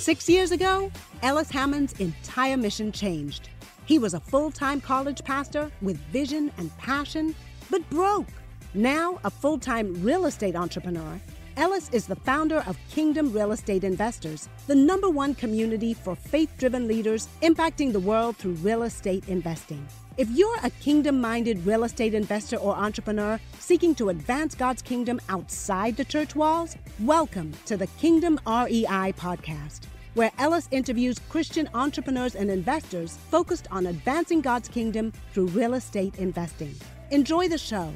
Six 0.00 0.30
years 0.30 0.50
ago, 0.50 0.90
Ellis 1.22 1.50
Hammond's 1.50 1.92
entire 2.00 2.56
mission 2.56 2.90
changed. 2.90 3.50
He 3.84 3.98
was 3.98 4.14
a 4.14 4.20
full 4.20 4.50
time 4.50 4.80
college 4.80 5.22
pastor 5.22 5.70
with 5.82 5.98
vision 6.10 6.50
and 6.56 6.74
passion, 6.78 7.34
but 7.68 7.88
broke. 7.90 8.28
Now, 8.72 9.20
a 9.24 9.30
full 9.30 9.58
time 9.58 10.02
real 10.02 10.24
estate 10.24 10.56
entrepreneur, 10.56 11.20
Ellis 11.58 11.90
is 11.90 12.06
the 12.06 12.16
founder 12.16 12.64
of 12.66 12.78
Kingdom 12.88 13.30
Real 13.30 13.52
Estate 13.52 13.84
Investors, 13.84 14.48
the 14.66 14.74
number 14.74 15.10
one 15.10 15.34
community 15.34 15.92
for 15.92 16.16
faith 16.16 16.50
driven 16.56 16.88
leaders 16.88 17.28
impacting 17.42 17.92
the 17.92 18.00
world 18.00 18.38
through 18.38 18.52
real 18.52 18.84
estate 18.84 19.28
investing. 19.28 19.86
If 20.20 20.28
you're 20.32 20.58
a 20.62 20.68
kingdom 20.68 21.18
minded 21.18 21.64
real 21.64 21.82
estate 21.82 22.12
investor 22.12 22.58
or 22.58 22.76
entrepreneur 22.76 23.40
seeking 23.58 23.94
to 23.94 24.10
advance 24.10 24.54
God's 24.54 24.82
kingdom 24.82 25.18
outside 25.30 25.96
the 25.96 26.04
church 26.04 26.36
walls, 26.36 26.76
welcome 26.98 27.54
to 27.64 27.78
the 27.78 27.86
Kingdom 27.86 28.38
REI 28.46 29.14
podcast, 29.16 29.84
where 30.12 30.30
Ellis 30.36 30.68
interviews 30.72 31.18
Christian 31.30 31.70
entrepreneurs 31.72 32.34
and 32.34 32.50
investors 32.50 33.16
focused 33.30 33.66
on 33.70 33.86
advancing 33.86 34.42
God's 34.42 34.68
kingdom 34.68 35.10
through 35.32 35.46
real 35.46 35.72
estate 35.72 36.18
investing. 36.18 36.74
Enjoy 37.10 37.48
the 37.48 37.56
show. 37.56 37.90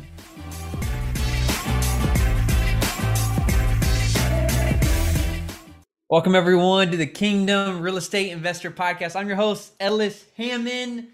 Welcome, 6.08 6.34
everyone, 6.34 6.90
to 6.90 6.96
the 6.96 7.06
Kingdom 7.06 7.82
Real 7.82 7.98
Estate 7.98 8.30
Investor 8.30 8.70
Podcast. 8.70 9.14
I'm 9.14 9.26
your 9.28 9.36
host, 9.36 9.74
Ellis 9.78 10.24
Hammond. 10.38 11.08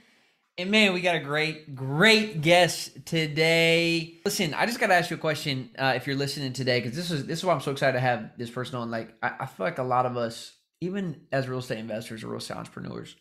And 0.61 0.71
man, 0.71 0.93
we 0.93 1.01
got 1.01 1.17
a 1.17 1.21
great, 1.21 1.75
great 1.75 2.43
guest 2.43 3.07
today. 3.07 4.21
Listen, 4.27 4.53
I 4.53 4.67
just 4.67 4.79
got 4.79 4.89
to 4.89 4.95
ask 4.95 5.09
you 5.09 5.17
a 5.17 5.21
question 5.21 5.71
uh, 5.79 5.95
if 5.97 6.07
you're 6.07 6.17
listening 6.17 6.53
today, 6.53 6.81
because 6.81 6.95
this 6.95 7.11
is 7.11 7.25
this 7.25 7.39
is 7.39 7.45
why 7.47 7.55
I'm 7.55 7.63
so 7.63 7.71
excited 7.71 7.95
to 7.95 8.01
have 8.01 8.33
this 8.37 8.51
person 8.51 8.77
on. 8.77 8.91
Like, 8.91 9.15
I, 9.23 9.33
I 9.41 9.47
feel 9.47 9.65
like 9.65 9.79
a 9.79 9.83
lot 9.83 10.05
of 10.05 10.19
us, 10.19 10.53
even 10.83 11.23
as 11.33 11.49
real 11.49 11.61
estate 11.61 11.79
investors 11.79 12.23
or 12.23 12.29
real 12.29 12.41
estate 12.41 12.59
entrepreneurs, 12.59 13.17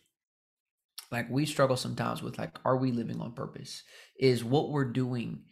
like 1.10 1.30
we 1.30 1.46
struggle 1.46 1.78
sometimes 1.78 2.22
with 2.22 2.38
like, 2.38 2.58
are 2.66 2.76
we 2.76 2.92
living 2.92 3.22
on 3.22 3.32
purpose? 3.32 3.84
Is 4.18 4.44
what 4.44 4.68
we're 4.68 4.92
doing? 4.92 5.44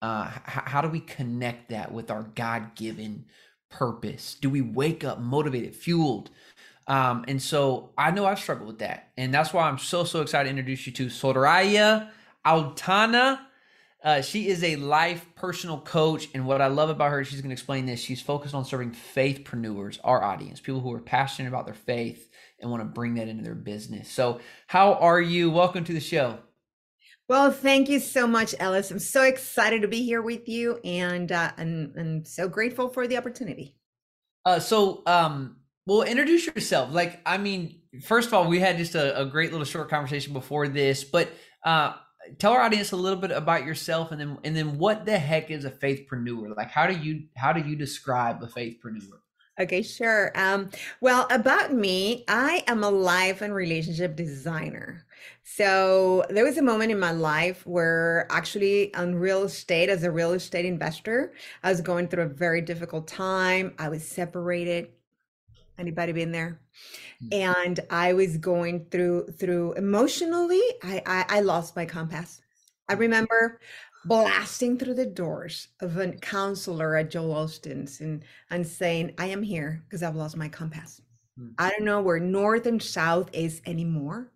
Uh, 0.00 0.30
h- 0.32 0.40
how 0.46 0.80
do 0.80 0.88
we 0.88 1.00
connect 1.00 1.68
that 1.68 1.92
with 1.92 2.10
our 2.10 2.22
God 2.22 2.74
given 2.74 3.26
purpose? 3.70 4.34
Do 4.40 4.48
we 4.48 4.62
wake 4.62 5.04
up 5.04 5.20
motivated, 5.20 5.76
fueled? 5.76 6.30
Um, 6.86 7.24
and 7.28 7.40
so 7.40 7.90
I 7.96 8.10
know 8.10 8.26
I've 8.26 8.38
struggled 8.38 8.68
with 8.68 8.78
that. 8.80 9.10
And 9.16 9.32
that's 9.32 9.52
why 9.52 9.68
I'm 9.68 9.78
so, 9.78 10.04
so 10.04 10.20
excited 10.20 10.44
to 10.44 10.50
introduce 10.50 10.86
you 10.86 10.92
to 10.94 11.06
Soraya 11.06 12.10
Autana. 12.44 13.40
Uh, 14.02 14.20
she 14.20 14.48
is 14.48 14.62
a 14.62 14.76
life 14.76 15.24
personal 15.34 15.80
coach. 15.80 16.28
And 16.34 16.46
what 16.46 16.60
I 16.60 16.66
love 16.66 16.90
about 16.90 17.10
her, 17.10 17.24
she's 17.24 17.40
going 17.40 17.48
to 17.48 17.54
explain 17.54 17.86
this. 17.86 18.00
She's 18.00 18.20
focused 18.20 18.54
on 18.54 18.66
serving 18.66 18.92
faithpreneurs, 18.92 19.98
our 20.04 20.22
audience, 20.22 20.60
people 20.60 20.80
who 20.80 20.92
are 20.92 21.00
passionate 21.00 21.48
about 21.48 21.64
their 21.64 21.74
faith 21.74 22.30
and 22.60 22.70
want 22.70 22.82
to 22.82 22.84
bring 22.84 23.14
that 23.14 23.28
into 23.28 23.42
their 23.42 23.54
business. 23.54 24.10
So, 24.10 24.40
how 24.66 24.94
are 24.94 25.20
you? 25.20 25.50
Welcome 25.50 25.84
to 25.84 25.94
the 25.94 26.00
show. 26.00 26.38
Well, 27.28 27.50
thank 27.50 27.88
you 27.88 28.00
so 28.00 28.26
much, 28.26 28.54
Ellis. 28.58 28.90
I'm 28.90 28.98
so 28.98 29.22
excited 29.22 29.80
to 29.80 29.88
be 29.88 30.02
here 30.02 30.20
with 30.20 30.46
you 30.50 30.78
and 30.84 31.32
uh, 31.32 31.52
and, 31.56 31.96
and 31.96 32.28
so 32.28 32.46
grateful 32.46 32.90
for 32.90 33.06
the 33.06 33.16
opportunity. 33.16 33.78
Uh, 34.44 34.58
so, 34.58 35.02
um, 35.06 35.56
well, 35.86 36.02
introduce 36.02 36.46
yourself. 36.46 36.92
Like, 36.92 37.20
I 37.26 37.38
mean, 37.38 37.80
first 38.02 38.28
of 38.28 38.34
all, 38.34 38.48
we 38.48 38.60
had 38.60 38.78
just 38.78 38.94
a, 38.94 39.20
a 39.20 39.26
great 39.26 39.50
little 39.50 39.66
short 39.66 39.90
conversation 39.90 40.32
before 40.32 40.68
this, 40.68 41.04
but 41.04 41.28
uh, 41.64 41.94
tell 42.38 42.52
our 42.52 42.60
audience 42.60 42.92
a 42.92 42.96
little 42.96 43.18
bit 43.18 43.30
about 43.30 43.64
yourself, 43.64 44.10
and 44.12 44.20
then 44.20 44.38
and 44.44 44.56
then 44.56 44.78
what 44.78 45.04
the 45.04 45.18
heck 45.18 45.50
is 45.50 45.64
a 45.64 45.70
faithpreneur? 45.70 46.56
Like, 46.56 46.70
how 46.70 46.86
do 46.86 46.96
you 46.96 47.24
how 47.36 47.52
do 47.52 47.60
you 47.60 47.76
describe 47.76 48.42
a 48.42 48.46
faithpreneur? 48.46 49.18
Okay, 49.60 49.82
sure. 49.82 50.32
Um, 50.34 50.70
well, 51.00 51.28
about 51.30 51.72
me, 51.72 52.24
I 52.26 52.64
am 52.66 52.82
a 52.82 52.90
life 52.90 53.40
and 53.40 53.54
relationship 53.54 54.16
designer. 54.16 55.06
So 55.44 56.24
there 56.28 56.44
was 56.44 56.58
a 56.58 56.62
moment 56.62 56.90
in 56.90 56.98
my 56.98 57.12
life 57.12 57.64
where 57.64 58.26
actually 58.30 58.92
on 58.94 59.14
real 59.14 59.44
estate, 59.44 59.90
as 59.90 60.02
a 60.02 60.10
real 60.10 60.32
estate 60.32 60.64
investor, 60.64 61.34
I 61.62 61.70
was 61.70 61.80
going 61.80 62.08
through 62.08 62.24
a 62.24 62.28
very 62.28 62.62
difficult 62.62 63.06
time. 63.06 63.74
I 63.78 63.90
was 63.90 64.04
separated. 64.04 64.88
Anybody 65.78 66.12
been 66.12 66.32
there? 66.32 66.60
Mm. 67.22 67.34
And 67.34 67.80
I 67.90 68.12
was 68.12 68.36
going 68.36 68.86
through 68.90 69.28
through 69.38 69.72
emotionally, 69.74 70.62
I 70.82 71.02
I, 71.06 71.24
I 71.28 71.40
lost 71.40 71.76
my 71.76 71.84
compass. 71.84 72.40
I 72.88 72.94
remember 72.94 73.60
blasting 74.04 74.78
through 74.78 74.94
the 74.94 75.06
doors 75.06 75.68
of 75.80 75.96
a 75.96 76.12
counselor 76.12 76.96
at 76.96 77.10
Joel 77.10 77.46
Osteen's 77.46 78.00
and, 78.00 78.22
and 78.50 78.66
saying, 78.66 79.14
I 79.18 79.26
am 79.26 79.42
here 79.42 79.82
because 79.84 80.02
I've 80.02 80.16
lost 80.16 80.36
my 80.36 80.48
compass. 80.48 81.00
Mm. 81.38 81.54
I 81.58 81.70
don't 81.70 81.84
know 81.84 82.02
where 82.02 82.20
north 82.20 82.66
and 82.66 82.82
south 82.82 83.30
is 83.32 83.62
anymore. 83.66 84.30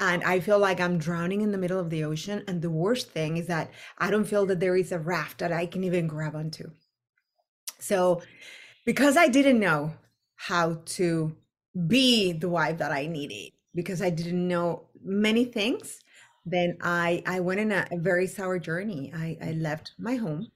And 0.00 0.22
I 0.24 0.40
feel 0.40 0.58
like 0.58 0.80
I'm 0.80 0.98
drowning 0.98 1.40
in 1.40 1.52
the 1.52 1.58
middle 1.58 1.80
of 1.80 1.90
the 1.90 2.04
ocean. 2.04 2.44
And 2.46 2.62
the 2.62 2.70
worst 2.70 3.10
thing 3.10 3.36
is 3.36 3.46
that 3.46 3.70
I 3.98 4.10
don't 4.10 4.24
feel 4.24 4.46
that 4.46 4.60
there 4.60 4.76
is 4.76 4.92
a 4.92 4.98
raft 4.98 5.38
that 5.38 5.52
I 5.52 5.66
can 5.66 5.84
even 5.84 6.06
grab 6.06 6.36
onto. 6.36 6.70
So, 7.78 8.22
because 8.84 9.16
I 9.16 9.28
didn't 9.28 9.60
know 9.60 9.94
how 10.36 10.82
to 10.86 11.36
be 11.86 12.32
the 12.32 12.48
wife 12.48 12.78
that 12.78 12.92
I 12.92 13.06
needed, 13.06 13.52
because 13.74 14.00
I 14.02 14.10
didn't 14.10 14.46
know 14.48 14.88
many 15.04 15.44
things, 15.44 16.00
then 16.46 16.78
I 16.82 17.22
I 17.26 17.40
went 17.40 17.60
in 17.60 17.72
a, 17.72 17.86
a 17.92 17.98
very 17.98 18.26
sour 18.26 18.58
journey. 18.58 19.12
I, 19.14 19.36
I 19.42 19.52
left 19.52 19.92
my 19.98 20.16
home 20.16 20.48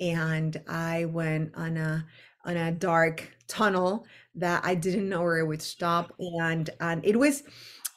and 0.00 0.60
I 0.68 1.06
went 1.06 1.54
on 1.54 1.76
a 1.76 2.06
on 2.44 2.56
a 2.56 2.72
dark 2.72 3.28
tunnel 3.48 4.06
that 4.34 4.62
I 4.64 4.74
didn't 4.74 5.08
know 5.08 5.22
where 5.22 5.38
it 5.38 5.46
would 5.46 5.62
stop. 5.62 6.12
And 6.18 6.68
and 6.80 7.04
it 7.04 7.18
was 7.18 7.42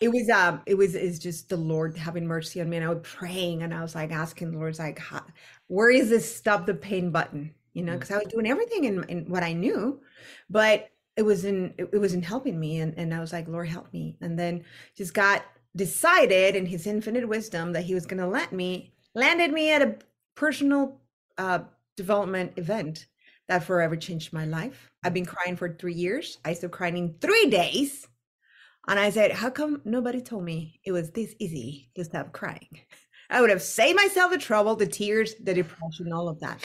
it 0.02 0.10
was 0.10 0.30
um 0.30 0.62
it 0.66 0.76
was 0.76 0.96
is 0.96 1.20
just 1.20 1.50
the 1.50 1.58
Lord 1.58 1.98
having 1.98 2.28
mercy 2.28 2.62
on 2.62 2.70
me. 2.70 2.78
And 2.78 2.86
I 2.86 2.90
was 2.90 3.00
praying 3.04 3.64
and 3.64 3.74
I 3.74 3.82
was 3.82 3.96
like 3.96 4.12
asking 4.12 4.52
the 4.52 4.58
Lord, 4.58 4.78
like, 4.80 5.00
"How- 5.00 5.26
where 5.68 5.90
is 5.90 6.10
this 6.10 6.36
stop 6.36 6.66
the 6.66 6.74
pain 6.74 7.12
button? 7.12 7.54
You 7.74 7.84
know, 7.84 7.94
Mm. 7.94 8.00
because 8.00 8.12
I 8.12 8.18
was 8.18 8.28
doing 8.28 8.48
everything 8.48 8.86
in, 8.86 9.04
in 9.06 9.26
what 9.30 9.44
I 9.44 9.54
knew, 9.54 10.02
but 10.50 10.90
it 11.18 11.24
wasn't 11.24 11.74
it, 11.78 11.90
it 11.94 12.00
wasn't 12.00 12.26
helping 12.26 12.60
me. 12.60 12.80
And 12.80 12.94
and 12.98 13.14
I 13.14 13.20
was 13.20 13.34
like, 13.34 13.48
Lord, 13.48 13.68
help 13.68 13.92
me. 13.94 14.18
And 14.22 14.38
then 14.38 14.64
just 14.96 15.14
got 15.14 15.44
decided 15.76 16.56
in 16.56 16.66
his 16.66 16.88
infinite 16.88 17.28
wisdom 17.28 17.74
that 17.74 17.84
he 17.84 17.94
was 17.94 18.06
going 18.06 18.22
to 18.22 18.28
let 18.28 18.54
me 18.54 18.94
landed 19.14 19.52
me 19.52 19.72
at 19.72 19.82
a 19.82 19.96
personal 20.36 21.02
uh, 21.38 21.60
development 21.98 22.54
event 22.58 23.08
that 23.48 23.64
forever 23.64 23.96
changed 23.96 24.34
my 24.34 24.46
life. 24.46 24.92
I've 25.04 25.14
been 25.14 25.26
crying 25.26 25.56
for 25.56 25.70
three 25.70 25.94
years. 25.94 26.40
I 26.44 26.54
stopped 26.54 26.74
crying 26.74 26.98
in 26.98 27.16
three 27.22 27.50
days. 27.50 28.08
And 28.88 29.00
i 29.00 29.10
said 29.10 29.32
how 29.32 29.50
come 29.50 29.82
nobody 29.84 30.22
told 30.22 30.44
me 30.44 30.80
it 30.84 30.92
was 30.92 31.10
this 31.10 31.34
easy 31.40 31.90
to 31.96 32.04
stop 32.04 32.34
crying? 32.34 32.80
I 33.30 33.42
would 33.42 33.50
have 33.50 33.62
saved 33.62 33.96
myself 33.96 34.32
the 34.32 34.38
trouble 34.38 34.76
the 34.76 34.86
tears 34.86 35.34
the 35.44 35.54
depression 35.54 36.14
all 36.14 36.30
of 36.30 36.40
that. 36.42 36.64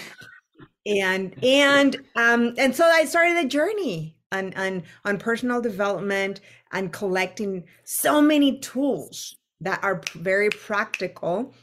And 0.85 1.35
and 1.43 1.97
um 2.17 2.55
and 2.59 2.75
so 2.75 2.85
i 2.85 3.05
started 3.07 3.39
a 3.39 3.49
journey 3.49 4.20
on 4.33 4.53
on 4.55 4.83
on 5.05 5.19
personal 5.19 5.61
development 5.61 6.41
and 6.73 6.93
collecting 6.93 7.65
so 7.85 8.21
many 8.21 8.59
tools 8.61 9.37
that 9.61 9.83
are 9.83 10.01
very 10.15 10.51
practical 10.51 11.55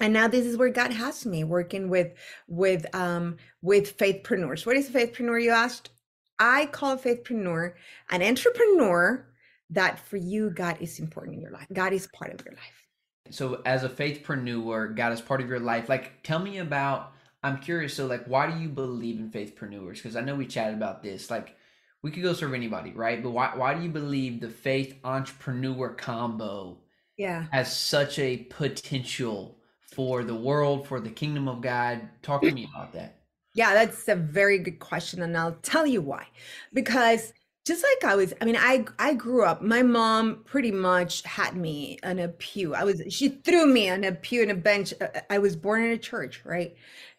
and 0.00 0.12
now 0.12 0.28
this 0.28 0.44
is 0.46 0.56
where 0.56 0.70
god 0.70 0.92
has 0.92 1.24
me 1.26 1.44
working 1.44 1.88
with 1.88 2.12
with 2.48 2.86
um 2.94 3.36
with 3.62 3.96
faithpreneurs 3.96 4.66
what 4.66 4.76
is 4.76 4.88
a 4.88 4.92
faithpreneur 4.92 5.42
you 5.42 5.50
asked 5.50 5.90
i 6.38 6.66
call 6.66 6.92
a 6.92 6.98
faithpreneur 6.98 7.72
an 8.10 8.22
entrepreneur 8.22 9.26
that 9.70 9.98
for 9.98 10.16
you 10.18 10.50
god 10.50 10.76
is 10.80 10.98
important 10.98 11.34
in 11.36 11.40
your 11.40 11.50
life 11.50 11.66
god 11.72 11.92
is 11.92 12.06
part 12.08 12.32
of 12.32 12.44
your 12.44 12.54
life 12.54 12.82
So, 13.30 13.60
as 13.66 13.82
a 13.82 13.88
faithpreneur, 13.88 14.94
God 14.94 15.12
is 15.12 15.20
part 15.20 15.40
of 15.40 15.48
your 15.48 15.58
life. 15.58 15.88
Like, 15.88 16.22
tell 16.22 16.38
me 16.38 16.58
about. 16.58 17.12
I'm 17.42 17.58
curious. 17.58 17.94
So, 17.94 18.06
like, 18.06 18.24
why 18.26 18.48
do 18.50 18.58
you 18.60 18.68
believe 18.68 19.18
in 19.18 19.30
faithpreneurs? 19.30 19.94
Because 19.96 20.14
I 20.14 20.20
know 20.20 20.36
we 20.36 20.46
chatted 20.46 20.74
about 20.74 21.02
this. 21.02 21.28
Like, 21.30 21.56
we 22.06 22.12
could 22.12 22.22
go 22.22 22.32
serve 22.32 22.54
anybody, 22.54 22.92
right? 22.92 23.20
But 23.20 23.30
why 23.30 23.50
why 23.56 23.74
do 23.74 23.82
you 23.82 23.88
believe 23.88 24.40
the 24.40 24.48
faith 24.48 24.94
entrepreneur 25.02 25.88
combo 25.88 26.78
yeah 27.16 27.46
has 27.50 27.76
such 27.76 28.20
a 28.20 28.36
potential 28.36 29.58
for 29.92 30.22
the 30.22 30.36
world, 30.36 30.86
for 30.86 31.00
the 31.00 31.10
kingdom 31.10 31.48
of 31.48 31.60
God? 31.60 32.08
Talk 32.22 32.42
to 32.42 32.52
me 32.52 32.68
about 32.72 32.92
that. 32.92 33.16
Yeah, 33.54 33.74
that's 33.74 34.06
a 34.06 34.14
very 34.14 34.60
good 34.60 34.78
question, 34.78 35.20
and 35.20 35.36
I'll 35.36 35.58
tell 35.62 35.84
you 35.84 36.00
why. 36.00 36.28
Because 36.72 37.32
just 37.66 37.82
like 37.82 38.12
I 38.12 38.14
was, 38.14 38.32
I 38.40 38.44
mean, 38.44 38.56
I 38.56 38.84
I 39.00 39.14
grew 39.14 39.44
up. 39.44 39.60
My 39.60 39.82
mom 39.82 40.44
pretty 40.44 40.70
much 40.70 41.22
had 41.22 41.56
me 41.56 41.98
on 42.04 42.20
a 42.20 42.28
pew. 42.28 42.72
I 42.76 42.84
was 42.84 43.02
she 43.08 43.30
threw 43.30 43.66
me 43.66 43.90
on 43.90 44.04
a 44.04 44.12
pew 44.12 44.42
and 44.42 44.52
a 44.52 44.54
bench. 44.54 44.94
I 45.28 45.38
was 45.38 45.56
born 45.56 45.82
in 45.82 45.90
a 45.90 45.98
church, 45.98 46.42
right? 46.44 46.76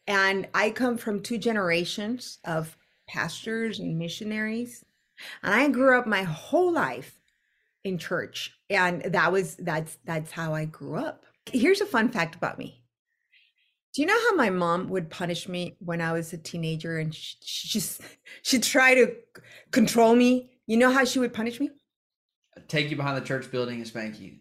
And 0.08 0.48
I 0.54 0.70
come 0.70 0.96
from 0.98 1.22
two 1.22 1.38
generations 1.38 2.40
of 2.46 2.77
pastors 3.08 3.80
and 3.80 3.98
missionaries, 3.98 4.84
and 5.44 5.54
I 5.54 5.68
grew 5.70 5.98
up 5.98 6.08
my 6.08 6.24
whole 6.24 6.72
life 6.72 7.22
in 7.84 7.98
church, 7.98 8.54
and 8.70 9.02
that 9.04 9.32
was 9.32 9.56
that's 9.56 9.98
that's 10.06 10.32
how 10.32 10.54
I 10.54 10.66
grew 10.66 10.96
up. 10.96 11.26
Here's 11.52 11.82
a 11.82 11.86
fun 11.86 12.10
fact 12.10 12.36
about 12.36 12.58
me. 12.60 12.84
Do 13.98 14.02
you 14.02 14.08
know 14.08 14.20
how 14.30 14.36
my 14.36 14.52
mom 14.52 14.90
would 14.90 15.10
punish 15.10 15.48
me 15.50 15.76
when 15.80 16.02
I 16.02 16.14
was 16.14 16.32
a 16.32 16.38
teenager 16.38 17.00
and 17.00 17.16
she, 17.16 17.36
she 17.42 17.68
just 17.68 18.00
she 18.44 18.60
tried 18.60 18.96
to 18.96 19.16
control 19.72 20.16
me 20.16 20.52
You 20.68 20.78
know 20.78 20.92
how 20.92 21.04
she 21.04 21.18
would 21.18 21.34
punish 21.34 21.60
me? 21.60 21.72
Take 22.68 22.92
you 22.92 22.96
behind 22.96 23.18
the 23.18 23.26
church 23.26 23.50
building 23.50 23.78
and 23.78 23.88
spank 23.88 24.20
you. 24.20 24.36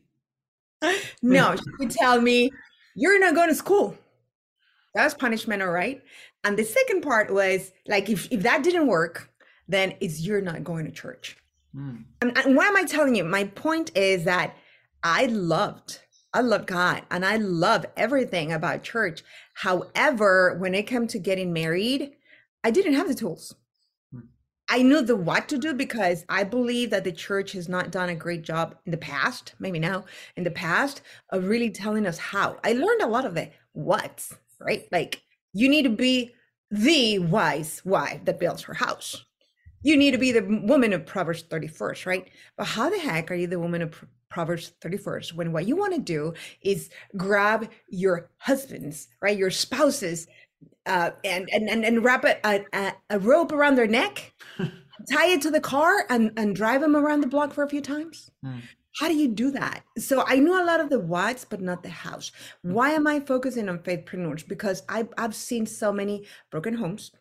No, 1.23 1.57
she 1.57 1.65
would 1.79 1.91
tell 1.91 2.21
me, 2.21 2.51
You're 2.95 3.19
not 3.19 3.35
going 3.35 3.49
to 3.49 3.55
school. 3.55 3.97
That's 4.97 5.13
punishment, 5.13 5.63
all 5.63 5.69
right. 5.69 6.03
And 6.43 6.59
the 6.59 6.65
second 6.65 7.03
part 7.03 7.31
was 7.31 7.71
like, 7.87 8.09
if, 8.09 8.33
if 8.33 8.43
that 8.45 8.63
didn't 8.63 8.87
work, 8.87 9.31
then 9.69 9.95
it's 10.01 10.23
you're 10.23 10.41
not 10.41 10.65
going 10.65 10.87
to 10.87 10.91
church. 10.91 11.37
Mm. 11.77 12.05
And, 12.23 12.39
and 12.39 12.57
what 12.57 12.67
am 12.67 12.77
I 12.77 12.85
telling 12.85 13.15
you? 13.15 13.23
My 13.23 13.45
point 13.45 13.91
is 13.95 14.25
that 14.25 14.57
I 15.03 15.27
loved, 15.27 16.01
I 16.33 16.41
love 16.41 16.65
God 16.65 17.03
and 17.11 17.27
I 17.27 17.37
love 17.37 17.85
everything 17.95 18.53
about 18.53 18.85
church. 18.85 19.23
However, 19.53 20.57
when 20.59 20.75
it 20.75 20.87
came 20.87 21.07
to 21.09 21.19
getting 21.19 21.53
married, 21.53 22.13
I 22.65 22.71
didn't 22.71 22.95
have 22.95 23.09
the 23.09 23.15
tools. 23.15 23.55
Hmm. 24.11 24.21
I 24.71 24.83
knew 24.83 25.03
the 25.03 25.15
what 25.15 25.47
to 25.51 25.59
do 25.59 25.75
because 25.75 26.25
I 26.31 26.45
believe 26.45 26.89
that 26.89 27.05
the 27.05 27.13
church 27.13 27.53
has 27.53 27.69
not 27.69 27.91
done 27.91 28.09
a 28.09 28.15
great 28.15 28.45
job 28.45 28.77
in 28.87 28.93
the 28.93 28.97
past, 28.97 29.53
maybe 29.59 29.79
now, 29.79 30.07
in 30.37 30.45
the 30.45 30.51
past, 30.51 31.03
of 31.29 31.49
really 31.49 31.71
telling 31.71 32.07
us 32.07 32.17
how. 32.17 32.57
I 32.65 32.73
learned 32.73 33.03
a 33.03 33.09
lot 33.09 33.27
of 33.27 33.35
the 33.35 33.51
what's, 33.73 34.35
right? 34.61 34.87
Like 34.93 35.23
you 35.53 35.69
need 35.69 35.83
to 35.83 35.91
be 35.91 36.33
the 36.71 37.19
wise 37.19 37.83
wife 37.85 38.25
that 38.25 38.41
builds 38.41 38.63
her 38.63 38.75
house. 38.75 39.25
You 39.83 39.97
need 39.97 40.13
to 40.13 40.19
be 40.19 40.33
the 40.33 40.63
woman 40.65 40.93
of 40.93 41.07
Proverbs 41.07 41.45
31st, 41.45 42.07
right? 42.07 42.29
But 42.57 42.67
how 42.67 42.91
the 42.91 42.99
heck 42.99 43.31
are 43.31 43.35
you 43.35 43.47
the 43.47 43.61
woman 43.61 43.83
of 43.83 44.05
Proverbs 44.29 44.73
31st 44.83 45.35
when 45.35 45.53
what 45.53 45.67
you 45.67 45.77
want 45.77 45.95
to 45.95 46.01
do 46.01 46.35
is 46.61 46.91
grab 47.17 47.71
your 47.89 48.31
husbands, 48.39 49.09
right? 49.23 49.39
Your 49.39 49.51
spouses, 49.51 50.27
uh, 50.87 51.11
and, 51.25 51.49
and, 51.53 51.69
and, 51.69 51.85
and 51.85 52.05
wrap 52.05 52.25
a, 52.25 52.65
a, 52.73 52.93
a 53.11 53.19
rope 53.19 53.53
around 53.53 53.77
their 53.77 53.87
neck, 53.87 54.35
tie 54.59 55.29
it 55.29 55.43
to 55.43 55.51
the 55.51 55.61
car, 55.61 56.07
and, 56.11 56.33
and 56.37 56.57
drive 56.57 56.81
them 56.81 56.97
around 56.97 57.21
the 57.21 57.27
block 57.27 57.53
for 57.53 57.63
a 57.63 57.69
few 57.69 57.81
times? 57.81 58.31
Hmm. 58.45 58.59
How 58.99 59.09
do 59.09 59.15
you 59.15 59.29
do 59.29 59.51
that? 59.51 59.85
So 59.99 60.25
I 60.27 60.37
knew 60.37 60.55
a 60.61 60.65
lot 60.65 60.81
of 60.81 60.89
the 60.89 60.99
whats, 60.99 61.45
but 61.45 61.61
not 61.61 61.83
the 61.83 61.91
hows. 61.91 62.33
Mm. 62.65 62.73
Why 62.73 62.91
am 62.91 63.07
I 63.07 63.21
focusing 63.21 63.69
on 63.69 63.81
faithpreneurs? 63.81 64.47
Because 64.47 64.83
I've, 64.89 65.09
I've 65.19 65.35
seen 65.35 65.67
so 65.67 65.93
many 65.93 66.27
broken 66.51 66.75
homes. 66.75 67.13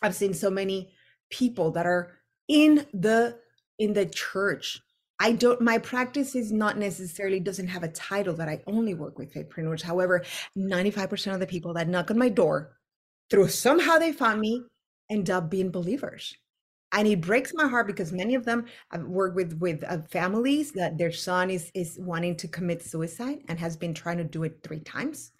I've 0.00 0.14
seen 0.14 0.32
so 0.32 0.50
many 0.50 0.92
people 1.30 1.70
that 1.72 1.86
are 1.86 2.12
in 2.48 2.86
the 2.92 3.38
in 3.78 3.92
the 3.92 4.06
church. 4.06 4.80
I 5.20 5.32
don't 5.32 5.60
my 5.60 5.78
practice 5.78 6.34
is 6.34 6.52
not 6.52 6.78
necessarily 6.78 7.40
doesn't 7.40 7.68
have 7.68 7.82
a 7.82 7.88
title 7.88 8.34
that 8.34 8.48
I 8.48 8.62
only 8.66 8.94
work 8.94 9.18
with 9.18 9.32
faithpreneurs. 9.32 9.82
However, 9.82 10.24
95% 10.56 11.34
of 11.34 11.40
the 11.40 11.46
people 11.46 11.74
that 11.74 11.88
knock 11.88 12.10
on 12.10 12.18
my 12.18 12.28
door 12.28 12.76
through 13.30 13.48
somehow 13.48 13.98
they 13.98 14.12
found 14.12 14.40
me 14.40 14.62
end 15.10 15.30
up 15.30 15.50
being 15.50 15.70
believers 15.70 16.34
and 16.94 17.08
it 17.08 17.20
breaks 17.20 17.52
my 17.52 17.66
heart 17.66 17.86
because 17.86 18.12
many 18.12 18.34
of 18.34 18.44
them 18.44 18.66
I've 18.90 19.04
worked 19.04 19.34
with 19.34 19.58
with 19.58 19.84
uh, 19.84 19.98
families 20.10 20.72
that 20.72 20.96
their 20.96 21.12
son 21.12 21.50
is 21.50 21.70
is 21.74 21.98
wanting 22.00 22.36
to 22.36 22.48
commit 22.48 22.82
suicide 22.82 23.40
and 23.48 23.58
has 23.58 23.76
been 23.76 23.94
trying 23.94 24.18
to 24.18 24.24
do 24.24 24.44
it 24.44 24.60
three 24.62 24.80
times. 24.80 25.32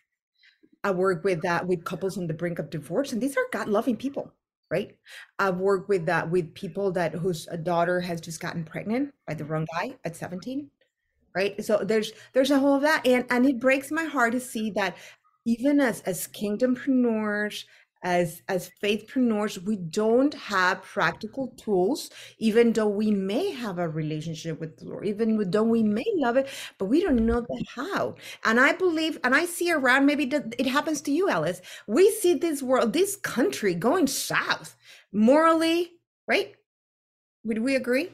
I 0.82 0.90
work 0.90 1.24
with 1.24 1.40
that 1.42 1.62
uh, 1.62 1.66
with 1.66 1.84
couples 1.84 2.18
on 2.18 2.26
the 2.26 2.34
brink 2.34 2.58
of 2.58 2.70
divorce, 2.70 3.12
and 3.12 3.22
these 3.22 3.36
are 3.36 3.46
God 3.52 3.68
loving 3.68 3.96
people, 3.96 4.32
right? 4.70 4.96
I've 5.38 5.56
worked 5.56 5.88
with 5.88 6.06
that 6.06 6.24
uh, 6.24 6.26
with 6.26 6.54
people 6.54 6.90
that 6.92 7.14
whose 7.14 7.46
daughter 7.62 8.00
has 8.00 8.20
just 8.20 8.40
gotten 8.40 8.64
pregnant 8.64 9.14
by 9.26 9.34
the 9.34 9.44
wrong 9.44 9.66
guy 9.72 9.96
at 10.04 10.16
17, 10.16 10.68
right? 11.34 11.64
So 11.64 11.78
there's 11.84 12.12
there's 12.32 12.50
a 12.50 12.58
whole 12.58 12.76
of 12.76 12.82
that, 12.82 13.06
and 13.06 13.24
and 13.30 13.46
it 13.46 13.60
breaks 13.60 13.90
my 13.90 14.04
heart 14.04 14.32
to 14.32 14.40
see 14.40 14.70
that 14.72 14.96
even 15.46 15.80
as 15.80 16.00
as 16.02 16.26
kingdompreneurs 16.26 17.64
as 18.04 18.42
as 18.48 18.70
faithpreneurs 18.82 19.58
we 19.64 19.76
don't 19.76 20.34
have 20.34 20.82
practical 20.82 21.48
tools 21.56 22.10
even 22.38 22.72
though 22.72 22.88
we 22.88 23.10
may 23.10 23.50
have 23.50 23.78
a 23.78 23.88
relationship 23.88 24.60
with 24.60 24.76
the 24.76 24.84
lord 24.84 25.06
even 25.06 25.50
though 25.50 25.62
we 25.62 25.82
may 25.82 26.04
love 26.16 26.36
it 26.36 26.48
but 26.78 26.84
we 26.84 27.00
don't 27.00 27.24
know 27.26 27.40
the 27.40 27.64
how. 27.74 28.14
And 28.44 28.60
i 28.60 28.72
believe 28.72 29.18
and 29.24 29.34
i 29.34 29.46
see 29.46 29.72
around 29.72 30.06
maybe 30.06 30.24
it 30.58 30.66
happens 30.66 31.00
to 31.02 31.10
you 31.10 31.28
Ellis 31.28 31.60
we 31.86 32.10
see 32.10 32.34
this 32.34 32.62
world 32.62 32.92
this 32.92 33.16
country 33.16 33.74
going 33.74 34.06
south 34.06 34.76
morally 35.12 35.92
right? 36.26 36.54
Would 37.44 37.58
we 37.58 37.76
agree? 37.76 38.10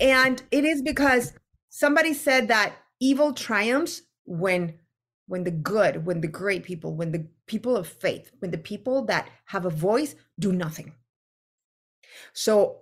And 0.00 0.42
it 0.50 0.64
is 0.64 0.82
because 0.82 1.32
somebody 1.68 2.14
said 2.14 2.48
that 2.48 2.74
evil 3.00 3.32
triumphs 3.32 4.02
when 4.24 4.74
when 5.26 5.44
the 5.44 5.50
good, 5.50 6.04
when 6.04 6.20
the 6.20 6.28
great 6.28 6.64
people, 6.64 6.94
when 6.94 7.10
the 7.10 7.26
people 7.46 7.76
of 7.76 7.86
faith, 7.86 8.30
when 8.38 8.50
the 8.50 8.58
people 8.58 9.04
that 9.04 9.28
have 9.46 9.64
a 9.64 9.70
voice 9.70 10.14
do 10.38 10.52
nothing. 10.52 10.92
So 12.32 12.78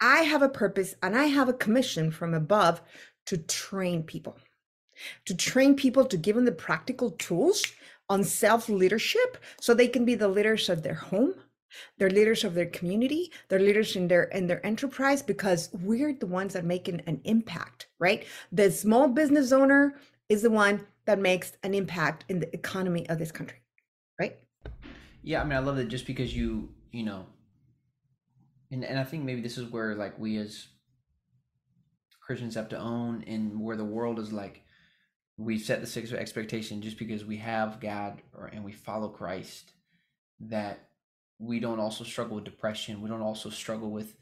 I 0.00 0.22
have 0.22 0.42
a 0.42 0.48
purpose 0.48 0.94
and 1.02 1.16
I 1.16 1.24
have 1.24 1.48
a 1.48 1.54
commission 1.54 2.10
from 2.10 2.34
above 2.34 2.82
to 3.26 3.38
train 3.38 4.02
people, 4.02 4.36
to 5.24 5.34
train 5.34 5.74
people 5.74 6.04
to 6.06 6.16
give 6.16 6.36
them 6.36 6.44
the 6.44 6.52
practical 6.52 7.10
tools 7.10 7.64
on 8.08 8.22
self 8.24 8.68
leadership 8.68 9.38
so 9.60 9.72
they 9.72 9.88
can 9.88 10.04
be 10.04 10.14
the 10.14 10.28
leaders 10.28 10.68
of 10.68 10.82
their 10.82 10.94
home 10.94 11.34
they're 11.98 12.10
leaders 12.10 12.44
of 12.44 12.54
their 12.54 12.66
community 12.66 13.32
they're 13.48 13.58
leaders 13.58 13.96
in 13.96 14.08
their 14.08 14.24
in 14.24 14.46
their 14.46 14.64
enterprise 14.64 15.22
because 15.22 15.70
we're 15.72 16.12
the 16.12 16.26
ones 16.26 16.52
that 16.52 16.64
make 16.64 16.88
an, 16.88 17.20
impact 17.24 17.88
right 17.98 18.26
the 18.52 18.70
small 18.70 19.08
business 19.08 19.52
owner 19.52 19.94
is 20.28 20.42
the 20.42 20.50
one 20.50 20.86
that 21.06 21.18
makes 21.18 21.52
an 21.62 21.74
impact 21.74 22.24
in 22.28 22.40
the 22.40 22.54
economy 22.54 23.08
of 23.08 23.18
this 23.18 23.32
country 23.32 23.58
yeah 25.24 25.40
i 25.40 25.44
mean 25.44 25.56
i 25.56 25.58
love 25.58 25.76
that 25.76 25.88
just 25.88 26.06
because 26.06 26.36
you 26.36 26.68
you 26.92 27.02
know 27.02 27.26
and, 28.70 28.84
and 28.84 28.98
i 28.98 29.04
think 29.04 29.24
maybe 29.24 29.40
this 29.40 29.58
is 29.58 29.70
where 29.70 29.94
like 29.94 30.18
we 30.18 30.36
as 30.36 30.68
christians 32.20 32.54
have 32.54 32.68
to 32.68 32.78
own 32.78 33.24
and 33.26 33.60
where 33.60 33.76
the 33.76 33.84
world 33.84 34.18
is 34.18 34.32
like 34.32 34.62
we 35.36 35.58
set 35.58 35.80
the 35.80 35.86
six 35.86 36.12
expectation 36.12 36.80
just 36.80 36.98
because 36.98 37.24
we 37.24 37.38
have 37.38 37.80
god 37.80 38.22
or, 38.36 38.46
and 38.46 38.62
we 38.62 38.72
follow 38.72 39.08
christ 39.08 39.72
that 40.38 40.88
we 41.38 41.58
don't 41.58 41.80
also 41.80 42.04
struggle 42.04 42.36
with 42.36 42.44
depression 42.44 43.00
we 43.00 43.08
don't 43.08 43.22
also 43.22 43.50
struggle 43.50 43.90
with 43.90 44.16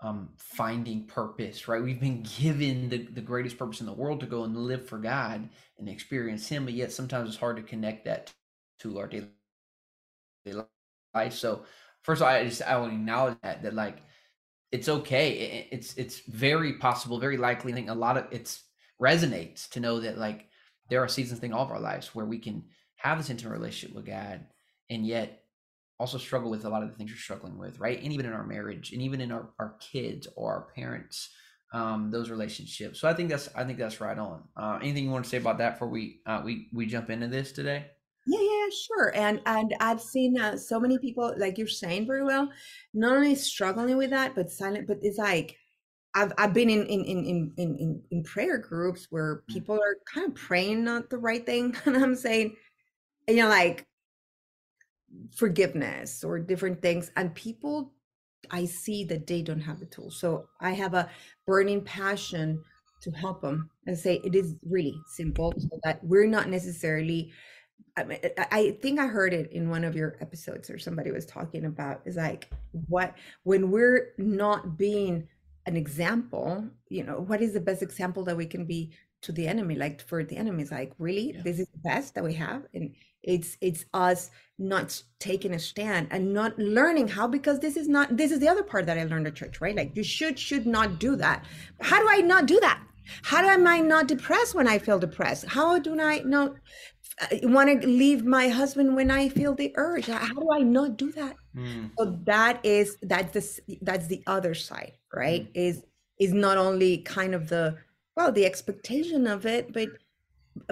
um, 0.00 0.30
finding 0.36 1.06
purpose, 1.06 1.66
right? 1.66 1.82
We've 1.82 2.00
been 2.00 2.26
given 2.38 2.90
the, 2.90 2.98
the 2.98 3.22
greatest 3.22 3.56
purpose 3.56 3.80
in 3.80 3.86
the 3.86 3.92
world 3.92 4.20
to 4.20 4.26
go 4.26 4.44
and 4.44 4.54
live 4.54 4.86
for 4.86 4.98
God 4.98 5.48
and 5.78 5.88
experience 5.88 6.46
Him, 6.46 6.66
but 6.66 6.74
yet 6.74 6.92
sometimes 6.92 7.28
it's 7.28 7.38
hard 7.38 7.56
to 7.56 7.62
connect 7.62 8.04
that 8.04 8.30
to 8.80 8.98
our 8.98 9.06
daily 9.06 9.28
life. 10.52 11.34
So, 11.34 11.64
first 12.02 12.20
of 12.20 12.28
all, 12.28 12.34
I 12.34 12.44
just 12.44 12.62
I 12.62 12.76
want 12.78 12.92
to 12.92 12.96
acknowledge 12.96 13.36
that 13.42 13.62
that 13.62 13.74
like 13.74 13.98
it's 14.72 14.88
okay. 14.88 15.68
it's 15.70 15.94
it's 15.94 16.20
very 16.20 16.74
possible, 16.74 17.18
very 17.18 17.36
likely. 17.36 17.72
I 17.72 17.74
think 17.76 17.90
a 17.90 17.94
lot 17.94 18.16
of 18.16 18.26
it's 18.30 18.64
resonates 19.00 19.68
to 19.70 19.80
know 19.80 20.00
that 20.00 20.18
like 20.18 20.48
there 20.88 21.02
are 21.02 21.08
seasons 21.08 21.42
in 21.42 21.52
all 21.52 21.64
of 21.64 21.70
our 21.70 21.80
lives 21.80 22.14
where 22.14 22.26
we 22.26 22.38
can 22.38 22.64
have 22.96 23.18
this 23.18 23.30
intimate 23.30 23.52
relationship 23.52 23.94
with 23.94 24.06
God, 24.06 24.44
and 24.90 25.06
yet 25.06 25.44
also 25.98 26.18
struggle 26.18 26.50
with 26.50 26.64
a 26.64 26.68
lot 26.68 26.82
of 26.82 26.90
the 26.90 26.96
things 26.96 27.10
you're 27.10 27.18
struggling 27.18 27.56
with, 27.56 27.78
right? 27.78 28.02
And 28.02 28.12
even 28.12 28.26
in 28.26 28.32
our 28.32 28.44
marriage, 28.44 28.92
and 28.92 29.00
even 29.00 29.20
in 29.20 29.30
our, 29.30 29.50
our 29.60 29.76
kids 29.80 30.26
or 30.36 30.52
our 30.52 30.68
parents, 30.74 31.30
um, 31.72 32.10
those 32.10 32.30
relationships. 32.30 33.00
So 33.00 33.08
I 33.08 33.14
think 33.14 33.28
that's 33.28 33.48
I 33.54 33.64
think 33.64 33.78
that's 33.78 34.00
right 34.00 34.18
on. 34.18 34.42
Uh, 34.56 34.78
anything 34.80 35.04
you 35.04 35.10
want 35.10 35.24
to 35.24 35.30
say 35.30 35.36
about 35.38 35.58
that 35.58 35.74
before 35.74 35.88
we 35.88 36.20
uh, 36.26 36.42
we 36.44 36.68
we 36.72 36.86
jump 36.86 37.10
into 37.10 37.28
this 37.28 37.52
today? 37.52 37.86
Yeah, 38.64 38.70
sure. 38.70 39.12
And 39.14 39.40
and 39.46 39.74
I've 39.80 40.00
seen 40.00 40.38
uh, 40.38 40.56
so 40.56 40.80
many 40.80 40.98
people, 40.98 41.34
like 41.38 41.58
you're 41.58 41.66
saying 41.66 42.06
very 42.06 42.24
well, 42.24 42.50
not 42.92 43.16
only 43.16 43.34
struggling 43.34 43.96
with 43.96 44.10
that, 44.10 44.34
but 44.34 44.50
silent. 44.50 44.86
But 44.86 44.98
it's 45.02 45.18
like 45.18 45.56
I've 46.14 46.32
I've 46.38 46.54
been 46.54 46.70
in 46.70 46.86
in 46.86 47.04
in 47.04 47.52
in 47.56 47.76
in, 47.76 48.02
in 48.10 48.22
prayer 48.22 48.58
groups 48.58 49.08
where 49.10 49.36
mm. 49.36 49.46
people 49.48 49.76
are 49.76 49.96
kind 50.12 50.28
of 50.28 50.34
praying 50.34 50.84
not 50.84 51.10
the 51.10 51.18
right 51.18 51.44
thing, 51.44 51.76
and 51.84 51.96
I'm 51.96 52.14
saying, 52.14 52.56
you 53.28 53.36
know, 53.36 53.48
like 53.48 53.86
forgiveness 55.36 56.24
or 56.24 56.38
different 56.38 56.82
things 56.82 57.10
and 57.16 57.34
people 57.34 57.92
i 58.50 58.64
see 58.64 59.04
that 59.04 59.26
they 59.26 59.42
don't 59.42 59.60
have 59.60 59.78
the 59.78 59.86
tools 59.86 60.18
so 60.18 60.48
i 60.60 60.72
have 60.72 60.94
a 60.94 61.08
burning 61.46 61.80
passion 61.80 62.60
to 63.00 63.10
help 63.12 63.40
them 63.40 63.70
and 63.86 63.96
say 63.96 64.20
it 64.24 64.34
is 64.34 64.54
really 64.68 64.94
simple 65.06 65.52
so 65.56 65.78
that 65.84 66.02
we're 66.02 66.26
not 66.26 66.48
necessarily 66.48 67.32
I, 67.96 68.32
I 68.50 68.78
think 68.82 68.98
I 68.98 69.06
heard 69.06 69.32
it 69.32 69.52
in 69.52 69.70
one 69.70 69.84
of 69.84 69.94
your 69.94 70.16
episodes 70.20 70.68
or 70.68 70.78
somebody 70.78 71.12
was 71.12 71.26
talking 71.26 71.64
about 71.64 72.00
is 72.04 72.16
like 72.16 72.50
what 72.88 73.14
when 73.44 73.70
we're 73.70 74.14
not 74.18 74.76
being 74.76 75.28
an 75.66 75.76
example, 75.76 76.68
you 76.88 77.04
know, 77.04 77.20
what 77.20 77.40
is 77.40 77.52
the 77.54 77.60
best 77.60 77.82
example 77.82 78.24
that 78.24 78.36
we 78.36 78.46
can 78.46 78.66
be 78.66 78.92
to 79.22 79.32
the 79.32 79.46
enemy? 79.46 79.76
Like 79.76 80.02
for 80.02 80.22
the 80.24 80.36
enemy, 80.36 80.62
is 80.62 80.70
like, 80.70 80.92
really, 80.98 81.32
yeah. 81.34 81.42
this 81.42 81.58
is 81.58 81.68
the 81.68 81.78
best 81.78 82.14
that 82.14 82.24
we 82.24 82.34
have? 82.34 82.66
And 82.74 82.94
it's 83.24 83.56
it's 83.60 83.84
us 83.94 84.30
not 84.58 85.02
taking 85.18 85.54
a 85.54 85.58
stand 85.58 86.08
and 86.10 86.32
not 86.32 86.56
learning 86.58 87.08
how 87.08 87.26
because 87.26 87.58
this 87.58 87.76
is 87.76 87.88
not 87.88 88.16
this 88.16 88.30
is 88.30 88.38
the 88.38 88.48
other 88.48 88.62
part 88.62 88.86
that 88.86 88.98
i 88.98 89.04
learned 89.04 89.26
at 89.26 89.34
church 89.34 89.60
right 89.60 89.74
like 89.76 89.96
you 89.96 90.04
should 90.04 90.38
should 90.38 90.66
not 90.66 91.00
do 91.00 91.16
that 91.16 91.44
how 91.80 91.98
do 91.98 92.06
i 92.08 92.18
not 92.18 92.46
do 92.46 92.60
that 92.60 92.80
how 93.22 93.40
do 93.40 93.48
i 93.48 93.80
not 93.80 94.06
depressed 94.06 94.54
when 94.54 94.68
i 94.68 94.78
feel 94.78 94.98
depressed 94.98 95.46
how 95.46 95.78
do 95.78 95.98
i 96.00 96.18
not 96.18 96.50
uh, 96.50 96.54
want 97.44 97.82
to 97.82 97.86
leave 97.86 98.24
my 98.24 98.48
husband 98.48 98.96
when 98.96 99.10
i 99.10 99.28
feel 99.28 99.54
the 99.54 99.72
urge. 99.76 100.06
How 100.06 100.34
do 100.34 100.48
i 100.52 100.60
not 100.60 100.96
do 100.96 101.12
that? 101.12 101.36
Mm. 101.56 101.90
so 101.96 102.18
that 102.24 102.64
is 102.64 102.96
that's 103.02 103.32
the 103.32 103.78
that's 103.82 104.06
the 104.08 104.22
other 104.26 104.54
side 104.54 104.98
right? 105.12 105.44
Mm. 105.44 105.50
is 105.54 105.82
is 106.18 106.32
not 106.32 106.58
only 106.58 106.98
kind 106.98 107.34
of 107.34 107.48
the 107.48 107.76
well 108.16 108.32
the 108.32 108.44
expectation 108.44 109.26
of 109.26 109.46
it 109.46 109.72
but 109.72 109.88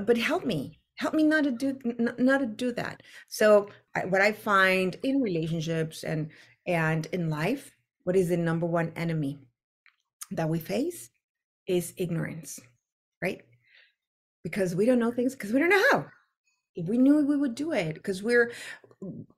but 0.05 0.17
help 0.17 0.45
me. 0.45 0.79
Help 0.97 1.15
me 1.15 1.25
not 1.25 1.45
to 1.45 1.51
do 1.51 1.79
not 2.19 2.39
to 2.39 2.47
do 2.47 2.73
that. 2.73 3.03
So 3.29 3.69
I, 3.95 4.05
what 4.07 4.21
i 4.21 4.33
find 4.33 4.97
in 5.03 5.21
relationships 5.21 6.05
and 6.05 6.31
and 6.67 7.07
in 7.13 7.31
life 7.31 7.75
what 8.05 8.17
is 8.17 8.29
the 8.29 8.37
number 8.37 8.67
one 8.67 8.93
enemy 8.97 9.39
that 10.33 10.49
we 10.49 10.59
face 10.59 11.11
is 11.67 11.95
ignorance 11.97 12.61
right? 13.23 13.43
Because 14.43 14.75
we 14.75 14.85
don't 14.85 14.99
know 14.99 15.13
things 15.13 15.35
because 15.35 15.53
we 15.53 15.61
don't 15.61 15.71
know 15.71 15.85
how 15.93 16.07
we 16.77 16.99
knew 16.99 17.25
we 17.25 17.37
would 17.37 17.55
do 17.55 17.73
it 17.73 17.95
because 17.95 18.23
we're 18.23 18.53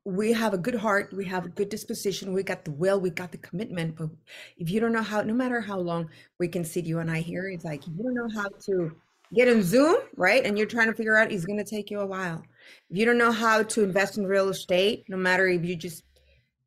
we 0.04 0.32
have 0.32 0.52
a 0.52 0.58
good 0.58 0.74
heart 0.74 1.12
we 1.14 1.24
have 1.24 1.46
a 1.46 1.48
good 1.48 1.70
disposition 1.70 2.32
we 2.32 2.42
got 2.42 2.64
the 2.64 2.70
will 2.70 3.00
we 3.00 3.08
got 3.08 3.32
the 3.32 3.38
commitment 3.38 3.96
but 3.96 4.10
if 4.58 4.70
you 4.70 4.78
don't 4.78 4.92
know 4.92 5.02
how 5.02 5.22
no 5.22 5.32
matter 5.32 5.60
how 5.60 5.78
long 5.78 6.08
we 6.38 6.46
can 6.46 6.62
sit 6.64 6.84
you 6.84 6.98
and 6.98 7.10
i 7.10 7.20
here 7.20 7.48
it's 7.48 7.64
like 7.64 7.86
you 7.86 8.02
don't 8.02 8.14
know 8.14 8.28
how 8.34 8.48
to 8.60 8.94
get 9.34 9.48
in 9.48 9.62
zoom 9.62 9.96
right? 10.16 10.44
And 10.44 10.56
you're 10.56 10.66
trying 10.66 10.88
to 10.88 10.94
figure 10.94 11.16
out 11.16 11.32
it's 11.32 11.44
going 11.44 11.58
to 11.58 11.64
take 11.64 11.90
you 11.90 12.00
a 12.00 12.06
while. 12.06 12.42
If 12.90 12.96
you 12.98 13.04
don't 13.04 13.18
know 13.18 13.32
how 13.32 13.62
to 13.62 13.82
invest 13.82 14.18
in 14.18 14.26
real 14.26 14.48
estate 14.48 15.04
no 15.08 15.16
matter 15.16 15.46
if 15.46 15.64
you 15.64 15.76
just 15.76 16.04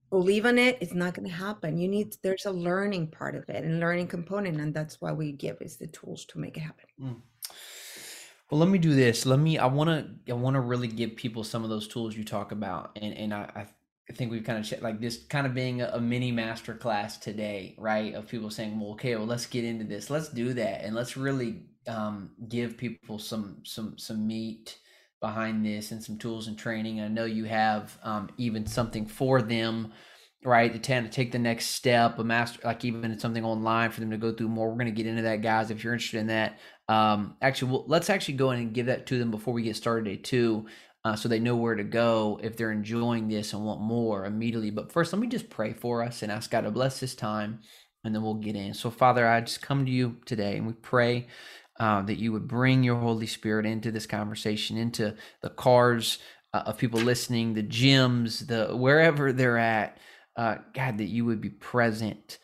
believe 0.09 0.45
in 0.45 0.57
it 0.57 0.77
it's 0.81 0.93
not 0.93 1.13
going 1.13 1.27
to 1.27 1.33
happen. 1.33 1.77
You 1.77 1.87
need 1.87 2.15
there's 2.23 2.45
a 2.45 2.51
learning 2.51 3.07
part 3.07 3.35
of 3.35 3.49
it 3.49 3.63
and 3.63 3.79
learning 3.79 4.07
component 4.07 4.59
and 4.59 4.73
that's 4.73 5.01
why 5.01 5.11
we 5.11 5.31
give 5.31 5.57
is 5.61 5.77
the 5.77 5.87
tools 5.87 6.25
to 6.25 6.39
make 6.39 6.57
it 6.57 6.61
happen. 6.61 6.85
Mm. 7.01 7.21
Well, 8.49 8.59
let 8.59 8.69
me 8.69 8.77
do 8.77 8.93
this. 8.93 9.25
Let 9.25 9.39
me. 9.39 9.57
I 9.57 9.65
want 9.65 9.89
to. 9.89 10.31
I 10.31 10.35
want 10.35 10.55
to 10.55 10.61
really 10.61 10.87
give 10.87 11.15
people 11.15 11.43
some 11.43 11.63
of 11.63 11.69
those 11.69 11.87
tools 11.87 12.15
you 12.15 12.23
talk 12.23 12.51
about, 12.51 12.91
and 12.95 13.13
and 13.13 13.33
I, 13.33 13.67
I 14.09 14.13
think 14.13 14.31
we've 14.31 14.43
kind 14.43 14.59
of 14.59 14.81
like 14.81 15.01
this 15.01 15.25
kind 15.25 15.45
of 15.45 15.53
being 15.53 15.81
a, 15.81 15.89
a 15.93 15.99
mini 15.99 16.31
master 16.31 16.73
class 16.73 17.17
today, 17.17 17.75
right? 17.77 18.13
Of 18.13 18.27
people 18.29 18.49
saying, 18.49 18.79
well, 18.79 18.91
okay, 18.91 19.15
well, 19.17 19.25
let's 19.25 19.45
get 19.45 19.65
into 19.65 19.83
this. 19.83 20.09
Let's 20.09 20.29
do 20.29 20.53
that, 20.53 20.85
and 20.85 20.95
let's 20.95 21.17
really 21.17 21.63
um, 21.87 22.31
give 22.47 22.77
people 22.77 23.19
some 23.19 23.57
some 23.63 23.97
some 23.97 24.25
meat 24.25 24.77
behind 25.19 25.65
this 25.65 25.91
and 25.91 26.01
some 26.01 26.17
tools 26.17 26.47
and 26.47 26.57
training. 26.57 27.01
I 27.01 27.09
know 27.09 27.25
you 27.25 27.45
have 27.45 27.97
um, 28.03 28.29
even 28.37 28.65
something 28.65 29.05
for 29.07 29.41
them 29.41 29.91
right? 30.43 30.71
To 30.71 30.79
tend 30.79 31.05
to 31.05 31.11
take 31.11 31.31
the 31.31 31.39
next 31.39 31.67
step, 31.67 32.19
a 32.19 32.23
master, 32.23 32.59
like 32.63 32.85
even 32.85 33.17
something 33.19 33.43
online 33.43 33.91
for 33.91 33.99
them 33.99 34.11
to 34.11 34.17
go 34.17 34.31
through 34.31 34.47
more. 34.49 34.69
We're 34.69 34.75
going 34.75 34.85
to 34.85 34.91
get 34.91 35.05
into 35.07 35.23
that, 35.23 35.41
guys. 35.41 35.71
If 35.71 35.83
you're 35.83 35.93
interested 35.93 36.19
in 36.19 36.27
that, 36.27 36.59
um, 36.87 37.35
actually, 37.41 37.71
well, 37.71 37.85
let's 37.87 38.09
actually 38.09 38.35
go 38.35 38.51
in 38.51 38.59
and 38.59 38.73
give 38.73 38.85
that 38.87 39.05
to 39.07 39.19
them 39.19 39.31
before 39.31 39.53
we 39.53 39.63
get 39.63 39.75
started 39.75 40.05
day 40.05 40.17
two, 40.17 40.65
uh, 41.03 41.15
so 41.15 41.29
they 41.29 41.39
know 41.39 41.55
where 41.55 41.75
to 41.75 41.83
go 41.83 42.39
if 42.41 42.57
they're 42.57 42.71
enjoying 42.71 43.27
this 43.27 43.53
and 43.53 43.65
want 43.65 43.81
more 43.81 44.25
immediately. 44.25 44.71
But 44.71 44.91
first, 44.91 45.13
let 45.13 45.21
me 45.21 45.27
just 45.27 45.49
pray 45.49 45.73
for 45.73 46.03
us 46.03 46.23
and 46.23 46.31
ask 46.31 46.51
God 46.51 46.61
to 46.61 46.71
bless 46.71 46.99
this 46.99 47.15
time, 47.15 47.59
and 48.03 48.13
then 48.13 48.21
we'll 48.23 48.35
get 48.35 48.55
in. 48.55 48.73
So, 48.73 48.89
Father, 48.89 49.27
I 49.27 49.41
just 49.41 49.61
come 49.61 49.85
to 49.85 49.91
you 49.91 50.17
today, 50.25 50.57
and 50.57 50.67
we 50.67 50.73
pray. 50.73 51.27
Uh, 51.79 52.01
that 52.01 52.17
you 52.17 52.31
would 52.31 52.47
bring 52.47 52.83
your 52.83 52.95
Holy 52.95 53.27
Spirit 53.27 53.63
into 53.63 53.91
this 53.91 54.07
conversation, 54.07 54.77
into 54.77 55.13
the 55.43 55.49
cars 55.51 56.17
uh, 56.51 56.63
of 56.65 56.77
people 56.79 56.99
listening, 56.99 57.53
the 57.53 57.61
gyms, 57.61 58.47
the 58.47 58.75
wherever 58.75 59.31
they're 59.31 59.59
at, 59.59 59.99
uh, 60.35 60.55
God, 60.73 60.97
that 60.97 61.05
you 61.05 61.25
would 61.25 61.39
be 61.39 61.51
present, 61.51 62.39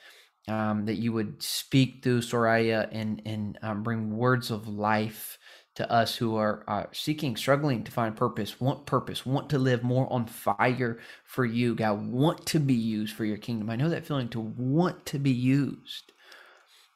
um, 0.48 0.86
that 0.86 0.96
you 0.96 1.14
would 1.14 1.42
speak 1.42 2.04
through 2.04 2.22
Soraya 2.22 2.90
and 2.92 3.22
and 3.26 3.58
um, 3.62 3.84
bring 3.84 4.16
words 4.16 4.52
of 4.52 4.68
life 4.68 5.38
to 5.76 5.92
us 5.92 6.16
who 6.16 6.36
are 6.36 6.64
uh, 6.68 6.84
seeking, 6.92 7.36
struggling 7.36 7.84
to 7.84 7.92
find 7.92 8.16
purpose, 8.16 8.62
want 8.62 8.86
purpose, 8.86 9.26
want 9.26 9.50
to 9.50 9.58
live 9.58 9.84
more 9.84 10.12
on 10.12 10.28
fire 10.28 11.00
for 11.24 11.46
you, 11.46 11.74
God, 11.74 12.06
want 12.08 12.46
to 12.48 12.60
be 12.60 12.76
used 12.76 13.16
for 13.16 13.26
your 13.26 13.38
kingdom. 13.38 13.70
I 13.70 13.76
know 13.76 13.90
that 13.90 14.06
feeling 14.06 14.30
to 14.30 14.40
want 14.40 15.06
to 15.08 15.20
be 15.20 15.32
used. 15.32 16.12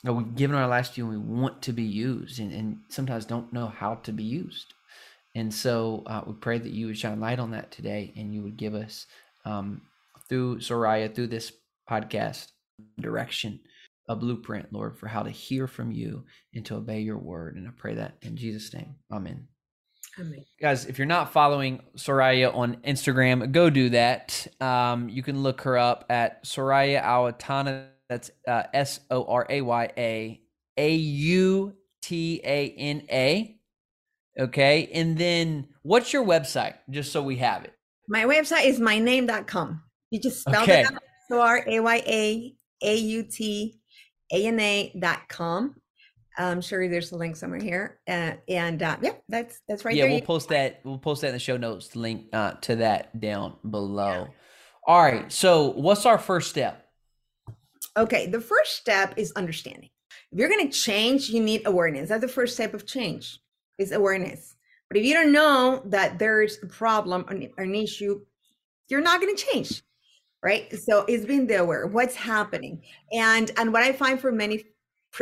God, 0.06 0.14
we've 0.14 0.36
given 0.36 0.56
our 0.56 0.68
lives 0.68 0.92
to 0.92 1.02
you 1.02 1.10
and 1.10 1.26
we 1.26 1.40
want 1.40 1.64
to 1.64 1.74
be 1.74 1.84
used 1.84 2.40
and, 2.40 2.54
and 2.54 2.80
sometimes 2.88 3.26
don't 3.26 3.52
know 3.52 3.68
how 3.68 3.96
to 3.96 4.12
be 4.12 4.24
used. 4.24 4.76
And 5.34 5.52
so 5.52 6.04
uh, 6.06 6.22
we 6.26 6.34
pray 6.34 6.60
that 6.60 6.72
you 6.72 6.88
would 6.88 6.98
shine 6.98 7.20
light 7.20 7.40
on 7.40 7.52
that 7.52 7.72
today 7.72 8.14
and 8.16 8.34
you 8.34 8.44
would 8.44 8.58
give 8.58 8.76
us 8.76 9.08
um, 9.44 9.82
through 10.30 10.58
Soraya, 10.60 11.14
through 11.14 11.28
this 11.28 11.52
podcast, 11.90 12.48
direction, 13.00 13.60
a 14.08 14.16
blueprint, 14.16 14.72
Lord, 14.72 14.98
for 14.98 15.08
how 15.08 15.24
to 15.24 15.30
hear 15.30 15.68
from 15.68 15.92
you 15.92 16.26
and 16.54 16.66
to 16.66 16.76
obey 16.76 17.02
your 17.02 17.18
word. 17.18 17.56
And 17.56 17.68
I 17.68 17.72
pray 17.76 17.96
that 17.96 18.18
in 18.22 18.36
Jesus' 18.36 18.74
name. 18.74 18.96
Amen. 19.12 19.48
Amen. 20.20 20.44
Guys, 20.60 20.86
if 20.86 20.98
you're 20.98 21.06
not 21.06 21.32
following 21.32 21.82
Soraya 21.96 22.54
on 22.56 22.78
Instagram, 22.78 23.52
go 23.52 23.70
do 23.70 23.90
that. 23.90 24.48
Um, 24.60 25.10
you 25.10 25.22
can 25.22 25.44
look 25.44 25.62
her 25.62 25.78
up 25.78 26.06
at 26.10 26.44
Soraya 26.44 27.04
Autana. 27.04 27.88
That's 28.10 28.32
uh, 28.48 28.64
S 28.74 29.00
O 29.12 29.26
R 29.26 29.46
A 29.50 29.62
Y 29.62 29.90
A 29.98 30.42
A 30.78 30.96
U 30.96 31.74
T 32.02 32.42
A 32.44 32.70
N 32.72 33.04
A. 33.12 33.60
Okay. 34.40 34.90
And 34.94 35.18
then 35.18 35.68
what's 35.84 36.14
your 36.14 36.24
website? 36.24 36.76
Just 36.90 37.12
so 37.12 37.22
we 37.22 37.36
have 37.38 37.66
it. 37.66 37.74
My 38.08 38.24
website 38.24 38.66
is 38.66 38.80
myname.com. 38.80 39.84
You 40.10 40.22
just 40.22 40.40
spelled 40.40 40.70
okay. 40.70 40.82
it 40.82 40.92
out. 40.92 41.04
So 41.30 41.42
R 41.42 41.64
A 41.68 41.80
Y 41.80 42.04
A 42.08 42.56
A 42.82 42.96
U 42.96 43.24
T 43.24 43.80
A 44.32 44.48
N 44.48 44.60
A 44.60 44.94
dot 45.00 45.28
com. 45.30 45.76
I'm 46.38 46.62
sure 46.62 46.88
there's 46.88 47.12
a 47.12 47.18
link 47.18 47.36
somewhere 47.36 47.60
here. 47.60 48.00
Uh, 48.08 48.34
and 48.48 48.82
uh, 48.84 48.98
yeah, 49.02 49.14
that's 49.28 49.62
that's 49.68 49.84
right 49.84 49.96
yeah, 49.96 50.04
there. 50.04 50.12
we'll 50.12 50.22
post 50.22 50.50
that. 50.50 50.82
We'll 50.84 51.00
post 51.00 51.22
that 51.22 51.30
in 51.30 51.34
the 51.34 51.40
show 51.40 51.58
notes. 51.58 51.96
Link 51.96 52.26
uh, 52.32 52.52
to 52.62 52.76
that 52.78 53.20
down 53.20 53.56
below. 53.68 54.28
Yeah. 54.28 54.34
All 54.86 55.02
right. 55.02 55.32
So, 55.32 55.72
what's 55.72 56.06
our 56.06 56.18
first 56.18 56.50
step? 56.50 56.88
Okay, 57.98 58.28
the 58.28 58.40
first 58.40 58.78
step 58.78 59.16
is 59.18 59.32
understanding. 59.32 59.90
If 60.32 60.40
you're 60.40 60.50
going 60.50 60.70
to 60.70 60.78
change, 60.78 61.30
you 61.30 61.42
need 61.42 61.64
awareness. 61.66 62.10
That's 62.10 62.22
the 62.22 62.28
first 62.28 62.54
step 62.54 62.74
of 62.74 62.86
change. 62.86 63.40
Is 63.80 63.92
awareness. 63.92 64.56
But 64.90 64.98
if 64.98 65.06
you 65.06 65.14
don't 65.14 65.32
know 65.32 65.82
that 65.86 66.20
there's 66.20 66.60
a 66.64 66.68
problem, 66.68 67.26
or 67.58 67.64
an 67.64 67.76
issue, 67.76 68.22
you're 68.90 69.02
not 69.02 69.22
going 69.22 69.36
to 69.36 69.44
change 69.44 69.84
right? 70.44 70.72
So 70.78 71.06
it's 71.08 71.26
being 71.26 71.48
there. 71.48 71.64
Aware 71.64 71.88
what's 71.88 72.16
happening? 72.16 72.82
And 73.12 73.52
and 73.58 73.74
what 73.74 73.84
i 73.84 73.92
find 73.92 74.20
for 74.20 74.32
many 74.32 74.66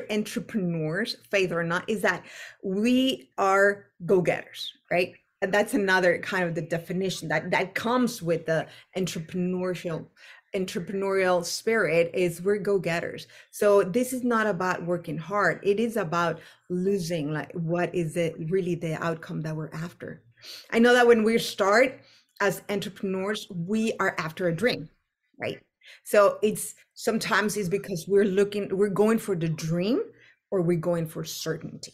entrepreneurs 0.09 1.17
faith 1.29 1.51
or 1.51 1.63
not 1.63 1.89
is 1.89 2.01
that 2.01 2.25
we 2.63 3.29
are 3.37 3.85
go-getters 4.05 4.73
right? 4.91 5.13
And 5.41 5.53
that's 5.53 5.73
another 5.73 6.17
kind 6.19 6.43
of 6.43 6.55
the 6.55 6.61
definition 6.61 7.27
that 7.29 7.51
that 7.51 7.75
comes 7.75 8.21
with 8.21 8.45
the 8.45 8.67
entrepreneurial 8.97 10.07
entrepreneurial 10.55 11.43
spirit 11.43 12.09
is 12.13 12.41
we're 12.41 12.57
go-getters. 12.57 13.27
So 13.51 13.83
this 13.83 14.13
is 14.13 14.23
not 14.23 14.47
about 14.47 14.85
working 14.85 15.17
hard. 15.17 15.59
It 15.63 15.81
is 15.81 15.97
about 15.97 16.39
losing 16.69 17.33
like 17.33 17.51
what 17.53 17.93
is 17.93 18.15
it 18.15 18.35
really 18.49 18.75
the 18.75 18.95
outcome 19.03 19.41
that 19.41 19.55
we're 19.55 19.73
after? 19.73 20.23
I 20.71 20.79
know 20.79 20.93
that 20.93 21.07
when 21.07 21.23
we 21.23 21.37
start 21.37 21.99
as 22.41 22.61
entrepreneurs 22.69 23.47
we 23.49 23.93
are 23.99 24.15
after 24.17 24.47
a 24.47 24.55
dream 24.55 24.89
right. 25.39 25.59
So 26.03 26.39
it's 26.41 26.75
sometimes 26.93 27.57
it's 27.57 27.69
because 27.69 28.05
we're 28.07 28.25
looking 28.25 28.75
we're 28.75 28.89
going 28.89 29.19
for 29.19 29.35
the 29.35 29.49
dream 29.49 30.01
or 30.51 30.61
we're 30.61 30.79
going 30.79 31.07
for 31.07 31.23
certainty. 31.23 31.93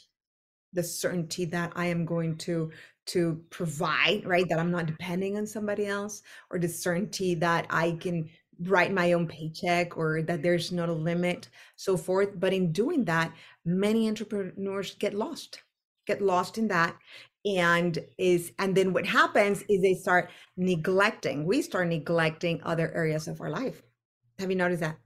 The 0.73 0.83
certainty 0.83 1.45
that 1.45 1.73
i 1.75 1.85
am 1.87 2.05
going 2.05 2.37
to 2.37 2.71
to 3.07 3.43
provide 3.49 4.25
right 4.25 4.47
that 4.47 4.59
i'm 4.59 4.71
not 4.71 4.85
depending 4.85 5.35
on 5.35 5.45
somebody 5.45 5.87
else 5.87 6.21
or 6.49 6.59
the 6.59 6.69
certainty 6.69 7.35
that 7.35 7.65
i 7.69 7.91
can 7.99 8.29
write 8.63 8.93
my 8.93 9.13
own 9.13 9.27
paycheck 9.27 9.97
or 9.97 10.21
that 10.21 10.43
there's 10.43 10.71
not 10.71 10.89
a 10.89 10.93
limit 10.93 11.49
so 11.75 11.97
forth. 11.97 12.39
But 12.39 12.53
in 12.53 12.71
doing 12.71 13.05
that 13.05 13.33
many 13.65 14.07
entrepreneurs 14.07 14.95
get 14.95 15.13
lost 15.13 15.61
get 16.07 16.21
lost 16.21 16.57
in 16.57 16.67
that 16.67 16.95
and 17.45 17.97
is 18.17 18.51
and 18.59 18.75
then 18.75 18.93
what 18.93 19.05
happens 19.05 19.63
is 19.67 19.81
they 19.81 19.95
start 19.95 20.29
neglecting 20.57 21.45
we 21.45 21.61
start 21.61 21.87
neglecting 21.87 22.61
other 22.63 22.91
areas 22.93 23.27
of 23.27 23.41
our 23.41 23.49
life. 23.49 23.81
Have 24.39 24.49
you 24.49 24.55
noticed 24.55 24.81
that? 24.81 24.97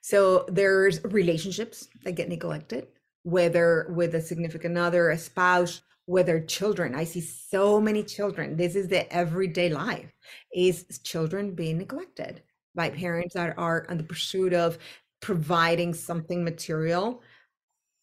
So 0.00 0.44
there's 0.48 1.02
relationships 1.04 1.88
that 2.04 2.12
get 2.12 2.28
neglected 2.28 2.86
whether 3.24 3.86
with 3.90 4.14
a 4.14 4.20
significant 4.20 4.76
other 4.76 5.10
a 5.10 5.18
spouse 5.18 5.80
whether 6.06 6.40
children. 6.40 6.94
I 6.94 7.04
see 7.04 7.20
so 7.20 7.80
many 7.80 8.02
children. 8.02 8.56
This 8.56 8.74
is 8.76 8.88
the 8.88 9.10
everyday 9.12 9.70
life 9.70 10.12
is 10.54 10.84
children 11.02 11.54
being 11.54 11.78
neglected 11.78 12.42
by 12.74 12.90
parents 12.90 13.34
that 13.34 13.56
are 13.56 13.86
on 13.88 13.96
the 13.96 14.04
pursuit 14.04 14.52
of 14.52 14.78
providing 15.20 15.94
something 15.94 16.44
material 16.44 17.22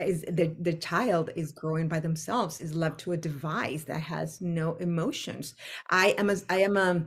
is 0.04 0.22
the, 0.22 0.56
the 0.60 0.74
child 0.74 1.30
is 1.36 1.52
growing 1.52 1.88
by 1.88 2.00
themselves 2.00 2.62
is 2.62 2.76
left 2.76 3.00
to 3.02 3.14
a 3.14 3.18
device 3.18 3.84
that 3.84 4.02
has 4.02 4.42
no 4.42 4.76
emotions. 4.76 5.56
I 5.90 6.16
am 6.18 6.30
a 6.30 6.36
i 6.50 6.60
am 6.62 6.78
a 6.78 7.06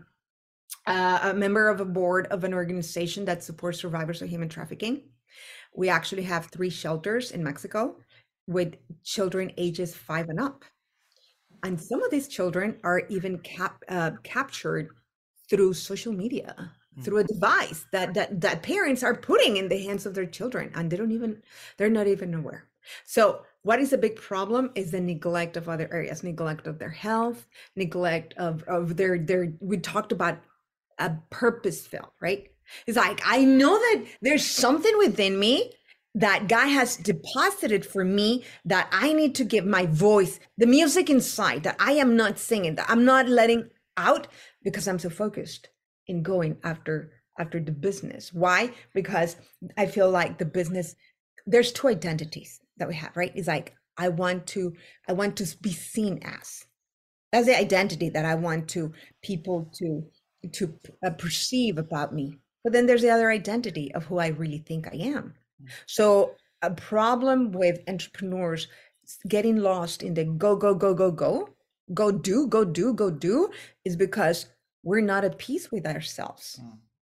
uh, 0.86 1.18
a 1.22 1.34
member 1.34 1.68
of 1.68 1.80
a 1.80 1.84
board 1.84 2.26
of 2.28 2.44
an 2.44 2.52
organization 2.52 3.24
that 3.24 3.42
supports 3.42 3.80
survivors 3.80 4.20
of 4.22 4.28
human 4.28 4.48
trafficking. 4.48 5.02
We 5.74 5.88
actually 5.88 6.24
have 6.24 6.46
three 6.46 6.70
shelters 6.70 7.30
in 7.30 7.42
mexico 7.42 7.96
with 8.46 8.76
children 9.02 9.52
ages 9.56 9.94
five 9.94 10.28
and 10.28 10.40
up. 10.40 10.64
And 11.62 11.80
some 11.80 12.02
of 12.02 12.10
these 12.10 12.28
children 12.28 12.78
are 12.84 13.02
even 13.08 13.38
cap, 13.38 13.82
uh, 13.88 14.12
captured 14.22 14.90
through 15.48 15.72
social 15.74 16.12
media 16.12 16.72
through 17.02 17.18
a 17.18 17.24
device 17.24 17.86
that 17.92 18.14
that 18.14 18.40
that 18.40 18.62
parents 18.62 19.02
are 19.02 19.16
putting 19.16 19.56
in 19.56 19.68
the 19.68 19.82
hands 19.82 20.06
of 20.06 20.14
their 20.14 20.26
children 20.26 20.70
and 20.74 20.90
they 20.90 20.96
don't 20.96 21.10
even 21.10 21.42
they're 21.76 21.90
not 21.90 22.06
even 22.06 22.34
aware 22.34 22.68
so 23.04 23.42
what 23.62 23.80
is 23.80 23.92
a 23.92 23.98
big 23.98 24.16
problem 24.16 24.70
is 24.74 24.90
the 24.90 25.00
neglect 25.00 25.56
of 25.56 25.68
other 25.68 25.88
areas 25.92 26.22
neglect 26.22 26.66
of 26.66 26.78
their 26.78 26.90
health 26.90 27.46
neglect 27.76 28.34
of 28.34 28.62
of 28.64 28.96
their 28.96 29.18
their 29.18 29.52
we 29.60 29.76
talked 29.78 30.12
about 30.12 30.38
a 30.98 31.10
purpose 31.30 31.86
filled 31.86 32.10
right 32.20 32.50
it's 32.86 32.96
like 32.96 33.20
i 33.24 33.44
know 33.44 33.76
that 33.76 34.04
there's 34.22 34.44
something 34.44 34.96
within 34.98 35.38
me 35.38 35.72
that 36.14 36.48
God 36.48 36.68
has 36.68 36.96
deposited 36.96 37.84
for 37.84 38.04
me 38.04 38.44
that 38.64 38.88
I 38.92 39.12
need 39.12 39.34
to 39.36 39.44
give 39.44 39.66
my 39.66 39.86
voice, 39.86 40.38
the 40.56 40.66
music 40.66 41.10
inside 41.10 41.64
that 41.64 41.76
I 41.80 41.92
am 41.92 42.16
not 42.16 42.38
singing, 42.38 42.76
that 42.76 42.88
I'm 42.88 43.04
not 43.04 43.28
letting 43.28 43.68
out 43.96 44.28
because 44.62 44.86
I'm 44.86 44.98
so 44.98 45.10
focused 45.10 45.68
in 46.06 46.22
going 46.22 46.58
after 46.62 47.12
after 47.38 47.58
the 47.58 47.72
business. 47.72 48.32
Why? 48.32 48.70
Because 48.94 49.36
I 49.76 49.86
feel 49.86 50.08
like 50.08 50.38
the 50.38 50.44
business 50.44 50.94
there's 51.46 51.72
two 51.72 51.88
identities 51.88 52.60
that 52.78 52.88
we 52.88 52.94
have, 52.94 53.16
right? 53.16 53.32
Is 53.34 53.46
like 53.46 53.74
I 53.96 54.08
want 54.08 54.46
to 54.48 54.74
I 55.08 55.12
want 55.12 55.36
to 55.36 55.56
be 55.58 55.72
seen 55.72 56.20
as. 56.22 56.64
That's 57.32 57.46
the 57.46 57.58
identity 57.58 58.10
that 58.10 58.24
I 58.24 58.34
want 58.34 58.68
to 58.70 58.92
people 59.22 59.70
to 59.74 60.04
to 60.52 60.74
uh, 61.04 61.10
perceive 61.10 61.78
about 61.78 62.14
me. 62.14 62.38
But 62.62 62.72
then 62.72 62.86
there's 62.86 63.02
the 63.02 63.10
other 63.10 63.30
identity 63.30 63.94
of 63.94 64.04
who 64.04 64.18
I 64.18 64.28
really 64.28 64.58
think 64.58 64.86
I 64.86 64.96
am. 64.96 65.34
So 65.86 66.34
a 66.62 66.70
problem 66.70 67.52
with 67.52 67.80
entrepreneurs 67.88 68.68
getting 69.28 69.56
lost 69.56 70.02
in 70.02 70.14
the 70.14 70.24
go 70.24 70.56
go 70.56 70.74
go 70.74 70.94
go 70.94 71.10
go 71.10 71.50
go 71.92 72.10
do 72.10 72.46
go 72.46 72.64
do 72.64 72.94
go 72.94 73.10
do 73.10 73.50
is 73.84 73.96
because 73.96 74.46
we're 74.82 75.00
not 75.00 75.24
at 75.24 75.38
peace 75.38 75.70
with 75.70 75.86
ourselves 75.86 76.58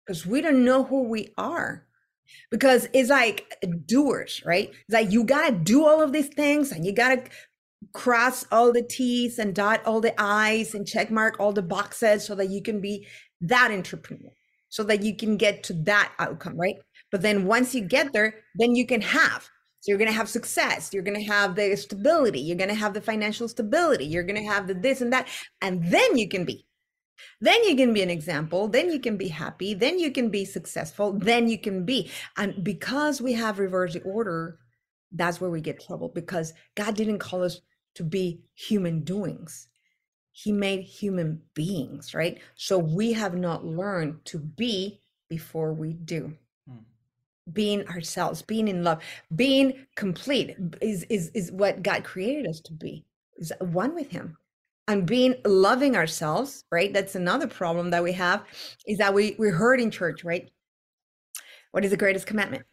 because 0.07 0.23
mm. 0.23 0.27
we 0.27 0.41
don't 0.41 0.65
know 0.65 0.85
who 0.85 1.03
we 1.03 1.33
are 1.37 1.88
because 2.51 2.89
it's 2.93 3.11
like 3.11 3.57
doers 3.87 4.43
right? 4.45 4.71
It's 4.71 4.95
like 4.95 5.11
you 5.13 5.25
gotta 5.25 5.53
do 5.53 5.85
all 5.85 6.03
of 6.03 6.13
these 6.13 6.29
things 6.29 6.73
and 6.73 6.85
you 6.85 6.93
gotta 6.93 7.25
cross 7.93 8.45
all 8.51 8.73
the 8.73 8.83
t's 8.83 9.39
and 9.39 9.55
dot 9.55 9.81
all 9.87 10.01
the 10.01 10.21
i's 10.21 10.75
and 10.75 10.87
check 10.87 11.11
mark 11.11 11.39
all 11.39 11.53
the 11.53 11.63
boxes 11.63 12.25
so 12.25 12.35
that 12.35 12.51
you 12.51 12.61
can 12.61 12.81
be 12.81 13.07
that 13.41 13.71
entrepreneur 13.71 14.33
so 14.69 14.83
that 14.83 15.03
you 15.03 15.17
can 15.17 15.37
get 15.37 15.63
to 15.63 15.73
that 15.73 16.13
outcome 16.19 16.57
right? 16.57 16.77
But 17.11 17.23
then 17.23 17.47
once 17.47 17.75
you 17.75 17.83
get 17.83 18.13
there 18.13 18.35
then 18.57 18.75
you 18.75 18.87
can 18.87 19.01
have. 19.01 19.49
So 19.81 19.93
you're 19.93 19.99
to 19.99 20.13
have 20.13 20.29
success 20.29 20.93
you're 20.93 21.05
to 21.05 21.23
have 21.23 21.55
the 21.55 21.77
stability 21.77 22.41
you're 22.41 22.59
to 22.59 22.75
have 22.75 22.95
the 22.95 23.01
financial 23.01 23.49
stability 23.49 24.07
you're 24.07 24.25
to 24.25 24.43
have 24.43 24.67
the 24.67 24.75
this 24.75 25.01
and 25.01 25.13
that 25.13 25.29
and 25.63 25.85
then 25.85 26.19
you 26.19 26.29
can 26.29 26.45
be 26.45 26.67
then 27.41 27.63
you 27.65 27.77
can 27.77 27.93
be 27.93 28.03
an 28.03 28.11
example 28.11 28.69
then 28.69 28.91
you 28.91 29.01
can 29.01 29.17
be 29.17 29.29
happy 29.29 29.75
then 29.75 29.99
you 29.99 30.11
can 30.11 30.29
be 30.31 30.45
successful 30.45 31.13
then 31.13 31.49
you 31.49 31.59
can 31.59 31.85
be 31.85 32.11
and 32.37 32.63
because 32.65 33.21
we 33.21 33.33
have 33.33 33.59
reverse 33.59 33.97
order 34.05 34.59
that's 35.13 35.41
where 35.41 35.51
we 35.51 35.61
get 35.61 35.81
trouble 35.85 36.09
because 36.09 36.53
god 36.75 36.95
didn't 36.95 37.19
call 37.19 37.43
us 37.43 37.61
to 37.99 38.05
be 38.05 38.41
human 38.55 39.01
doings. 39.01 39.67
He 40.31 40.53
made 40.53 40.83
human 40.83 41.43
beings 41.55 42.15
right? 42.15 42.39
So 42.55 42.79
we 42.79 43.13
have 43.13 43.35
not 43.35 43.65
learned 43.65 44.25
to 44.27 44.39
be 44.39 45.01
before 45.29 45.73
we 45.73 45.95
do. 45.95 46.35
Hmm. 46.69 46.85
being 47.53 47.89
ourselves 47.89 48.41
being 48.43 48.69
in 48.69 48.85
love 48.85 49.03
being 49.35 49.87
complete 49.97 50.55
is 50.81 51.05
is 51.05 51.31
is 51.35 51.51
what 51.51 51.83
god 51.83 52.05
created 52.05 52.47
us 52.47 52.61
to 52.61 52.73
be 52.75 53.05
is 53.39 53.53
one 53.61 53.95
with 53.95 54.11
him 54.11 54.37
and 54.89 55.07
being 55.07 55.37
loving 55.45 55.95
ourselves 55.95 56.65
right? 56.73 56.93
That's 56.93 57.15
another 57.15 57.47
problem 57.47 57.91
that 57.91 58.03
we 58.03 58.13
have 58.13 58.45
is 58.87 58.99
that 58.99 59.15
we 59.15 59.37
we 59.39 59.51
heard 59.51 59.81
in 59.81 59.91
church 59.91 60.25
right? 60.25 60.51
What 61.71 61.85
is 61.85 61.91
the 61.93 61.97
greatest 61.97 62.27
commandment? 62.27 62.65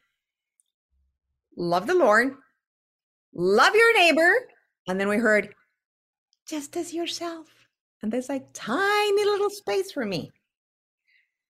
Love 1.58 1.88
the 1.88 1.94
lord 1.94 2.36
love 3.36 3.76
your 3.76 3.94
neighbor 3.94 4.34
and 4.88 5.00
then 5.00 5.10
we 5.10 5.18
heard 5.18 5.54
just 6.48 6.78
as 6.78 6.94
yourself. 6.94 7.48
And 8.02 8.12
there's 8.12 8.30
like 8.30 8.46
tiny 8.54 9.26
little 9.26 9.50
space 9.50 9.92
for 9.92 10.06
me 10.06 10.32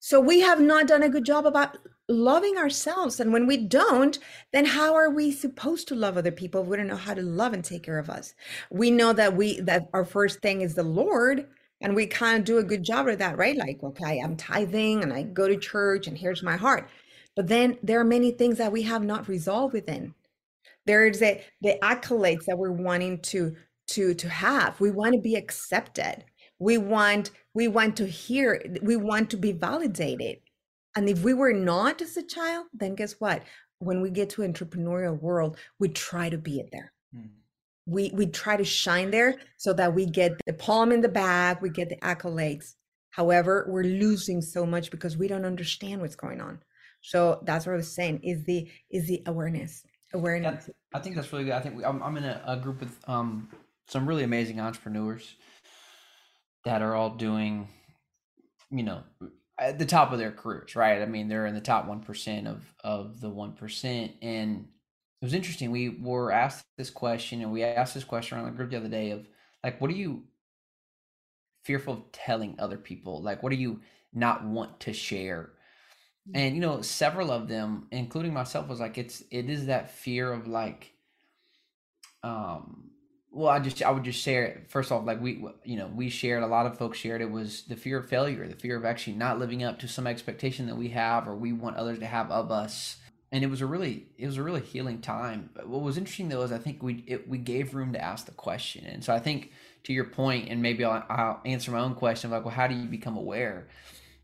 so 0.06 0.20
we 0.20 0.41
have 0.41 0.62
not 0.62 0.86
done 0.86 1.02
a 1.02 1.10
good 1.10 1.26
job 1.26 1.48
about 1.48 1.80
loving 2.08 2.58
ourselves. 2.58 3.20
And 3.20 3.34
when 3.34 3.48
we 3.48 3.58
don't, 3.58 4.20
then 4.54 4.63
how 4.63 4.94
are 4.94 5.10
we 5.10 5.32
supposed 5.32 5.88
to 5.88 5.96
love 5.96 6.15
other 6.15 6.32
people 6.32 6.62
if 6.62 6.68
we 6.68 6.78
don't 6.78 6.86
know 6.86 6.96
how 6.96 7.15
to 7.15 7.24
love 7.24 7.54
and 7.54 7.65
take 7.65 7.82
care 7.82 7.98
of 7.98 8.12
us? 8.12 8.36
We 8.70 8.91
know 8.91 9.13
that 9.13 9.36
we 9.36 9.62
that 9.62 9.89
our 9.94 10.06
first 10.06 10.44
thing 10.44 10.62
is 10.62 10.76
the 10.76 10.84
Lord. 10.84 11.48
And 11.82 11.96
we 11.96 12.06
of 12.06 12.44
do 12.44 12.60
a 12.60 12.63
good 12.63 12.84
job 12.84 13.08
of 13.08 13.18
that, 13.18 13.36
right? 13.36 13.58
Like, 13.58 13.80
okay, 13.82 14.20
I'm 14.20 14.38
tithing 14.38 15.02
and 15.02 15.12
I 15.12 15.24
go 15.24 15.48
to 15.48 15.58
church 15.58 16.06
and 16.06 16.15
here's 16.15 16.44
my 16.44 16.56
heart. 16.56 16.88
But 17.36 17.48
then 17.48 17.80
there 17.82 18.00
are 18.00 18.06
many 18.06 18.30
things 18.30 18.60
that 18.60 18.72
we 18.72 18.84
have 18.84 19.04
not 19.04 19.28
resolved 19.28 19.74
within. 19.74 20.13
There's 20.86 21.24
a, 21.24 21.44
the 21.63 21.80
accolades 21.82 22.46
that 22.46 22.60
we're 22.60 22.72
wanting 22.72 23.22
to 23.22 23.56
to 23.88 24.13
to 24.13 24.30
have. 24.30 24.80
We 24.80 24.91
want 24.91 25.15
to 25.15 25.20
be 25.20 25.36
accepted 25.36 26.26
we 26.60 26.78
want 26.78 27.32
we 27.56 27.68
want 27.68 27.96
to 27.98 28.06
hear 28.06 28.62
we 28.84 28.96
want 28.98 29.32
to 29.32 29.38
be 29.38 29.54
validated. 29.54 30.38
And 30.96 31.10
if 31.10 31.24
we 31.24 31.34
were 31.34 31.54
not 31.54 32.02
as 32.02 32.15
a 32.18 32.24
child 32.24 32.68
then 32.74 32.94
guess 32.94 33.13
what? 33.13 33.41
When 33.80 34.02
we 34.02 34.12
get 34.12 34.30
to 34.32 34.44
entrepreneurial 34.44 35.20
world 35.20 35.58
we 35.80 35.89
try 35.89 36.30
to 36.30 36.38
be 36.38 36.60
it 36.60 36.70
there. 36.72 36.91
Mm. 37.15 37.30
we 37.88 38.12
we 38.13 38.28
try 38.28 38.58
to 38.58 38.65
shine 38.65 39.10
there 39.10 39.36
so 39.58 39.74
that 39.74 39.96
we 39.96 40.06
get 40.06 40.34
the 40.46 40.54
palm 40.54 40.91
in 40.91 41.02
the 41.02 41.10
back 41.10 41.62
we 41.62 41.70
get 41.70 41.89
the 41.89 41.98
accolades. 41.98 42.76
However 43.10 43.65
we're 43.70 43.84
losing 43.84 44.41
so 44.41 44.65
much 44.65 44.91
because 44.91 45.18
we 45.18 45.28
don't 45.28 45.46
understand 45.46 46.02
what's 46.02 46.15
going 46.15 46.41
on. 46.41 46.60
So 47.02 47.41
that's 47.46 47.65
what 47.65 47.74
i 47.74 47.78
was 47.78 47.96
saying 47.96 48.20
is 48.24 48.44
the 48.46 48.70
is 48.91 49.08
the 49.08 49.24
awareness 49.26 49.84
awareness. 50.13 50.65
Yeah, 50.68 50.98
i 50.98 51.00
think 51.00 51.15
that's 51.15 51.32
really 51.32 51.46
good. 51.46 51.54
I 51.54 51.62
think 51.62 51.78
we, 51.78 51.86
I'm, 51.86 52.02
I'm 52.04 52.18
in 52.18 52.26
a, 52.26 52.41
a 52.46 52.58
group 52.58 52.82
with 52.82 52.98
um 53.08 53.50
some 53.88 54.08
really 54.08 54.24
amazing 54.24 54.60
entrepreneurs 54.60 55.36
that 56.65 56.82
are 56.82 56.95
all 56.95 57.12
doing, 57.12 57.67
you 58.71 58.84
know, 58.84 59.04
at 59.58 59.80
the 59.80 59.86
top 59.86 60.12
of 60.12 60.19
their 60.19 60.32
careers, 60.32 60.75
right? 60.75 61.01
I 61.01 61.06
mean, 61.06 61.28
they're 61.28 61.45
in 61.45 61.56
the 61.56 61.62
top 61.62 61.88
1% 61.88 62.47
of, 62.47 62.73
of 62.84 63.21
the 63.21 63.30
1%. 63.30 64.12
And 64.21 64.67
it 65.21 65.25
was 65.25 65.34
interesting. 65.34 65.71
We 65.71 65.89
were 65.89 66.32
asked 66.32 66.65
this 66.78 66.89
question 66.89 67.41
and 67.41 67.51
we 67.51 67.63
asked 67.63 67.93
this 67.93 68.04
question 68.04 68.38
around 68.38 68.47
the 68.47 68.58
group 68.58 68.71
the 68.71 68.78
other 68.78 68.89
day 68.89 69.12
of 69.12 69.28
like, 69.63 69.80
what 69.80 69.89
are 69.91 69.95
you 69.95 70.23
fearful 71.63 71.93
of 71.93 72.12
telling 72.12 72.56
other 72.60 72.78
people? 72.78 73.21
Like, 73.21 73.41
what 73.41 73.51
do 73.51 73.56
you 73.56 73.80
not 74.13 74.43
want 74.43 74.80
to 74.82 74.93
share? 74.93 75.51
Mm. 76.30 76.32
And, 76.36 76.56
you 76.56 76.62
know, 76.62 76.82
several 76.82 77.32
of 77.32 77.47
them, 77.47 77.88
including 77.91 78.34
myself, 78.34 78.67
was 78.67 78.80
like, 78.80 78.97
it's, 78.97 79.23
it 79.32 79.49
is 79.49 79.67
that 79.67 79.91
fear 79.91 80.34
of 80.34 80.47
like, 80.47 80.91
um, 82.23 82.89
well 83.36 83.50
i 83.50 83.60
just 83.60 83.84
i 83.84 83.91
would 83.91 84.04
just 84.04 84.19
share 84.19 84.45
it. 84.45 84.65
First 84.69 84.91
off 84.91 85.06
like 85.06 85.21
we 85.21 85.45
you 85.63 85.76
know 85.76 85.88
we 85.93 86.10
shared 86.10 86.41
a 86.41 86.48
lot 86.48 86.65
of 86.65 86.78
folks 86.78 86.98
shared 86.98 87.21
it 87.21 87.30
was 87.30 87.63
the 87.63 87.76
fear 87.76 88.00
of 88.00 88.08
failure 88.10 88.48
the 88.48 88.56
fear 88.56 88.78
of 88.78 88.86
actually 88.86 89.13
not 89.13 89.38
living 89.38 89.63
up 89.63 89.80
to 89.80 89.88
some 89.88 90.08
expectation 90.08 90.67
that 90.67 90.78
we 90.78 90.89
have 90.89 91.28
or 91.28 91.36
we 91.36 91.52
want 91.52 91.76
others 91.76 92.00
to 92.00 92.06
have 92.06 92.32
of 92.32 92.52
us. 92.52 92.98
And 93.32 93.43
it 93.43 93.48
was 93.48 93.60
a 93.60 93.65
really 93.65 94.08
it 94.17 94.26
was 94.26 94.38
a 94.38 94.43
really 94.43 94.62
healing 94.62 95.02
time. 95.02 95.50
But 95.54 95.67
what 95.67 95.82
was 95.82 95.98
interesting 95.98 96.30
though 96.30 96.43
is 96.43 96.52
i 96.54 96.58
think 96.58 96.82
we 96.82 97.04
it, 97.06 97.28
we 97.28 97.38
gave 97.38 97.76
room 97.76 97.93
to 97.93 98.02
ask 98.02 98.26
the 98.26 98.32
question. 98.32 98.86
And 98.86 99.04
so 99.04 99.13
i 99.13 99.19
think 99.19 99.52
to 99.84 99.93
your 99.93 100.06
point 100.06 100.50
and 100.50 100.62
maybe 100.62 100.84
I'll, 100.84 101.04
I'll 101.10 101.41
answer 101.45 101.71
my 101.71 101.80
own 101.80 101.95
question 101.95 102.32
like 102.32 102.45
well 102.45 102.54
how 102.54 102.67
do 102.67 102.76
you 102.76 102.88
become 102.88 103.17
aware? 103.17 103.67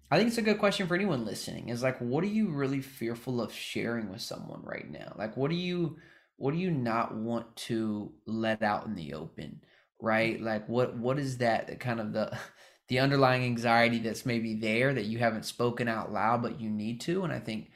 I 0.10 0.18
think 0.18 0.28
it's 0.28 0.38
a 0.38 0.42
good 0.42 0.60
question 0.60 0.88
for 0.88 0.96
anyone 0.96 1.26
listening 1.26 1.70
is 1.70 1.84
like 1.84 2.00
what 2.00 2.24
are 2.24 2.28
you 2.28 2.50
really 2.50 2.82
fearful 2.82 3.42
of 3.42 3.52
sharing 3.54 4.10
with 4.10 4.22
someone 4.22 4.62
right 4.64 4.90
now? 4.90 5.14
Like 5.18 5.36
what 5.36 5.52
are 5.52 5.56
you 5.56 5.98
what 6.42 6.54
do 6.54 6.60
you 6.60 6.72
not 6.72 7.16
want 7.16 7.56
to 7.56 8.12
let 8.26 8.64
out 8.64 8.86
in 8.86 8.96
the 8.96 9.14
open 9.14 9.62
right? 10.02 10.42
Like 10.42 10.68
what 10.68 10.98
what 10.98 11.20
is 11.20 11.38
that 11.38 11.80
kind 11.80 12.00
of 12.00 12.12
the 12.12 12.38
the 12.90 13.00
underlying 13.00 13.44
anxiety 13.44 14.00
that's 14.00 14.26
maybe 14.26 14.56
there 14.56 14.94
that 14.94 15.06
you 15.06 15.18
haven't 15.20 15.46
spoken 15.46 15.88
out 15.88 16.12
loud 16.12 16.42
but 16.42 16.60
you 16.60 16.70
need 16.70 17.00
to? 17.02 17.24
And 17.24 17.32
i 17.32 17.40
think 17.40 17.70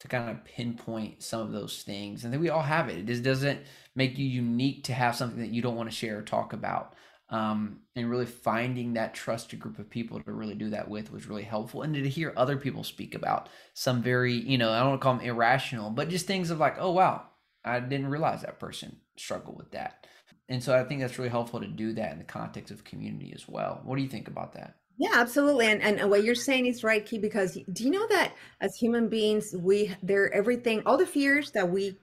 to 0.00 0.08
kind 0.08 0.30
of 0.30 0.44
pinpoint 0.44 1.22
some 1.22 1.40
of 1.40 1.52
those 1.52 1.82
things 1.82 2.24
and 2.24 2.32
then 2.32 2.40
we 2.40 2.50
all 2.50 2.62
have 2.62 2.88
it. 2.88 2.98
It 2.98 3.06
just 3.06 3.22
doesn't 3.22 3.60
make 3.94 4.16
you 4.16 4.26
unique 4.26 4.84
to 4.84 4.94
have 4.94 5.16
something 5.16 5.40
that 5.40 5.50
you 5.50 5.60
don't 5.60 5.76
want 5.76 5.90
to 5.90 5.94
share 5.94 6.18
or 6.18 6.22
talk 6.22 6.52
about 6.52 6.94
um, 7.30 7.80
and 7.96 8.08
really 8.08 8.26
finding 8.26 8.94
that 8.94 9.12
trusted 9.12 9.58
group 9.58 9.78
of 9.78 9.90
people 9.90 10.20
to 10.22 10.32
really 10.32 10.54
do 10.54 10.70
that 10.70 10.88
with 10.88 11.12
was 11.12 11.26
really 11.26 11.42
helpful 11.42 11.82
and 11.82 11.94
to 11.94 12.08
hear 12.08 12.32
other 12.36 12.56
people 12.56 12.84
speak 12.84 13.14
about 13.14 13.48
some 13.74 14.02
very 14.02 14.32
you 14.34 14.56
know 14.56 14.70
i 14.70 14.78
don't 14.78 14.90
want 14.90 15.00
to 15.00 15.04
call 15.04 15.14
them 15.16 15.26
irrational 15.26 15.90
but 15.90 16.08
just 16.08 16.26
things 16.26 16.50
of 16.50 16.58
like 16.58 16.76
oh 16.78 16.92
wow 16.92 17.22
I 17.68 17.80
didn't 17.80 18.08
realize 18.08 18.42
that 18.42 18.58
person 18.58 18.96
struggled 19.16 19.58
with 19.58 19.70
that. 19.72 20.06
And 20.48 20.62
so 20.62 20.74
I 20.74 20.84
think 20.84 21.00
that's 21.00 21.18
really 21.18 21.30
helpful 21.30 21.60
to 21.60 21.66
do 21.66 21.92
that 21.94 22.12
in 22.12 22.18
the 22.18 22.24
context 22.24 22.70
of 22.72 22.84
community 22.84 23.32
as 23.34 23.46
well. 23.46 23.80
What 23.84 23.96
do 23.96 24.02
you 24.02 24.08
think 24.08 24.28
about 24.28 24.54
that? 24.54 24.76
Yeah, 24.96 25.12
absolutely. 25.14 25.66
And 25.66 25.80
and 25.80 26.10
what 26.10 26.24
you're 26.24 26.34
saying 26.34 26.66
is 26.66 26.82
right, 26.82 27.04
Key, 27.04 27.18
because 27.18 27.56
do 27.72 27.84
you 27.84 27.90
know 27.90 28.06
that 28.08 28.32
as 28.60 28.74
human 28.74 29.08
beings, 29.08 29.54
we 29.56 29.94
they're 30.02 30.32
everything, 30.34 30.82
all 30.86 30.96
the 30.96 31.06
fears 31.06 31.52
that 31.52 31.70
we 31.70 31.96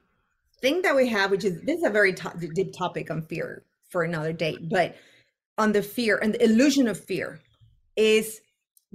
think 0.62 0.84
that 0.84 0.96
we 0.96 1.10
have, 1.10 1.32
which 1.32 1.44
is 1.44 1.62
this 1.62 1.80
is 1.80 1.84
a 1.84 1.90
very 1.90 2.16
deep 2.54 2.74
topic 2.78 3.12
on 3.12 3.24
fear 3.24 3.64
for 3.90 4.04
another 4.04 4.32
day, 4.32 4.58
but 4.62 4.96
on 5.58 5.74
the 5.74 5.82
fear 5.82 6.18
and 6.18 6.36
the 6.36 6.44
illusion 6.44 6.88
of 6.88 6.98
fear 6.98 7.40
is 7.98 8.42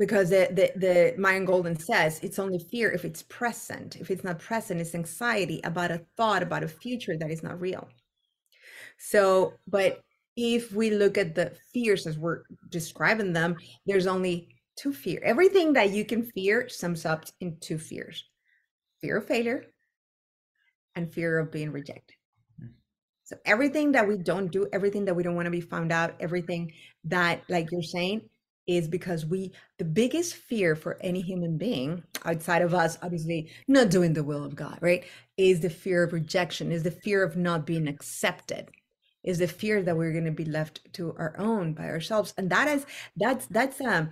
because 0.01 0.31
the, 0.31 0.49
the 0.51 0.73
the 0.77 1.15
Myron 1.19 1.45
Golden 1.45 1.79
says 1.79 2.21
it's 2.23 2.39
only 2.39 2.59
fear 2.59 2.91
if 2.91 3.05
it's 3.05 3.23
present. 3.25 3.97
If 3.97 4.11
it's 4.11 4.25
not 4.25 4.39
present, 4.39 4.81
it's 4.81 4.95
anxiety 4.95 5.61
about 5.63 5.91
a 5.91 6.01
thought 6.17 6.43
about 6.43 6.65
a 6.65 6.69
future 6.69 7.19
that 7.19 7.31
is 7.31 7.43
not 7.43 7.61
real. 7.61 7.87
So, 8.99 9.53
but 9.69 10.01
if 10.37 10.73
we 10.73 10.89
look 10.91 11.19
at 11.19 11.35
the 11.35 11.53
fears 11.75 12.07
as 12.07 12.19
we're 12.19 12.45
describing 12.71 13.35
them, 13.35 13.57
there's 13.85 14.07
only 14.07 14.49
two 14.75 14.95
fear. 14.95 15.21
Everything 15.23 15.75
that 15.75 15.91
you 15.91 16.07
can 16.07 16.23
fear 16.33 16.67
sums 16.71 17.05
up 17.05 17.27
in 17.41 17.59
two 17.61 17.77
fears: 17.77 18.25
fear 19.03 19.19
of 19.19 19.27
failure 19.27 19.67
and 20.97 21.13
fear 21.13 21.39
of 21.39 21.53
being 21.53 21.73
rejected. 21.73 22.17
Hmm. 22.59 22.69
So 23.25 23.37
everything 23.45 23.93
that 23.93 24.09
we 24.09 24.17
don't 24.17 24.51
do, 24.51 24.67
everything 24.73 25.05
that 25.05 25.15
we 25.15 25.23
don't 25.23 25.37
want 25.37 25.45
to 25.45 25.51
be 25.51 25.61
found 25.61 25.93
out, 25.93 26.15
everything 26.21 26.73
that, 27.05 27.43
like 27.51 27.71
you're 27.71 27.83
saying, 27.83 28.23
is 28.77 28.89
because 28.89 29.27
we 29.27 29.53
the 29.79 29.85
biggest 29.85 30.35
fear 30.35 30.77
for 30.77 30.97
any 31.01 31.21
human 31.21 31.59
being 31.59 32.03
outside 32.25 32.63
of 32.63 32.75
us 32.75 32.99
obviously 33.03 33.51
not 33.67 33.91
doing 33.91 34.13
the 34.13 34.25
will 34.25 34.45
of 34.45 34.55
god 34.55 34.79
right 34.81 35.05
is 35.37 35.61
the 35.61 35.71
fear 35.71 36.05
of 36.05 36.13
rejection 36.13 36.71
is 36.71 36.83
the 36.83 36.91
fear 36.91 37.23
of 37.23 37.37
not 37.37 37.67
being 37.67 37.89
accepted 37.89 38.71
is 39.23 39.39
the 39.39 39.49
fear 39.49 39.83
that 39.83 39.97
we're 39.97 40.13
going 40.13 40.25
to 40.25 40.31
be 40.31 40.45
left 40.45 40.81
to 40.95 41.15
our 41.19 41.35
own 41.39 41.75
by 41.75 41.85
ourselves. 41.85 42.33
And 42.37 42.51
that 42.51 42.69
is 42.69 42.87
that's 43.17 43.47
that's 43.47 43.81
um 43.81 44.11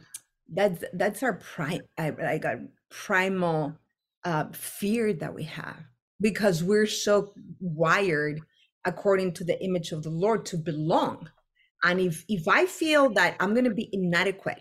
that's 0.52 0.84
that's 0.92 1.22
our 1.22 1.34
prime 1.34 1.82
like 1.98 2.44
a 2.44 2.66
primal 2.90 3.74
uh 4.24 4.46
fear 4.52 5.12
that 5.12 5.34
we 5.34 5.44
have 5.44 5.82
because 6.20 6.64
we're 6.64 6.86
so 6.86 7.32
wired 7.60 8.40
according 8.84 9.32
to 9.32 9.44
the 9.44 9.62
image 9.62 9.92
of 9.92 10.02
the 10.02 10.10
lord 10.10 10.46
to 10.46 10.56
belong 10.56 11.28
and 11.84 12.00
if 12.00 12.24
if 12.28 12.46
i 12.48 12.66
feel 12.66 13.10
that 13.10 13.36
i'm 13.40 13.54
going 13.54 13.64
to 13.64 13.74
be 13.74 13.88
inadequate 13.92 14.60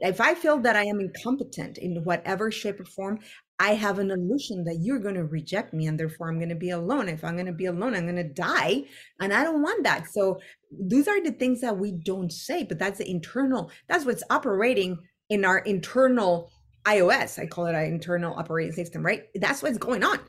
if 0.00 0.20
i 0.20 0.34
feel 0.34 0.58
that 0.58 0.76
i 0.76 0.84
am 0.84 1.00
incompetent 1.00 1.78
in 1.78 2.02
whatever 2.04 2.50
shape 2.50 2.80
or 2.80 2.84
form 2.84 3.18
i 3.58 3.74
have 3.74 3.98
an 3.98 4.10
illusion 4.10 4.64
that 4.64 4.78
you're 4.80 4.98
going 4.98 5.14
to 5.14 5.24
reject 5.24 5.72
me 5.72 5.86
and 5.86 5.98
therefore 5.98 6.28
i'm 6.28 6.38
going 6.38 6.48
to 6.48 6.54
be 6.54 6.70
alone. 6.70 7.08
If 7.08 7.24
i'm 7.24 7.34
going 7.34 7.46
to 7.46 7.52
be 7.52 7.66
alone 7.66 7.94
i'm 7.94 8.04
going 8.04 8.16
to 8.16 8.34
die 8.34 8.84
and 9.20 9.32
i 9.32 9.44
don't 9.44 9.62
want 9.62 9.84
that. 9.84 10.10
So 10.10 10.40
those 10.70 11.06
are 11.06 11.22
the 11.22 11.32
things 11.32 11.60
that 11.60 11.78
we 11.78 11.92
don't 11.92 12.32
say 12.32 12.64
but 12.64 12.78
that's 12.78 12.98
the 12.98 13.08
internal 13.08 13.70
that's 13.88 14.04
what's 14.04 14.24
operating 14.30 14.98
in 15.30 15.44
our 15.44 15.58
internal 15.58 16.50
ios 16.84 17.38
i 17.38 17.46
call 17.46 17.66
it 17.66 17.74
our 17.74 17.84
internal 17.84 18.34
operating 18.34 18.72
system 18.72 19.04
right? 19.04 19.24
That's 19.36 19.62
what's 19.62 19.78
going 19.78 20.02
on. 20.02 20.20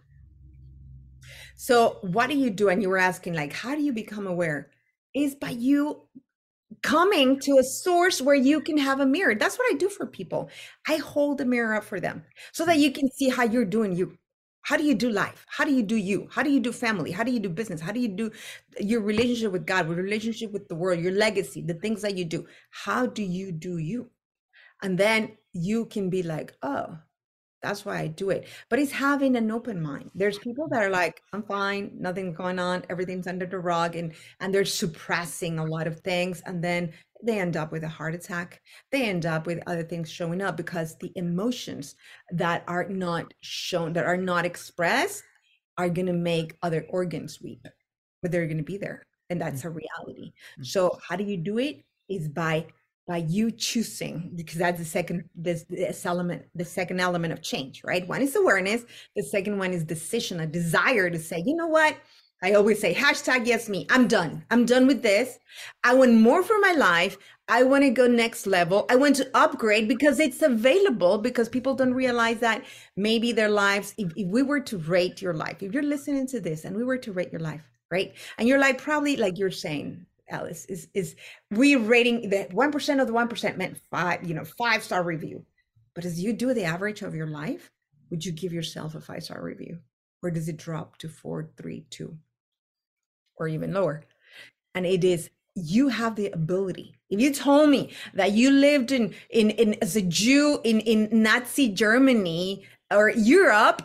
So 1.55 1.99
what 2.01 2.29
do 2.29 2.37
you 2.37 2.49
do? 2.49 2.69
And 2.69 2.81
you 2.81 2.89
were 2.89 2.97
asking 2.97 3.33
like 3.33 3.53
how 3.53 3.75
do 3.75 3.81
you 3.81 3.93
become 3.93 4.27
aware? 4.27 4.71
Is 5.13 5.35
by 5.35 5.51
you 5.51 6.01
coming 6.81 7.39
to 7.41 7.57
a 7.57 7.63
source 7.63 8.21
where 8.21 8.35
you 8.35 8.61
can 8.61 8.77
have 8.77 8.99
a 8.99 9.05
mirror. 9.05 9.35
That's 9.35 9.57
what 9.57 9.73
I 9.73 9.77
do 9.77 9.89
for 9.89 10.05
people. 10.05 10.49
I 10.87 10.97
hold 10.97 11.41
a 11.41 11.45
mirror 11.45 11.75
up 11.75 11.83
for 11.83 11.99
them 11.99 12.23
so 12.51 12.65
that 12.65 12.77
mm. 12.77 12.81
you 12.81 12.91
can 12.91 13.09
see 13.11 13.29
how 13.29 13.43
you're 13.43 13.65
doing 13.65 13.95
you. 13.95 14.17
How 14.61 14.77
do 14.77 14.83
you 14.83 14.95
do 14.95 15.09
life? 15.09 15.45
How 15.47 15.63
do 15.63 15.71
you 15.71 15.83
do 15.83 15.95
you? 15.95 16.27
How 16.31 16.41
do 16.41 16.49
you 16.49 16.59
do 16.59 16.71
family? 16.71 17.11
How 17.11 17.23
do 17.23 17.31
you 17.31 17.39
do 17.39 17.49
business? 17.49 17.79
How 17.79 17.91
do 17.91 17.99
you 17.99 18.07
do 18.07 18.31
your 18.79 19.01
relationship 19.01 19.51
with 19.51 19.65
God, 19.67 19.87
your 19.87 19.95
relationship 19.97 20.51
with 20.51 20.67
the 20.67 20.75
world, 20.75 20.99
your 20.99 21.11
legacy, 21.11 21.61
the 21.61 21.75
things 21.75 22.01
that 22.01 22.17
you 22.17 22.25
do? 22.25 22.47
How 22.71 23.05
do 23.05 23.21
you 23.21 23.51
do 23.51 23.77
you? 23.77 24.09
And 24.81 24.97
then 24.97 25.37
you 25.53 25.85
can 25.85 26.09
be 26.09 26.23
like, 26.23 26.53
oh, 26.63 26.97
that's 27.65 27.83
why 27.83 27.97
I 27.97 28.05
do 28.05 28.29
it. 28.29 28.47
But 28.69 28.77
it's 28.77 28.91
having 28.91 29.35
an 29.35 29.49
open 29.49 29.81
mind. 29.81 30.11
There's 30.13 30.37
people 30.37 30.67
that 30.69 30.83
are 30.83 30.91
like, 30.91 31.19
I'm 31.33 31.41
fine, 31.41 31.91
nothing's 31.97 32.37
going 32.37 32.59
on, 32.59 32.83
everything's 32.91 33.25
under 33.25 33.47
the 33.47 33.57
rug, 33.57 33.95
and 33.95 34.13
and 34.39 34.53
they're 34.53 34.65
suppressing 34.65 35.57
a 35.57 35.65
lot 35.65 35.87
of 35.87 35.99
things, 36.01 36.43
and 36.45 36.63
then 36.63 36.93
they 37.23 37.39
end 37.39 37.57
up 37.57 37.71
with 37.71 37.83
a 37.83 37.87
heart 37.87 38.13
attack. 38.13 38.61
They 38.91 39.09
end 39.09 39.25
up 39.25 39.47
with 39.47 39.63
other 39.65 39.81
things 39.81 40.11
showing 40.11 40.43
up 40.43 40.57
because 40.57 40.95
the 40.97 41.11
emotions 41.15 41.95
that 42.31 42.63
are 42.67 42.87
not 42.87 43.33
shown, 43.41 43.93
that 43.93 44.05
are 44.05 44.15
not 44.17 44.45
expressed, 44.45 45.23
are 45.79 45.89
gonna 45.89 46.13
make 46.13 46.55
other 46.61 46.85
organs 46.89 47.41
weep, 47.41 47.65
but 48.21 48.31
they're 48.31 48.47
gonna 48.47 48.61
be 48.61 48.77
there, 48.77 49.07
and 49.31 49.41
that's 49.41 49.63
mm. 49.63 49.65
a 49.65 49.69
reality. 49.69 50.33
Mm. 50.59 50.67
So 50.67 50.99
how 51.07 51.15
do 51.15 51.23
you 51.23 51.37
do 51.37 51.57
it? 51.57 51.83
Is 52.07 52.27
by 52.27 52.67
by 53.07 53.17
you 53.17 53.51
choosing 53.51 54.31
because 54.35 54.55
that's 54.55 54.79
the 54.79 54.85
second 54.85 55.29
this, 55.35 55.65
this 55.69 56.05
element 56.05 56.43
the 56.55 56.65
second 56.65 56.99
element 56.99 57.33
of 57.33 57.41
change 57.41 57.81
right? 57.83 58.07
One 58.07 58.21
is 58.21 58.35
awareness 58.35 58.83
the 59.15 59.23
second 59.23 59.57
one 59.57 59.73
is 59.73 59.83
decision 59.83 60.39
a 60.39 60.47
desire 60.47 61.09
to 61.09 61.19
say 61.19 61.43
you 61.45 61.55
know 61.55 61.67
what? 61.67 61.97
I 62.43 62.53
always 62.53 62.79
say 62.79 62.93
hashtag 62.93 63.47
yes 63.47 63.69
me 63.69 63.87
i'm 63.89 64.07
done 64.07 64.45
i'm 64.51 64.65
done 64.65 64.87
with 64.87 65.01
this. 65.01 65.39
I 65.83 65.93
want 65.93 66.13
more 66.13 66.43
for 66.43 66.59
my 66.59 66.73
life. 66.73 67.17
I 67.47 67.63
want 67.63 67.83
to 67.83 67.91
go 67.91 68.07
next 68.07 68.47
level. 68.47 68.87
I 68.89 68.95
want 68.95 69.15
to 69.17 69.29
upgrade 69.35 69.87
because 69.87 70.19
it's 70.19 70.41
available 70.41 71.19
because 71.19 71.47
people 71.47 71.75
don't 71.75 71.93
realize 71.93 72.39
that 72.39 72.65
maybe 72.97 73.31
their 73.31 73.49
lives 73.49 73.93
if, 73.97 74.11
if 74.15 74.27
we 74.27 74.41
were 74.41 74.61
to 74.61 74.77
rate 74.79 75.21
your 75.21 75.33
life 75.33 75.61
if 75.61 75.73
you're 75.73 75.83
listening 75.83 76.27
to 76.27 76.41
this 76.41 76.65
and 76.65 76.75
we 76.75 76.83
were 76.83 76.97
to 76.97 77.13
rate 77.13 77.31
your 77.31 77.41
life 77.41 77.61
right? 77.91 78.13
And 78.37 78.47
your 78.47 78.59
life 78.59 78.77
probably 78.77 79.15
like 79.15 79.37
you're 79.37 79.51
saying 79.51 80.05
Ellis, 80.29 80.65
is 80.65 80.87
is 80.93 81.15
we 81.51 81.75
rating 81.75 82.29
that 82.29 82.53
one 82.53 82.71
percent 82.71 82.99
of 82.99 83.07
the 83.07 83.13
one 83.13 83.27
percent 83.27 83.57
meant 83.57 83.77
five, 83.91 84.23
you 84.23 84.33
know, 84.33 84.45
five 84.45 84.83
star 84.83 85.03
review. 85.03 85.45
But 85.93 86.05
as 86.05 86.21
you 86.21 86.33
do 86.33 86.53
the 86.53 86.63
average 86.65 87.01
of 87.01 87.15
your 87.15 87.27
life, 87.27 87.71
would 88.09 88.25
you 88.25 88.31
give 88.31 88.51
yourself 88.53 88.95
a 88.95 89.01
five 89.01 89.23
star 89.23 89.41
review, 89.43 89.79
or 90.21 90.31
does 90.31 90.49
it 90.49 90.57
drop 90.57 90.97
to 90.97 91.09
four, 91.09 91.49
three, 91.57 91.85
two, 91.89 92.17
or 93.37 93.47
even 93.47 93.73
lower? 93.73 94.03
And 94.73 94.85
it 94.85 95.03
is 95.03 95.29
you 95.55 95.87
have 95.87 96.15
the 96.15 96.31
ability. 96.31 96.95
If 97.09 97.21
you 97.21 97.33
told 97.33 97.69
me 97.69 97.93
that 98.13 98.33
you 98.33 98.51
lived 98.51 98.91
in 98.91 99.13
in, 99.29 99.51
in 99.51 99.75
as 99.81 99.95
a 99.95 100.01
Jew 100.01 100.59
in 100.63 100.79
in 100.81 101.09
Nazi 101.11 101.69
Germany 101.69 102.65
or 102.91 103.09
Europe 103.09 103.81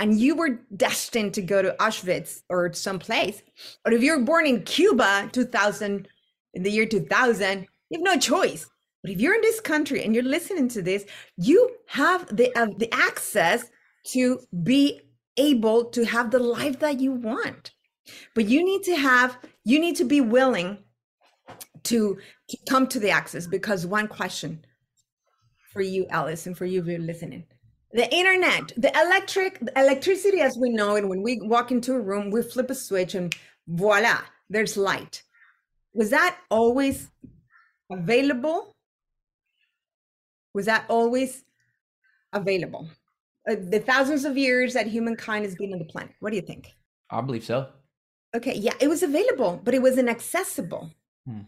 and 0.00 0.18
you 0.18 0.36
were 0.36 0.60
destined 0.76 1.34
to 1.34 1.42
go 1.42 1.62
to 1.62 1.74
Auschwitz 1.80 2.42
or 2.48 2.72
someplace, 2.72 3.42
or 3.84 3.92
if 3.92 4.02
you're 4.02 4.20
born 4.20 4.46
in 4.46 4.62
Cuba 4.62 5.28
2000 5.32 6.08
in 6.54 6.62
the 6.62 6.70
year 6.70 6.86
2000, 6.86 7.66
you 7.90 7.98
have 7.98 8.04
no 8.04 8.18
choice. 8.18 8.66
But 9.02 9.12
if 9.12 9.20
you're 9.20 9.34
in 9.34 9.40
this 9.40 9.60
country 9.60 10.02
and 10.02 10.14
you're 10.14 10.24
listening 10.24 10.68
to 10.68 10.82
this, 10.82 11.04
you 11.36 11.70
have 11.86 12.34
the 12.34 12.54
uh, 12.56 12.68
the 12.78 12.92
access 12.92 13.70
to 14.08 14.40
be 14.62 15.00
able 15.36 15.84
to 15.86 16.04
have 16.04 16.30
the 16.30 16.38
life 16.38 16.80
that 16.80 17.00
you 17.00 17.12
want. 17.12 17.72
But 18.34 18.46
you 18.46 18.64
need 18.64 18.82
to 18.84 18.96
have 18.96 19.38
you 19.64 19.78
need 19.78 19.96
to 19.96 20.04
be 20.04 20.20
willing 20.20 20.78
to, 21.84 22.18
to 22.48 22.58
come 22.68 22.86
to 22.88 23.00
the 23.00 23.10
access 23.10 23.46
because 23.46 23.86
one 23.86 24.08
question 24.08 24.64
for 25.72 25.80
you, 25.80 26.06
Ellis, 26.10 26.46
and 26.46 26.56
for 26.56 26.66
you 26.66 26.82
who 26.82 26.94
are 26.94 26.98
listening 26.98 27.44
the 27.92 28.12
internet 28.14 28.72
the 28.76 28.92
electric 29.00 29.58
the 29.60 29.72
electricity 29.78 30.40
as 30.40 30.58
we 30.58 30.68
know 30.68 30.96
it 30.96 31.08
when 31.08 31.22
we 31.22 31.40
walk 31.42 31.70
into 31.70 31.94
a 31.94 32.00
room 32.00 32.30
we 32.30 32.42
flip 32.42 32.70
a 32.70 32.74
switch 32.74 33.14
and 33.14 33.34
voila 33.66 34.18
there's 34.50 34.76
light. 34.76 35.22
Was 35.92 36.10
that 36.10 36.38
always 36.50 37.10
available? 37.90 38.74
Was 40.54 40.66
that 40.66 40.84
always 40.88 41.44
available? 42.32 42.88
Uh, 43.48 43.56
the 43.58 43.80
thousands 43.80 44.24
of 44.24 44.36
years 44.36 44.74
that 44.74 44.86
humankind 44.86 45.44
has 45.44 45.54
been 45.54 45.72
on 45.72 45.78
the 45.78 45.84
planet 45.86 46.14
what 46.20 46.30
do 46.30 46.36
you 46.36 46.42
think? 46.42 46.74
I 47.10 47.20
believe 47.22 47.44
so. 47.44 47.68
Okay 48.36 48.54
yeah 48.54 48.74
it 48.80 48.88
was 48.88 49.02
available 49.02 49.60
but 49.64 49.74
it 49.74 49.80
wasn't 49.80 50.08
accessible 50.10 50.90
hmm. 51.26 51.40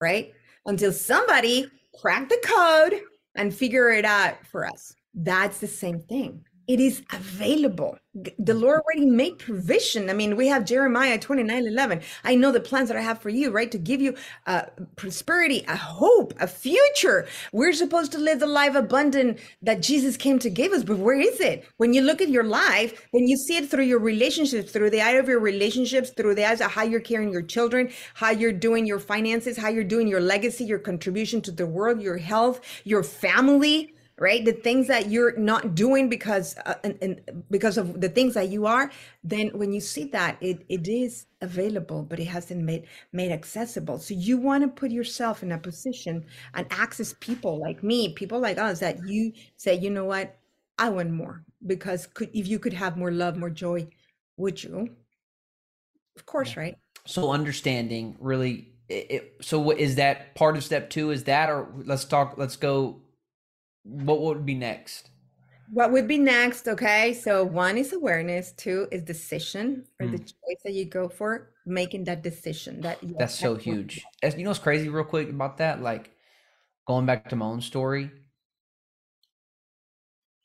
right? 0.00 0.32
Until 0.66 0.92
somebody 0.92 1.70
cracked 2.00 2.30
the 2.30 2.40
code 2.44 3.00
and 3.36 3.54
figure 3.54 3.90
it 3.90 4.04
out 4.04 4.44
for 4.50 4.66
us 4.66 4.94
that's 5.14 5.58
the 5.60 5.66
same 5.66 6.00
thing 6.00 6.44
it 6.66 6.80
is 6.80 7.02
available. 7.12 7.98
The 8.38 8.54
Lord 8.54 8.80
already 8.80 9.06
made 9.06 9.38
provision. 9.38 10.08
I 10.08 10.14
mean, 10.14 10.36
we 10.36 10.46
have 10.46 10.64
Jeremiah 10.64 11.18
29 11.18 11.66
11. 11.66 12.00
I 12.22 12.36
know 12.36 12.52
the 12.52 12.60
plans 12.60 12.88
that 12.88 12.96
I 12.96 13.02
have 13.02 13.20
for 13.20 13.28
you, 13.28 13.50
right? 13.50 13.70
To 13.70 13.78
give 13.78 14.00
you 14.00 14.14
uh, 14.46 14.62
prosperity, 14.96 15.64
a 15.68 15.76
hope, 15.76 16.32
a 16.40 16.46
future. 16.46 17.26
We're 17.52 17.72
supposed 17.72 18.12
to 18.12 18.18
live 18.18 18.40
the 18.40 18.46
life 18.46 18.74
abundant 18.74 19.40
that 19.62 19.82
Jesus 19.82 20.16
came 20.16 20.38
to 20.38 20.48
give 20.48 20.72
us. 20.72 20.84
But 20.84 20.98
where 20.98 21.20
is 21.20 21.40
it? 21.40 21.66
When 21.76 21.92
you 21.92 22.02
look 22.02 22.22
at 22.22 22.28
your 22.28 22.44
life, 22.44 23.06
when 23.10 23.26
you 23.26 23.36
see 23.36 23.56
it 23.56 23.68
through 23.68 23.84
your 23.84 23.98
relationships, 23.98 24.70
through 24.70 24.90
the 24.90 25.02
eye 25.02 25.12
of 25.12 25.28
your 25.28 25.40
relationships, 25.40 26.10
through 26.10 26.36
the 26.36 26.48
eyes 26.48 26.60
of 26.60 26.70
how 26.70 26.84
you're 26.84 27.00
caring 27.00 27.32
your 27.32 27.42
children, 27.42 27.90
how 28.14 28.30
you're 28.30 28.52
doing 28.52 28.86
your 28.86 29.00
finances, 29.00 29.56
how 29.56 29.68
you're 29.68 29.84
doing 29.84 30.08
your 30.08 30.20
legacy, 30.20 30.64
your 30.64 30.78
contribution 30.78 31.42
to 31.42 31.50
the 31.50 31.66
world, 31.66 32.00
your 32.00 32.16
health, 32.18 32.60
your 32.84 33.02
family 33.02 33.93
right? 34.18 34.44
The 34.44 34.52
things 34.52 34.86
that 34.86 35.10
you're 35.10 35.36
not 35.36 35.74
doing 35.74 36.08
because 36.08 36.56
uh, 36.66 36.74
and, 36.84 36.96
and, 37.02 37.42
because 37.50 37.76
of 37.76 38.00
the 38.00 38.08
things 38.08 38.34
that 38.34 38.48
you 38.48 38.66
are 38.66 38.90
then 39.24 39.48
when 39.54 39.72
you 39.72 39.80
see 39.80 40.04
that 40.04 40.36
it 40.40 40.64
it 40.68 40.86
is 40.86 41.26
available 41.40 42.02
but 42.02 42.20
it 42.20 42.26
hasn't 42.26 42.62
made 42.62 42.86
made 43.12 43.32
accessible. 43.32 43.98
So 43.98 44.14
you 44.14 44.38
want 44.38 44.62
to 44.62 44.68
put 44.68 44.90
yourself 44.90 45.42
in 45.42 45.52
a 45.52 45.58
position 45.58 46.24
and 46.54 46.66
access 46.70 47.14
people 47.20 47.58
like 47.58 47.82
me 47.82 48.12
people 48.12 48.38
like 48.38 48.58
us 48.58 48.80
that 48.80 48.98
you 49.06 49.32
say 49.56 49.74
you 49.74 49.90
know 49.90 50.04
what? 50.04 50.36
I 50.78 50.88
want 50.90 51.10
more 51.10 51.44
because 51.66 52.06
could 52.06 52.30
if 52.32 52.46
you 52.46 52.58
could 52.58 52.72
have 52.72 52.96
more 52.96 53.10
love 53.10 53.36
more 53.36 53.50
joy 53.50 53.88
would 54.36 54.62
you? 54.62 54.90
Of 56.16 56.26
course 56.26 56.56
right? 56.56 56.76
So 57.06 57.32
understanding 57.32 58.16
really 58.20 58.68
it, 58.88 59.36
so 59.40 59.70
is 59.70 59.96
that 59.96 60.34
part 60.34 60.56
of 60.56 60.62
step 60.62 60.90
two 60.90 61.10
is 61.10 61.24
that 61.24 61.50
or 61.50 61.68
let's 61.84 62.04
talk 62.04 62.34
let's 62.36 62.56
go 62.56 63.00
what 63.84 64.20
would 64.20 64.44
be 64.46 64.54
next? 64.54 65.10
What 65.70 65.92
would 65.92 66.06
be 66.08 66.18
next? 66.18 66.68
Okay, 66.68 67.12
so 67.14 67.44
one 67.44 67.78
is 67.78 67.92
awareness, 67.92 68.52
two 68.52 68.88
is 68.92 69.02
decision 69.02 69.86
or 69.98 70.06
the 70.06 70.18
Mm. 70.18 70.20
choice 70.20 70.60
that 70.64 70.72
you 70.72 70.84
go 70.84 71.08
for, 71.08 71.50
making 71.66 72.04
that 72.04 72.22
decision. 72.22 72.82
That 72.82 73.02
yes, 73.02 73.14
That's 73.18 73.34
so 73.34 73.56
that's 73.56 73.56
huge. 73.56 74.08
That's- 74.22 74.38
You 74.38 74.44
know 74.44 74.50
what's 74.50 74.60
crazy, 74.60 74.88
real 74.88 75.04
quick 75.04 75.28
about 75.28 75.58
that? 75.58 75.82
Like 75.82 76.10
going 76.86 77.06
back 77.06 77.28
to 77.30 77.36
my 77.36 77.46
own 77.46 77.60
story. 77.62 78.12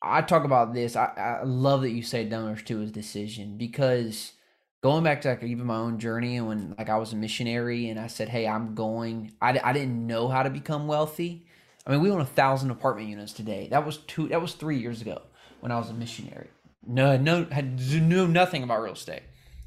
I 0.01 0.21
talk 0.21 0.43
about 0.45 0.73
this. 0.73 0.95
I, 0.95 1.05
I 1.41 1.43
love 1.43 1.81
that 1.81 1.91
you 1.91 2.03
say 2.03 2.23
donors 2.27 2.63
too 2.63 2.81
is 2.81 2.91
decision 2.91 3.57
because 3.57 4.33
going 4.81 5.03
back 5.03 5.21
to 5.21 5.29
like 5.29 5.43
even 5.43 5.65
my 5.65 5.75
own 5.77 5.99
journey 5.99 6.37
and 6.37 6.47
when 6.47 6.75
like 6.77 6.89
I 6.89 6.97
was 6.97 7.11
a 7.13 7.17
missionary 7.17 7.89
and 7.89 7.99
I 7.99 8.07
said, 8.07 8.29
Hey, 8.29 8.47
I'm 8.47 8.75
going, 8.75 9.33
I, 9.41 9.59
I 9.63 9.73
didn't 9.73 10.07
know 10.07 10.27
how 10.29 10.43
to 10.43 10.49
become 10.49 10.87
wealthy. 10.87 11.47
I 11.85 11.91
mean, 11.91 12.01
we 12.01 12.11
own 12.11 12.21
a 12.21 12.25
thousand 12.25 12.71
apartment 12.71 13.09
units 13.09 13.33
today. 13.33 13.67
That 13.71 13.85
was 13.85 13.97
two, 13.97 14.27
that 14.29 14.41
was 14.41 14.53
three 14.53 14.79
years 14.79 15.01
ago 15.01 15.21
when 15.59 15.71
I 15.71 15.77
was 15.77 15.89
a 15.89 15.93
missionary. 15.93 16.49
No, 16.85 17.17
no, 17.17 17.45
had 17.45 17.79
knew 17.79 18.27
nothing 18.27 18.63
about 18.63 18.81
real 18.81 18.93
estate. 18.93 19.23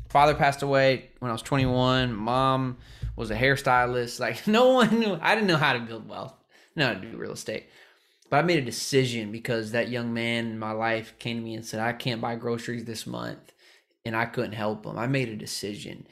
Father 0.08 0.34
passed 0.34 0.62
away 0.62 1.10
when 1.20 1.30
I 1.30 1.32
was 1.32 1.42
21. 1.42 2.14
Mom 2.14 2.76
was 3.16 3.30
a 3.30 3.36
hairstylist. 3.36 4.20
Like 4.20 4.46
no 4.46 4.68
one 4.68 4.98
knew. 4.98 5.18
I 5.20 5.34
didn't 5.34 5.48
know 5.48 5.56
how 5.56 5.72
to 5.72 5.80
build 5.80 6.08
wealth, 6.08 6.34
No, 6.76 6.88
how 6.88 6.94
to 6.94 7.00
do 7.00 7.16
real 7.16 7.32
estate. 7.32 7.68
But 8.28 8.38
I 8.38 8.42
made 8.42 8.58
a 8.58 8.64
decision 8.64 9.30
because 9.30 9.72
that 9.72 9.88
young 9.88 10.14
man 10.14 10.46
in 10.46 10.58
my 10.58 10.72
life 10.72 11.18
came 11.18 11.38
to 11.38 11.42
me 11.42 11.54
and 11.54 11.64
said, 11.64 11.80
I 11.80 11.92
can't 11.92 12.20
buy 12.20 12.34
groceries 12.34 12.84
this 12.84 13.06
month. 13.06 13.52
And 14.04 14.16
I 14.16 14.24
couldn't 14.24 14.52
help 14.52 14.84
him. 14.84 14.98
I 14.98 15.06
made 15.06 15.28
a 15.28 15.36
decision. 15.36 16.06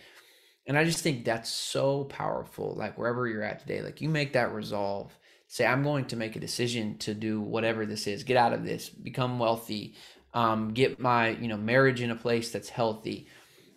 And 0.67 0.79
I 0.79 0.85
just 0.85 1.01
think 1.01 1.25
that's 1.25 1.51
so 1.51 2.05
powerful. 2.05 2.75
Like 2.77 2.97
wherever 2.97 3.27
you're 3.27 3.43
at 3.43 3.61
today, 3.61 3.83
like 3.83 4.01
you 4.01 4.09
make 4.09 4.35
that 4.35 4.55
resolve. 4.55 5.19
Say, 5.53 5.67
I'm 5.67 5.83
going 5.83 6.05
to 6.05 6.17
make 6.17 6.37
a 6.37 6.41
decision 6.41 6.97
to 6.99 7.13
do 7.13 7.41
whatever 7.41 7.85
this 7.85 8.07
is, 8.07 8.23
get 8.23 8.37
out 8.37 8.53
of 8.53 8.65
this, 8.65 8.89
become 8.89 9.41
wealthy, 9.41 9.97
um, 10.33 10.73
get 10.73 11.01
my, 11.01 11.31
you 11.31 11.49
know, 11.49 11.57
marriage 11.57 12.01
in 12.01 12.13
a 12.13 12.15
place 12.15 12.53
that's 12.53 12.69
healthy. 12.69 13.27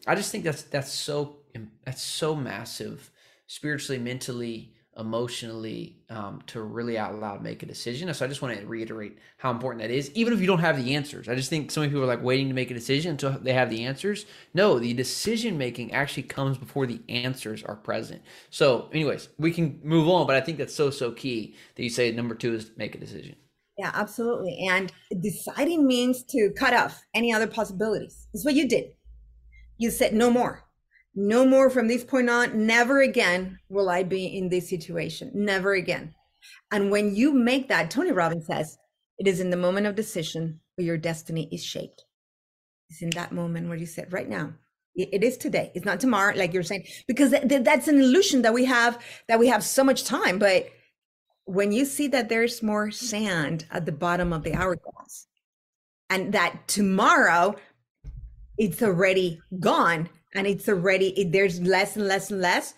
I 0.05 0.13
just 0.13 0.31
think 0.31 0.43
that's 0.43 0.61
that's 0.61 0.93
so 0.93 1.37
that's 1.83 2.03
so 2.03 2.35
massive 2.35 3.09
spiritually, 3.47 3.99
mentally, 3.99 4.72
emotionally, 4.97 5.97
um, 6.09 6.41
to 6.47 6.61
really 6.61 6.97
out 6.97 7.19
loud 7.19 7.41
make 7.41 7.63
a 7.63 7.65
decision. 7.65 8.13
So 8.13 8.25
I 8.25 8.27
just 8.27 8.41
want 8.41 8.57
to 8.57 8.65
reiterate 8.65 9.17
how 9.37 9.51
important 9.51 9.81
that 9.81 9.91
is, 9.91 10.11
even 10.13 10.33
if 10.33 10.39
you 10.39 10.47
don't 10.47 10.59
have 10.59 10.83
the 10.83 10.95
answers. 10.95 11.27
I 11.27 11.35
just 11.35 11.49
think 11.49 11.71
so 11.71 11.81
many 11.81 11.89
people 11.89 12.03
are 12.03 12.07
like 12.07 12.21
waiting 12.23 12.47
to 12.47 12.53
make 12.53 12.69
a 12.69 12.75
decision 12.75 13.11
until 13.11 13.31
they 13.31 13.53
have 13.53 13.69
the 13.69 13.85
answers. 13.85 14.25
No, 14.53 14.77
the 14.79 14.93
decision 14.93 15.57
making 15.57 15.93
actually 15.93 16.23
comes 16.23 16.57
before 16.57 16.85
the 16.85 17.01
answers 17.09 17.63
are 17.63 17.75
present. 17.75 18.21
So, 18.49 18.89
anyways, 18.93 19.29
we 19.37 19.51
can 19.51 19.79
move 19.83 20.07
on, 20.07 20.27
but 20.27 20.35
I 20.35 20.41
think 20.41 20.57
that's 20.57 20.75
so 20.75 20.89
so 20.89 21.11
key 21.11 21.55
that 21.75 21.83
you 21.83 21.89
say 21.89 22.11
number 22.11 22.35
two 22.35 22.53
is 22.53 22.71
make 22.77 22.95
a 22.95 22.99
decision. 22.99 23.35
Yeah, 23.77 23.91
absolutely. 23.93 24.67
And 24.69 24.91
deciding 25.21 25.87
means 25.87 26.23
to 26.25 26.51
cut 26.55 26.73
off 26.73 27.01
any 27.15 27.33
other 27.33 27.47
possibilities. 27.47 28.27
It's 28.33 28.45
what 28.45 28.53
you 28.53 28.67
did. 28.67 28.91
You 29.77 29.89
said 29.89 30.13
no 30.13 30.29
more. 30.29 30.63
No 31.15 31.45
more 31.45 31.69
from 31.69 31.87
this 31.87 32.03
point 32.03 32.29
on. 32.29 32.65
Never 32.65 33.01
again 33.01 33.59
will 33.69 33.89
I 33.89 34.03
be 34.03 34.25
in 34.25 34.49
this 34.49 34.69
situation. 34.69 35.31
Never 35.33 35.73
again. 35.73 36.13
And 36.71 36.89
when 36.89 37.15
you 37.15 37.33
make 37.33 37.67
that, 37.69 37.91
Tony 37.91 38.11
Robbins 38.11 38.47
says, 38.47 38.77
it 39.19 39.27
is 39.27 39.39
in 39.39 39.51
the 39.51 39.57
moment 39.57 39.85
of 39.85 39.95
decision 39.95 40.59
where 40.75 40.85
your 40.85 40.97
destiny 40.97 41.47
is 41.51 41.63
shaped. 41.63 42.03
It's 42.89 43.01
in 43.01 43.11
that 43.11 43.31
moment 43.31 43.67
where 43.67 43.77
you 43.77 43.85
said, 43.85 44.11
right 44.11 44.27
now, 44.27 44.53
it 44.95 45.23
is 45.23 45.37
today. 45.37 45.71
It's 45.73 45.85
not 45.85 45.99
tomorrow, 45.99 46.35
like 46.35 46.53
you're 46.53 46.61
saying, 46.61 46.85
because 47.07 47.31
th- 47.31 47.47
th- 47.47 47.63
that's 47.63 47.87
an 47.87 47.99
illusion 47.99 48.43
that 48.43 48.53
we 48.53 48.65
have, 48.65 49.03
that 49.27 49.39
we 49.39 49.47
have 49.47 49.63
so 49.63 49.83
much 49.83 50.03
time. 50.03 50.37
But 50.37 50.67
when 51.45 51.71
you 51.71 51.85
see 51.85 52.07
that 52.09 52.29
there's 52.29 52.61
more 52.61 52.91
sand 52.91 53.65
at 53.71 53.85
the 53.85 53.91
bottom 53.91 54.31
of 54.31 54.43
the 54.43 54.53
hourglass 54.53 55.27
and 56.09 56.33
that 56.33 56.67
tomorrow 56.67 57.55
it's 58.57 58.83
already 58.83 59.41
gone 59.59 60.09
and 60.33 60.47
it's 60.47 60.67
already 60.67 61.09
it, 61.19 61.31
there's 61.31 61.59
less 61.61 61.95
and 61.95 62.07
less 62.07 62.31
and 62.31 62.41
less 62.41 62.73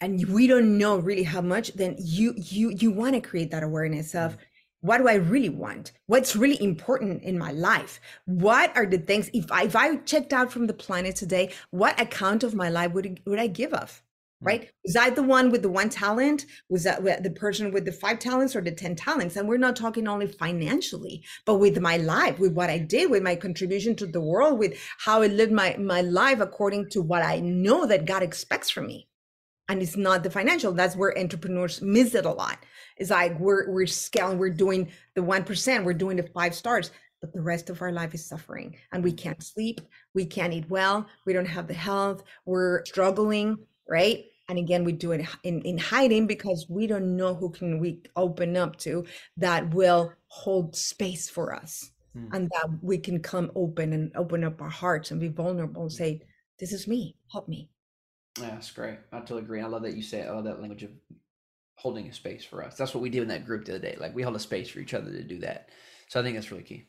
and 0.00 0.26
we 0.28 0.46
don't 0.46 0.78
know 0.78 0.98
really 0.98 1.24
how 1.24 1.40
much 1.40 1.72
then 1.74 1.96
you 1.98 2.34
you 2.36 2.70
you 2.70 2.90
want 2.90 3.14
to 3.14 3.20
create 3.20 3.50
that 3.50 3.62
awareness 3.62 4.14
of 4.14 4.34
mm. 4.34 4.38
what 4.80 4.98
do 4.98 5.08
i 5.08 5.14
really 5.14 5.48
want? 5.48 5.92
What's 6.06 6.36
really 6.36 6.62
important 6.62 7.22
in 7.22 7.38
my 7.38 7.52
life? 7.52 8.00
What 8.26 8.76
are 8.76 8.86
the 8.86 8.98
things 8.98 9.30
if 9.32 9.50
i 9.50 9.64
if 9.64 9.76
i 9.76 9.96
checked 9.96 10.32
out 10.32 10.52
from 10.52 10.66
the 10.66 10.74
planet 10.74 11.16
today 11.16 11.52
what 11.70 12.00
account 12.00 12.44
of 12.44 12.54
my 12.54 12.68
life 12.68 12.92
would 12.92 13.20
would 13.26 13.38
i 13.38 13.46
give 13.46 13.74
of 13.74 14.02
Hmm. 14.40 14.46
right? 14.46 14.70
Was 14.84 14.96
i 14.96 15.10
the 15.10 15.22
one 15.22 15.50
with 15.50 15.62
the 15.62 15.68
one 15.68 15.88
talent? 15.88 16.46
Was 16.68 16.84
that 16.84 17.02
the 17.22 17.30
person 17.30 17.72
with 17.72 17.84
the 17.84 17.92
five 17.92 18.18
talents 18.18 18.54
or 18.54 18.60
the 18.60 18.70
10 18.70 18.96
talents? 18.96 19.36
And 19.36 19.48
we're 19.48 19.58
not 19.58 19.76
talking 19.76 20.08
only 20.08 20.26
financially 20.26 21.24
but 21.44 21.56
with 21.56 21.80
my 21.80 21.96
life 21.96 22.38
with 22.38 22.52
what 22.52 22.70
i 22.70 22.78
did 22.78 23.10
with 23.10 23.22
my 23.22 23.34
contribution 23.34 23.94
to 23.96 24.06
the 24.06 24.20
world 24.20 24.58
with 24.58 24.78
how 24.98 25.22
i 25.22 25.26
lived 25.26 25.52
my 25.52 25.76
my 25.78 26.00
life 26.00 26.40
according 26.40 26.88
to 26.90 27.02
what 27.02 27.22
i 27.22 27.40
know 27.40 27.86
that 27.86 28.06
god 28.06 28.22
expects 28.22 28.70
from 28.70 28.86
me. 28.86 29.08
And 29.70 29.82
it's 29.82 29.96
not 29.98 30.22
the 30.22 30.30
financial 30.30 30.72
that's 30.72 30.96
where 30.96 31.18
entrepreneurs 31.18 31.82
miss 31.82 32.14
it 32.14 32.24
a 32.24 32.30
lot. 32.30 32.58
It's 32.96 33.10
like 33.10 33.38
we're 33.38 33.70
we're 33.70 33.86
scaling 33.86 34.38
we're 34.38 34.50
doing 34.50 34.90
the 35.14 35.20
1% 35.22 35.84
we're 35.84 35.92
doing 35.92 36.16
the 36.16 36.30
five 36.34 36.54
stars 36.54 36.90
but 37.20 37.32
the 37.32 37.40
rest 37.40 37.68
of 37.68 37.82
our 37.82 37.92
life 37.92 38.14
is 38.14 38.24
suffering 38.24 38.76
and 38.92 39.02
we 39.02 39.10
hmm. 39.10 39.16
can't 39.16 39.42
sleep 39.42 39.80
we 40.14 40.24
can't 40.24 40.52
eat 40.52 40.70
well 40.70 41.06
we 41.26 41.32
don't 41.32 41.46
have 41.46 41.66
the 41.66 41.74
health 41.74 42.22
we're 42.44 42.84
struggling 42.84 43.58
right 43.88 44.26
and 44.48 44.58
again 44.58 44.84
we 44.84 44.92
do 44.92 45.12
it 45.12 45.26
in, 45.44 45.60
in 45.62 45.78
hiding 45.78 46.26
because 46.26 46.66
we 46.68 46.86
don't 46.86 47.16
know 47.16 47.34
who 47.34 47.50
can 47.50 47.78
we 47.78 48.02
open 48.16 48.56
up 48.56 48.76
to 48.76 49.04
that 49.36 49.72
will 49.74 50.12
hold 50.28 50.74
space 50.76 51.28
for 51.28 51.54
us 51.54 51.90
Hmm. 52.14 52.28
and 52.32 52.50
that 52.50 52.68
we 52.82 52.96
can 52.98 53.20
come 53.20 53.52
open 53.54 53.92
and 53.92 54.10
open 54.16 54.42
up 54.44 54.60
our 54.62 54.70
hearts 54.70 55.10
and 55.10 55.20
be 55.20 55.28
vulnerable 55.28 55.82
and 55.82 55.92
say 55.92 56.22
this 56.58 56.72
is 56.72 56.88
me 56.88 57.16
help 57.32 57.48
me 57.48 57.70
Yeah, 58.40 58.50
that's 58.50 58.70
great. 58.70 58.98
I 59.12 59.18
totally 59.20 59.42
agree. 59.42 59.60
I 59.60 59.66
love 59.66 59.82
that 59.82 59.96
you 59.96 60.02
say. 60.02 60.22
I 60.22 60.30
love 60.30 60.44
that 60.44 60.60
language 60.60 60.82
of 60.84 60.90
holding 61.76 62.08
a 62.08 62.12
space 62.12 62.44
for 62.44 62.64
us. 62.64 62.76
That's 62.76 62.94
what 62.94 63.02
we 63.02 63.10
did 63.10 63.22
in 63.22 63.28
that 63.28 63.46
group 63.46 63.64
the 63.64 63.72
other 63.76 63.80
day. 63.80 63.96
Like 63.98 64.14
we 64.14 64.22
held 64.22 64.36
a 64.36 64.40
space 64.40 64.68
for 64.68 64.80
each 64.80 64.94
other 64.94 65.10
to 65.10 65.22
do 65.24 65.38
that. 65.40 65.70
So 66.08 66.20
I 66.20 66.22
think 66.22 66.36
that's 66.36 66.50
really 66.50 66.64
key. 66.64 66.88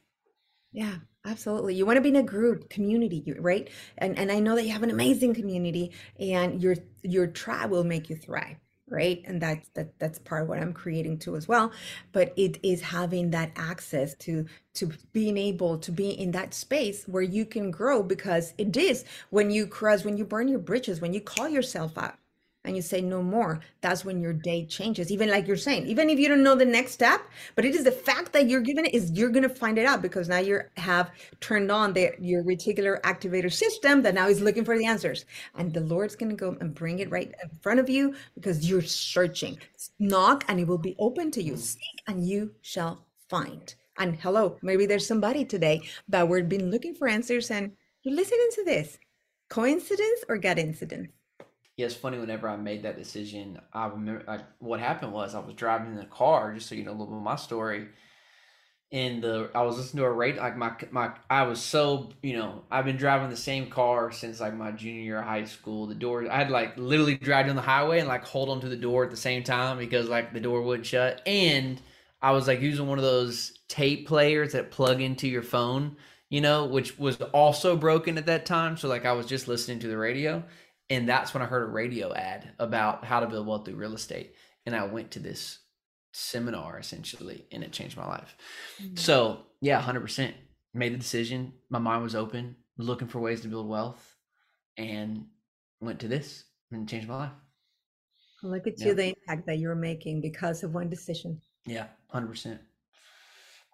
Yeah, 0.71 0.97
absolutely. 1.29 1.75
You 1.75 1.85
want 1.85 1.97
to 1.97 2.01
be 2.01 2.09
in 2.09 2.15
a 2.15 2.23
group, 2.23 2.69
community, 2.69 3.33
right? 3.39 3.69
And 3.97 4.17
and 4.17 4.31
I 4.31 4.39
know 4.39 4.55
that 4.55 4.65
you 4.65 4.71
have 4.71 4.83
an 4.83 4.89
amazing 4.89 5.33
community, 5.33 5.91
and 6.19 6.61
your 6.61 6.75
your 7.03 7.27
tribe 7.27 7.71
will 7.71 7.83
make 7.83 8.09
you 8.09 8.15
thrive, 8.15 8.57
right? 8.87 9.21
And 9.25 9.41
that's 9.41 9.69
that 9.75 9.97
that's 9.99 10.19
part 10.19 10.43
of 10.43 10.49
what 10.49 10.59
I'm 10.59 10.73
creating 10.73 11.19
too 11.19 11.35
as 11.35 11.47
well. 11.47 11.71
But 12.11 12.33
it 12.37 12.59
is 12.63 12.81
having 12.81 13.31
that 13.31 13.51
access 13.55 14.15
to 14.15 14.45
to 14.75 14.91
being 15.13 15.37
able 15.37 15.77
to 15.79 15.91
be 15.91 16.09
in 16.09 16.31
that 16.31 16.53
space 16.53 17.07
where 17.07 17.23
you 17.23 17.45
can 17.45 17.71
grow 17.71 18.03
because 18.03 18.53
it 18.57 18.75
is 18.77 19.05
when 19.29 19.51
you 19.51 19.67
cross, 19.67 20.03
when 20.03 20.17
you 20.17 20.25
burn 20.25 20.47
your 20.47 20.59
bridges, 20.59 21.01
when 21.01 21.13
you 21.13 21.21
call 21.21 21.49
yourself 21.49 21.97
out 21.97 22.15
and 22.69 22.75
you 22.75 22.83
say 22.83 23.01
no 23.01 23.21
more 23.21 23.59
that's 23.81 24.05
when 24.05 24.21
your 24.21 24.33
day 24.33 24.65
changes. 24.65 25.11
Even 25.11 25.29
like 25.29 25.47
you're 25.47 25.57
saying 25.57 25.87
even 25.87 26.09
if 26.09 26.19
you 26.19 26.29
don't 26.29 26.43
know 26.43 26.55
the 26.55 26.65
next 26.65 26.91
step 26.91 27.21
but 27.55 27.65
it 27.65 27.73
is 27.73 27.83
the 27.83 27.91
fact 27.91 28.31
that 28.33 28.47
you're 28.47 28.61
given 28.61 28.85
it 28.85 28.93
is 28.93 29.11
you're 29.11 29.31
going 29.31 29.43
to 29.43 29.49
find 29.49 29.77
it 29.79 29.85
out 29.85 30.01
because 30.01 30.29
now 30.29 30.37
you 30.37 30.61
have 30.77 31.11
turned 31.41 31.71
on 31.71 31.93
the 31.93 32.11
your 32.19 32.43
reticular 32.43 33.01
activator 33.01 33.51
system 33.51 34.03
that 34.03 34.13
now 34.13 34.27
is 34.27 34.39
looking 34.39 34.63
for 34.63 34.77
the 34.77 34.85
answers. 34.85 35.25
And 35.55 35.73
the 35.73 35.81
lord's 35.81 36.15
going 36.15 36.29
to 36.29 36.35
go 36.35 36.55
and 36.61 36.75
bring 36.75 36.99
it 36.99 37.09
right 37.09 37.33
in 37.43 37.49
front 37.61 37.79
of 37.79 37.89
you 37.89 38.15
because 38.35 38.69
you're 38.69 38.83
searching. 38.83 39.57
Knock 39.97 40.45
and 40.47 40.59
it 40.59 40.67
will 40.67 40.77
be 40.77 40.95
open 40.99 41.31
to 41.31 41.43
you. 41.43 41.57
Seek 41.57 42.03
and 42.07 42.25
you 42.25 42.53
shall 42.61 43.05
find. 43.29 43.73
And 43.97 44.15
hello 44.15 44.57
maybe 44.61 44.85
there's 44.85 45.07
somebody 45.07 45.43
today 45.43 45.81
that 46.07 46.29
we've 46.29 46.47
been 46.47 46.69
looking 46.69 46.93
for 46.93 47.07
answers 47.07 47.49
and 47.49 47.71
you're 48.03 48.15
listening 48.15 48.49
to 48.53 48.63
this. 48.63 48.99
Coincidence 49.49 50.23
or 50.29 50.37
gut 50.37 50.59
incident 50.59 51.09
Yeah, 51.79 51.85
it's 51.85 51.95
funny. 51.95 52.17
Whenever 52.17 52.49
I 52.49 52.57
made 52.57 52.83
that 52.83 52.97
decision, 52.97 53.57
I 53.71 53.87
remember 53.87 54.45
what 54.59 54.81
happened 54.81 55.13
was 55.13 55.33
I 55.33 55.39
was 55.39 55.55
driving 55.55 55.93
in 55.93 55.95
the 55.95 56.03
car. 56.07 56.53
Just 56.53 56.67
so 56.67 56.75
you 56.75 56.83
know 56.83 56.91
a 56.91 56.91
little 56.91 57.07
bit 57.07 57.15
of 57.15 57.23
my 57.23 57.37
story. 57.37 57.87
And 58.91 59.23
the 59.23 59.49
I 59.55 59.61
was 59.61 59.77
listening 59.77 60.01
to 60.03 60.07
a 60.09 60.11
radio. 60.11 60.41
Like 60.41 60.57
my 60.57 60.73
my 60.91 61.11
I 61.29 61.43
was 61.43 61.61
so 61.61 62.09
you 62.21 62.35
know 62.35 62.63
I've 62.69 62.85
been 62.85 62.97
driving 62.97 63.29
the 63.29 63.37
same 63.37 63.69
car 63.69 64.11
since 64.11 64.41
like 64.41 64.55
my 64.55 64.71
junior 64.71 65.01
year 65.01 65.19
of 65.19 65.25
high 65.25 65.45
school. 65.45 65.85
The 65.85 65.95
door 65.95 66.29
I 66.29 66.37
had 66.37 66.49
like 66.49 66.75
literally 66.75 67.15
drive 67.15 67.45
down 67.45 67.55
the 67.55 67.61
highway 67.61 67.99
and 67.99 68.09
like 68.09 68.25
hold 68.25 68.49
onto 68.49 68.67
the 68.67 68.75
door 68.75 69.05
at 69.05 69.11
the 69.11 69.17
same 69.17 69.43
time 69.43 69.77
because 69.77 70.09
like 70.09 70.33
the 70.33 70.41
door 70.41 70.61
wouldn't 70.63 70.87
shut. 70.87 71.21
And 71.25 71.79
I 72.21 72.31
was 72.31 72.47
like 72.47 72.61
using 72.61 72.87
one 72.87 72.97
of 72.97 73.05
those 73.05 73.53
tape 73.69 74.05
players 74.07 74.51
that 74.53 74.71
plug 74.71 75.01
into 75.01 75.29
your 75.29 75.43
phone, 75.43 75.95
you 76.29 76.41
know, 76.41 76.65
which 76.65 76.97
was 76.99 77.21
also 77.21 77.77
broken 77.77 78.17
at 78.17 78.25
that 78.25 78.45
time. 78.47 78.75
So 78.75 78.89
like 78.89 79.05
I 79.05 79.13
was 79.13 79.27
just 79.27 79.47
listening 79.47 79.79
to 79.79 79.87
the 79.87 79.97
radio 79.97 80.43
and 80.89 81.07
that's 81.07 81.33
when 81.33 81.43
I 81.43 81.45
heard 81.45 81.63
a 81.63 81.71
radio 81.71 82.13
ad 82.13 82.51
about 82.59 83.05
how 83.05 83.19
to 83.19 83.27
build 83.27 83.45
wealth 83.47 83.65
through 83.65 83.75
real 83.75 83.93
estate. 83.93 84.33
And 84.65 84.75
I 84.75 84.85
went 84.85 85.11
to 85.11 85.19
this 85.19 85.59
seminar 86.11 86.79
essentially, 86.79 87.45
and 87.51 87.63
it 87.63 87.71
changed 87.71 87.97
my 87.97 88.07
life. 88.07 88.35
Mm-hmm. 88.81 88.95
So 88.95 89.45
yeah, 89.61 89.79
hundred 89.79 90.01
percent 90.01 90.35
made 90.73 90.93
the 90.93 90.97
decision. 90.97 91.53
My 91.69 91.79
mind 91.79 92.03
was 92.03 92.15
open, 92.15 92.55
looking 92.77 93.07
for 93.07 93.19
ways 93.19 93.41
to 93.41 93.47
build 93.47 93.67
wealth, 93.67 94.15
and 94.77 95.25
went 95.81 95.99
to 96.01 96.07
this 96.07 96.45
and 96.71 96.83
it 96.83 96.91
changed 96.91 97.07
my 97.07 97.15
life. 97.17 97.31
Look 98.43 98.67
at 98.67 98.79
Yeah. 98.79 98.87
you, 98.87 98.93
the 98.93 99.07
impact 99.09 99.47
that 99.47 99.59
you're 99.59 99.75
making 99.75 100.21
because 100.21 100.63
of 100.63 100.73
one 100.73 100.89
decision. 100.89 101.41
Yeah, 101.65 101.87
hundred 102.09 102.27
percent. 102.27 102.61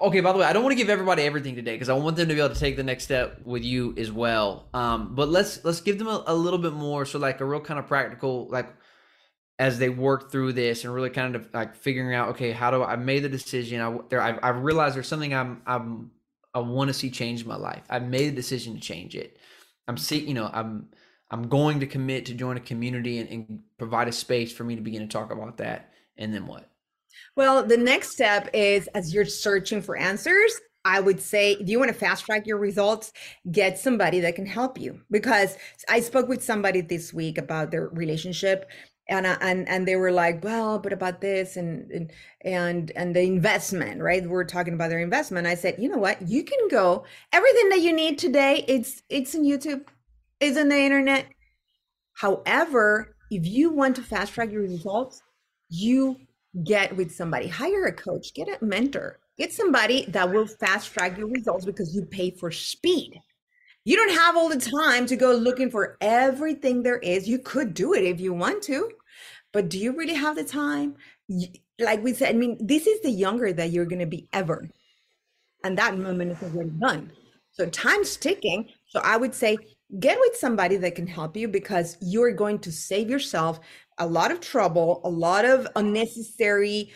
Okay, 0.01 0.19
by 0.19 0.34
the 0.34 0.39
way, 0.39 0.45
I 0.45 0.51
don't 0.51 0.63
want 0.63 0.73
to 0.73 0.77
give 0.77 0.89
everybody 0.89 1.23
everything 1.23 1.55
today 1.55 1.73
because 1.73 1.88
I 1.88 1.93
want 1.93 2.17
them 2.17 2.27
to 2.27 2.34
be 2.34 2.41
able 2.41 2.53
to 2.53 2.60
take 2.60 2.75
the 2.75 2.84
next 2.84 3.05
step 3.05 3.39
with 3.45 3.63
you 3.63 3.93
as 3.97 4.12
well. 4.12 4.67
Um, 4.73 5.15
but 5.15 5.29
let's 5.29 5.63
let's 5.63 5.79
give 5.79 5.97
them 5.99 6.08
a, 6.08 6.21
a 6.27 6.36
little 6.36 6.60
bit 6.60 6.73
more, 6.73 7.05
so 7.05 7.17
like 7.17 7.39
a 7.39 7.45
real 7.45 7.62
kind 7.62 7.79
of 7.79 7.88
practical, 7.88 8.47
like 8.49 8.75
as 9.58 9.79
they 9.79 9.88
work 9.88 10.31
through 10.31 10.51
this 10.51 10.84
and 10.84 10.93
really 10.93 11.10
kind 11.10 11.36
of 11.36 11.47
like 11.53 11.75
figuring 11.77 12.13
out, 12.13 12.29
okay, 12.29 12.51
how 12.51 12.71
do 12.71 12.81
I, 12.81 12.93
I 12.93 12.95
made 12.97 13.23
the 13.23 13.29
decision? 13.29 13.79
I 13.79 13.97
there 14.10 14.21
I, 14.21 14.31
I 14.43 14.49
realized 14.49 14.97
there's 14.97 15.08
something 15.08 15.34
I'm 15.34 15.62
I'm 15.65 16.12
I 16.53 16.60
want 16.60 16.89
to 16.89 16.93
see 16.93 17.10
change 17.10 17.43
in 17.43 17.47
my 17.47 17.55
life. 17.55 17.84
I 17.89 17.99
made 17.99 18.34
a 18.34 18.36
decision 18.36 18.75
to 18.75 18.81
change 18.81 19.15
it. 19.15 19.38
I'm 19.88 19.97
see, 19.97 20.19
you 20.19 20.34
know, 20.34 20.49
I'm 20.51 20.89
I'm 21.31 21.47
going 21.47 21.79
to 21.79 21.88
commit 21.88 22.25
to 22.25 22.34
join 22.34 22.58
a 22.58 22.62
community 22.62 23.19
and, 23.19 23.29
and 23.29 23.60
provide 23.77 24.10
a 24.10 24.12
space 24.12 24.51
for 24.51 24.65
me 24.65 24.75
to 24.75 24.81
begin 24.81 25.01
to 25.01 25.08
talk 25.08 25.31
about 25.31 25.58
that. 25.58 25.93
And 26.17 26.34
then 26.34 26.47
what? 26.47 26.69
Well, 27.36 27.65
the 27.65 27.78
next 27.78 28.12
step 28.12 28.49
is 28.54 28.88
as 28.89 29.13
you're 29.13 29.25
searching 29.25 29.82
for 29.82 29.97
answers, 29.97 30.60
I 30.86 30.99
would 30.99 31.19
say 31.19 31.54
if 31.54 31.67
you 31.67 31.80
want 31.80 31.91
to 31.91 31.97
fast 31.97 32.25
track 32.25 32.45
your 32.45 32.60
results, 32.60 33.12
get 33.51 33.80
somebody 33.80 34.19
that 34.21 34.36
can 34.36 34.45
help 34.45 34.80
you. 34.80 35.01
Because 35.10 35.58
I 35.89 35.99
spoke 35.99 36.28
with 36.28 36.43
somebody 36.43 36.82
this 36.82 37.13
week 37.13 37.38
about 37.39 37.71
their 37.71 37.88
relationship 37.89 38.69
and 39.08 39.25
and 39.28 39.67
and 39.69 39.88
they 39.88 39.95
were 39.95 40.12
like 40.12 40.43
well 40.43 40.80
but 40.80 40.91
about 40.91 41.21
this 41.21 41.58
and 41.58 41.91
and 41.91 42.12
and 42.41 42.91
and 42.95 43.15
the 43.15 43.21
investment 43.21 44.01
right? 44.01 44.28
We're 44.28 44.43
talking 44.45 44.73
about 44.73 44.89
their 44.89 44.99
investment. 44.99 45.47
I 45.47 45.56
said 45.56 45.75
you 45.80 45.89
know 45.89 45.97
what? 45.97 46.21
You 46.28 46.43
can 46.43 46.67
go. 46.69 47.06
Everything 47.32 47.69
that 47.69 47.82
you 47.82 47.93
need 47.93 48.17
today 48.19 48.63
it's 48.67 49.01
it's 49.10 49.36
in 49.36 49.43
youtube 49.43 49.88
it's 50.39 50.58
on 50.58 50.69
the 50.69 50.78
internet. 50.78 51.25
However 52.13 53.15
if 53.32 53.45
you 53.45 53.71
want 53.71 53.95
to 53.97 54.04
fast 54.04 54.34
track 54.34 54.51
your 54.51 54.62
results 54.62 55.21
you 55.69 56.17
get 56.63 56.96
with 56.96 57.13
somebody 57.13 57.48
hire 57.48 57.86
a 57.86 57.94
coach 57.94 58.34
get 58.34 58.48
a 58.48 58.63
mentor 58.63 59.20
get 59.38 59.52
somebody 59.52 60.06
that 60.08 60.32
will 60.32 60.48
fast 60.48 60.94
track 60.94 61.18
your 61.18 61.28
results 61.28 61.65
because 61.65 61.94
you 61.94 62.04
pay 62.04 62.32
for 62.32 62.52
speed 62.52 63.20
you 63.86 63.96
don't 63.96 64.18
have 64.18 64.36
all 64.36 64.50
the 64.50 64.60
time 64.60 65.06
to 65.06 65.15
go 65.15 65.32
looking 65.32 65.70
for 65.70 65.96
everything 66.02 66.82
there 66.82 66.98
is. 66.98 67.30
You 67.30 67.38
could 67.38 67.76
do 67.76 67.94
it 67.94 68.04
if 68.04 68.20
you 68.20 68.34
want 68.34 68.63
to, 68.63 68.89
but 69.54 69.70
do 69.70 69.78
you 69.78 69.96
really 69.96 70.15
have 70.15 70.36
the 70.36 70.44
time? 70.44 70.96
Like 71.80 72.04
we 72.04 72.13
said, 72.13 72.34
I 72.34 72.38
mean, 72.38 72.58
this 72.60 72.88
is 72.88 73.00
the 73.02 73.12
younger 73.12 73.54
that 73.54 73.70
you're 73.70 73.86
going 73.86 74.00
to 74.00 74.08
be 74.08 74.28
ever. 74.34 74.68
And 75.63 75.78
that 75.78 76.00
moment 76.00 76.32
is 76.32 76.41
already 76.41 76.72
done. 76.72 77.12
So 77.52 77.68
time's 77.68 78.18
ticking. 78.18 78.70
So 78.88 79.02
I 79.04 79.18
would 79.18 79.36
say 79.36 79.56
get 80.00 80.20
with 80.20 80.36
somebody 80.36 80.78
that 80.78 80.96
can 80.96 81.06
help 81.06 81.38
you 81.38 81.48
because 81.48 81.96
you're 82.02 82.32
going 82.32 82.60
to 82.60 82.72
save 82.72 83.08
yourself 83.08 83.60
a 83.97 84.08
lot 84.08 84.31
of 84.31 84.41
trouble, 84.41 85.01
a 85.03 85.10
lot 85.10 85.45
of 85.45 85.67
unnecessary 85.75 86.91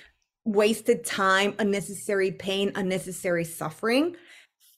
wasted 0.45 1.05
time, 1.05 1.53
unnecessary 1.59 2.31
pain, 2.31 2.71
unnecessary 2.75 3.43
suffering. 3.43 4.15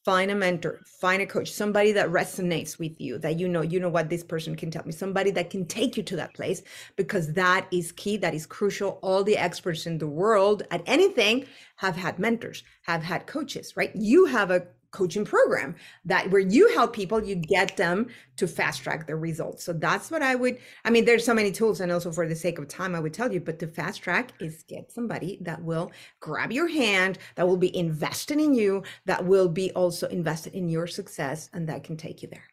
Find 0.03 0.31
a 0.31 0.35
mentor 0.35 0.81
find 0.99 1.21
a 1.21 1.27
coach 1.27 1.51
somebody 1.51 1.91
that 1.91 2.09
resonates 2.09 2.79
with 2.79 2.99
you 2.99 3.19
that 3.19 3.37
you 3.37 3.47
know 3.47 3.61
you 3.61 3.79
know 3.79 3.87
what 3.87 4.09
this 4.09 4.23
person 4.23 4.55
can 4.55 4.71
tell 4.71 4.83
me 4.83 4.91
somebody 4.91 5.29
that 5.29 5.51
can 5.51 5.63
take 5.67 5.95
you 5.95 6.01
to 6.01 6.15
that 6.15 6.33
place 6.33 6.63
because 6.95 7.33
that 7.33 7.67
is 7.71 7.91
key 7.91 8.17
that 8.17 8.33
is 8.33 8.47
crucial. 8.47 8.97
All 9.03 9.23
the 9.23 9.37
experts 9.37 9.85
in 9.85 9.99
the 9.99 10.07
world 10.07 10.63
at 10.71 10.81
anything 10.87 11.45
have 11.75 11.95
had 11.95 12.17
mentors 12.17 12.63
have 12.81 13.03
had 13.03 13.27
coaches 13.27 13.73
right? 13.77 13.91
You 13.95 14.25
have 14.25 14.49
a 14.49 14.65
coaching 14.91 15.25
program 15.25 15.75
that 16.05 16.29
where 16.31 16.41
you 16.41 16.73
help 16.73 16.93
people 16.93 17.23
you 17.23 17.35
get 17.35 17.77
them 17.77 18.07
to 18.37 18.47
fast 18.47 18.83
track 18.83 19.07
their 19.07 19.17
results. 19.17 19.63
So 19.63 19.73
that's 19.73 20.11
what 20.11 20.21
i 20.21 20.35
would 20.35 20.57
i 20.85 20.89
mean 20.89 21.05
there's 21.05 21.25
so 21.25 21.33
many 21.33 21.51
tools 21.51 21.79
and 21.79 21.91
also 21.91 22.11
for 22.11 22.27
the 22.27 22.35
sake 22.35 22.59
of 22.59 22.67
time 22.67 22.95
i 22.95 22.99
would 22.99 23.13
tell 23.13 23.31
you 23.31 23.39
but 23.39 23.59
to 23.59 23.67
fast 23.67 24.01
track 24.01 24.31
is 24.39 24.63
get 24.67 24.91
somebody 24.91 25.37
that 25.41 25.61
will 25.61 25.91
grab 26.19 26.51
your 26.51 26.67
hand 26.67 27.17
that 27.35 27.47
will 27.47 27.57
be 27.57 27.75
invested 27.75 28.39
in 28.39 28.53
you 28.53 28.83
that 29.05 29.25
will 29.25 29.47
be 29.47 29.71
also 29.71 30.07
invested 30.07 30.53
in 30.53 30.69
your 30.69 30.87
success 30.87 31.49
and 31.53 31.67
that 31.67 31.83
can 31.83 31.97
take 31.97 32.21
you 32.21 32.27
there. 32.29 32.45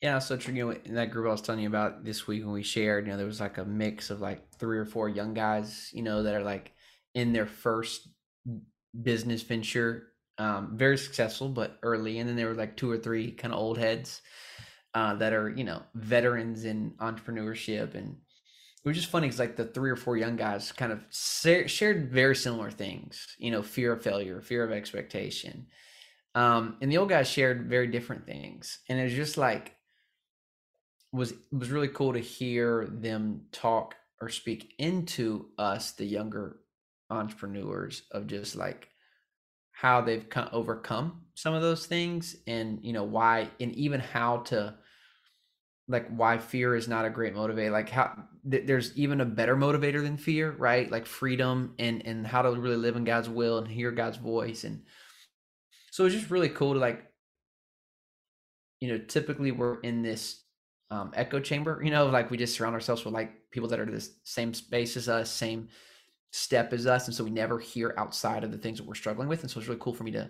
Yeah, 0.00 0.18
so 0.18 0.34
you 0.34 0.70
in 0.70 0.94
that 0.94 1.12
group 1.12 1.28
I 1.28 1.30
was 1.30 1.42
telling 1.42 1.60
you 1.60 1.68
about 1.68 2.04
this 2.04 2.26
week 2.26 2.44
when 2.44 2.52
we 2.52 2.64
shared, 2.64 3.06
you 3.06 3.12
know, 3.12 3.16
there 3.16 3.26
was 3.26 3.40
like 3.40 3.58
a 3.58 3.64
mix 3.64 4.10
of 4.10 4.20
like 4.20 4.40
three 4.58 4.78
or 4.78 4.84
four 4.84 5.08
young 5.08 5.32
guys, 5.32 5.90
you 5.92 6.02
know, 6.02 6.24
that 6.24 6.34
are 6.34 6.42
like 6.42 6.72
in 7.14 7.32
their 7.32 7.46
first 7.46 8.08
business 9.00 9.42
venture 9.42 10.08
um, 10.38 10.76
very 10.76 10.98
successful, 10.98 11.48
but 11.48 11.78
early. 11.82 12.18
And 12.18 12.28
then 12.28 12.36
there 12.36 12.48
were 12.48 12.54
like 12.54 12.76
two 12.76 12.90
or 12.90 12.98
three 12.98 13.32
kind 13.32 13.52
of 13.52 13.60
old 13.60 13.78
heads 13.78 14.22
uh, 14.94 15.14
that 15.14 15.32
are, 15.32 15.50
you 15.50 15.64
know, 15.64 15.82
veterans 15.94 16.64
in 16.64 16.92
entrepreneurship. 17.00 17.94
And 17.94 18.16
it 18.84 18.88
was 18.88 18.96
just 18.96 19.10
funny 19.10 19.28
because 19.28 19.38
like 19.38 19.56
the 19.56 19.66
three 19.66 19.90
or 19.90 19.96
four 19.96 20.16
young 20.16 20.36
guys 20.36 20.72
kind 20.72 20.92
of 20.92 21.04
shared 21.10 22.10
very 22.10 22.36
similar 22.36 22.70
things, 22.70 23.36
you 23.38 23.50
know, 23.50 23.62
fear 23.62 23.92
of 23.92 24.02
failure, 24.02 24.40
fear 24.40 24.64
of 24.64 24.72
expectation. 24.72 25.66
Um, 26.34 26.78
and 26.80 26.90
the 26.90 26.98
old 26.98 27.10
guys 27.10 27.28
shared 27.28 27.68
very 27.68 27.86
different 27.86 28.26
things. 28.26 28.80
And 28.88 28.98
it 28.98 29.04
was 29.04 29.14
just 29.14 29.36
like, 29.36 29.76
was 31.12 31.34
was 31.52 31.70
really 31.70 31.88
cool 31.88 32.14
to 32.14 32.18
hear 32.18 32.86
them 32.90 33.42
talk 33.52 33.94
or 34.20 34.30
speak 34.30 34.72
into 34.78 35.46
us 35.58 35.92
the 35.92 36.06
younger 36.06 36.56
entrepreneurs 37.10 38.04
of 38.10 38.26
just 38.26 38.56
like 38.56 38.88
how 39.72 40.00
they've 40.00 40.28
come, 40.28 40.48
overcome 40.52 41.22
some 41.34 41.54
of 41.54 41.62
those 41.62 41.86
things 41.86 42.36
and 42.46 42.78
you 42.82 42.92
know 42.92 43.04
why 43.04 43.48
and 43.58 43.74
even 43.74 44.00
how 44.00 44.38
to 44.38 44.74
like 45.88 46.08
why 46.08 46.38
fear 46.38 46.76
is 46.76 46.88
not 46.88 47.04
a 47.04 47.10
great 47.10 47.34
motivator 47.34 47.72
like 47.72 47.88
how 47.88 48.12
th- 48.48 48.66
there's 48.66 48.96
even 48.96 49.20
a 49.20 49.24
better 49.24 49.56
motivator 49.56 50.02
than 50.02 50.16
fear 50.16 50.50
right? 50.52 50.90
Like 50.90 51.06
freedom 51.06 51.74
and 51.78 52.06
and 52.06 52.26
how 52.26 52.42
to 52.42 52.50
really 52.50 52.76
live 52.76 52.96
in 52.96 53.04
god's 53.04 53.28
will 53.28 53.58
and 53.58 53.68
hear 53.68 53.90
god's 53.90 54.18
voice 54.18 54.64
and 54.64 54.82
so 55.90 56.04
it's 56.04 56.14
just 56.14 56.30
really 56.30 56.48
cool 56.48 56.74
to 56.74 56.78
like 56.78 57.04
you 58.80 58.88
know 58.88 58.98
typically 58.98 59.52
we're 59.52 59.80
in 59.80 60.02
this 60.02 60.42
um, 60.90 61.12
echo 61.14 61.40
chamber 61.40 61.80
you 61.82 61.90
know 61.90 62.06
like 62.06 62.30
we 62.30 62.36
just 62.36 62.54
surround 62.54 62.74
ourselves 62.74 63.04
with 63.04 63.14
like 63.14 63.50
people 63.50 63.68
that 63.70 63.80
are 63.80 63.86
the 63.86 64.06
same 64.24 64.52
space 64.52 64.96
as 64.96 65.08
us 65.08 65.30
same 65.30 65.68
step 66.32 66.72
as 66.72 66.86
us 66.86 67.06
and 67.06 67.14
so 67.14 67.22
we 67.22 67.30
never 67.30 67.58
hear 67.58 67.94
outside 67.98 68.42
of 68.42 68.50
the 68.50 68.58
things 68.58 68.78
that 68.78 68.86
we're 68.86 68.94
struggling 68.94 69.28
with 69.28 69.42
and 69.42 69.50
so 69.50 69.60
it's 69.60 69.68
really 69.68 69.80
cool 69.80 69.92
for 69.92 70.02
me 70.02 70.10
to 70.10 70.28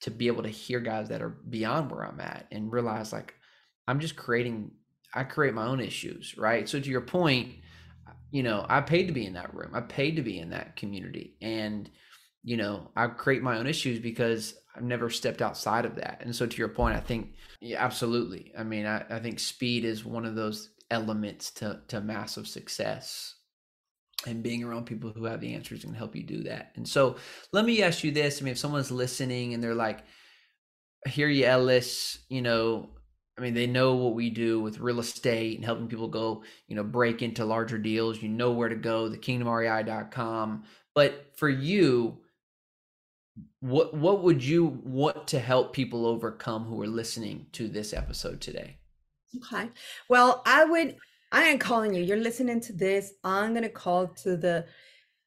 to 0.00 0.10
be 0.10 0.26
able 0.26 0.42
to 0.42 0.48
hear 0.48 0.80
guys 0.80 1.08
that 1.08 1.22
are 1.22 1.30
beyond 1.48 1.90
where 1.90 2.06
i'm 2.06 2.20
at 2.20 2.46
and 2.52 2.70
realize 2.70 3.12
like 3.12 3.34
i'm 3.88 3.98
just 3.98 4.16
creating 4.16 4.70
i 5.14 5.24
create 5.24 5.54
my 5.54 5.66
own 5.66 5.80
issues 5.80 6.36
right? 6.36 6.68
So 6.68 6.78
to 6.78 6.90
your 6.90 7.00
point 7.00 7.54
you 8.30 8.42
know 8.42 8.66
i 8.68 8.80
paid 8.80 9.06
to 9.06 9.12
be 9.12 9.26
in 9.26 9.32
that 9.32 9.52
room 9.54 9.70
i 9.74 9.80
paid 9.80 10.16
to 10.16 10.22
be 10.22 10.38
in 10.38 10.50
that 10.50 10.76
community 10.76 11.34
and 11.40 11.90
you 12.44 12.56
know 12.56 12.88
i 12.94 13.06
create 13.06 13.42
my 13.42 13.58
own 13.58 13.66
issues 13.66 13.98
because 13.98 14.54
i've 14.76 14.84
never 14.84 15.10
stepped 15.10 15.42
outside 15.42 15.84
of 15.84 15.96
that. 15.96 16.20
And 16.20 16.36
so 16.36 16.46
to 16.46 16.56
your 16.58 16.68
point 16.68 16.96
i 16.96 17.00
think 17.00 17.32
yeah, 17.62 17.82
absolutely. 17.82 18.52
I 18.58 18.62
mean 18.62 18.86
I, 18.86 19.04
I 19.10 19.18
think 19.18 19.38
speed 19.38 19.84
is 19.84 20.04
one 20.04 20.24
of 20.24 20.34
those 20.34 20.70
elements 20.90 21.50
to 21.52 21.80
to 21.88 22.00
massive 22.00 22.46
success 22.46 23.36
and 24.26 24.42
being 24.42 24.62
around 24.62 24.86
people 24.86 25.10
who 25.10 25.24
have 25.24 25.40
the 25.40 25.54
answers 25.54 25.84
can 25.84 25.94
help 25.94 26.14
you 26.14 26.22
do 26.22 26.42
that. 26.44 26.72
And 26.76 26.86
so 26.86 27.16
let 27.52 27.64
me 27.64 27.82
ask 27.82 28.04
you 28.04 28.10
this. 28.10 28.40
I 28.40 28.44
mean, 28.44 28.52
if 28.52 28.58
someone's 28.58 28.90
listening 28.90 29.54
and 29.54 29.62
they're 29.62 29.74
like, 29.74 30.04
hear 31.06 31.28
you, 31.28 31.46
Ellis, 31.46 32.18
you 32.28 32.42
know, 32.42 32.90
I 33.38 33.42
mean, 33.42 33.54
they 33.54 33.66
know 33.66 33.94
what 33.94 34.14
we 34.14 34.28
do 34.28 34.60
with 34.60 34.80
real 34.80 35.00
estate 35.00 35.56
and 35.56 35.64
helping 35.64 35.88
people 35.88 36.08
go, 36.08 36.42
you 36.68 36.76
know, 36.76 36.84
break 36.84 37.22
into 37.22 37.46
larger 37.46 37.78
deals. 37.78 38.22
You 38.22 38.28
know 38.28 38.52
where 38.52 38.68
to 38.68 38.74
go, 38.74 39.08
the 39.08 39.16
kingdomrei.com. 39.16 40.64
But 40.94 41.32
for 41.36 41.48
you, 41.48 42.18
what 43.60 43.94
what 43.94 44.22
would 44.22 44.44
you 44.44 44.80
want 44.84 45.28
to 45.28 45.38
help 45.38 45.72
people 45.72 46.04
overcome 46.04 46.64
who 46.64 46.82
are 46.82 46.88
listening 46.88 47.46
to 47.52 47.68
this 47.68 47.94
episode 47.94 48.40
today? 48.42 48.76
Okay. 49.36 49.70
Well, 50.08 50.42
I 50.44 50.64
would 50.64 50.96
I 51.32 51.42
am 51.42 51.58
calling 51.58 51.94
you. 51.94 52.02
You're 52.02 52.16
listening 52.16 52.60
to 52.60 52.72
this. 52.72 53.12
I'm 53.22 53.52
going 53.52 53.62
to 53.62 53.68
call 53.68 54.08
to 54.08 54.36
the 54.36 54.66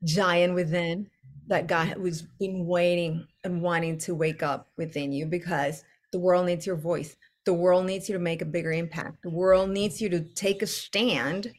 giant 0.04 0.54
within 0.54 1.08
that 1.47 1.68
God 1.68 1.88
who's 1.88 2.24
been 2.39 2.66
waiting 2.66 3.26
and 3.43 3.62
wanting 3.62 3.97
to 3.99 4.16
wake 4.16 4.43
up 4.43 4.70
within 4.78 5.12
you 5.12 5.26
because 5.26 5.84
the 6.12 6.20
world 6.20 6.45
needs 6.45 6.66
your 6.66 6.76
voice. 6.76 7.16
The 7.45 7.54
world 7.54 7.86
needs 7.86 8.10
you 8.10 8.14
to 8.14 8.20
make 8.20 8.41
a 8.41 8.45
bigger 8.45 8.72
impact. 8.72 9.24
The 9.24 9.30
world 9.30 9.70
needs 9.70 10.01
you 10.01 10.10
to 10.10 10.22
take 10.22 10.62
a 10.62 10.68
stand 10.68 11.51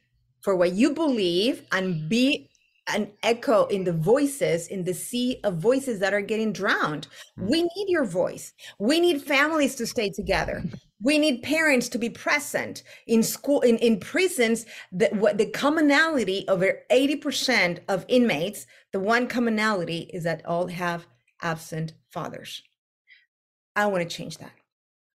for 0.42 0.56
what 0.56 0.72
you 0.72 0.90
believe 0.90 1.62
and 1.72 2.08
be 2.08 2.50
an 2.88 3.10
echo 3.22 3.66
in 3.66 3.84
the 3.84 3.92
voices 3.92 4.68
in 4.68 4.84
the 4.84 4.92
sea 4.92 5.40
of 5.42 5.56
voices 5.56 6.00
that 6.00 6.12
are 6.12 6.20
getting 6.20 6.52
drowned. 6.52 7.06
Hmm. 7.38 7.48
We 7.48 7.62
need 7.62 7.88
your 7.88 8.04
voice. 8.04 8.52
We 8.78 9.00
need 9.00 9.22
families 9.22 9.74
to 9.76 9.86
stay 9.86 10.10
together. 10.10 10.62
We 11.04 11.18
need 11.18 11.42
parents 11.42 11.90
to 11.90 11.98
be 11.98 12.08
present 12.08 12.82
in 13.06 13.22
school, 13.22 13.60
in, 13.60 13.76
in 13.76 14.00
prisons. 14.00 14.64
The, 14.90 15.10
what 15.12 15.36
the 15.36 15.44
commonality 15.46 16.46
over 16.48 16.80
80% 16.90 17.80
of 17.88 18.06
inmates, 18.08 18.66
the 18.90 19.00
one 19.00 19.28
commonality 19.28 20.10
is 20.14 20.24
that 20.24 20.44
all 20.46 20.68
have 20.68 21.06
absent 21.42 21.92
fathers. 22.10 22.62
I 23.76 23.84
want 23.86 24.08
to 24.08 24.16
change 24.16 24.38
that. 24.38 24.52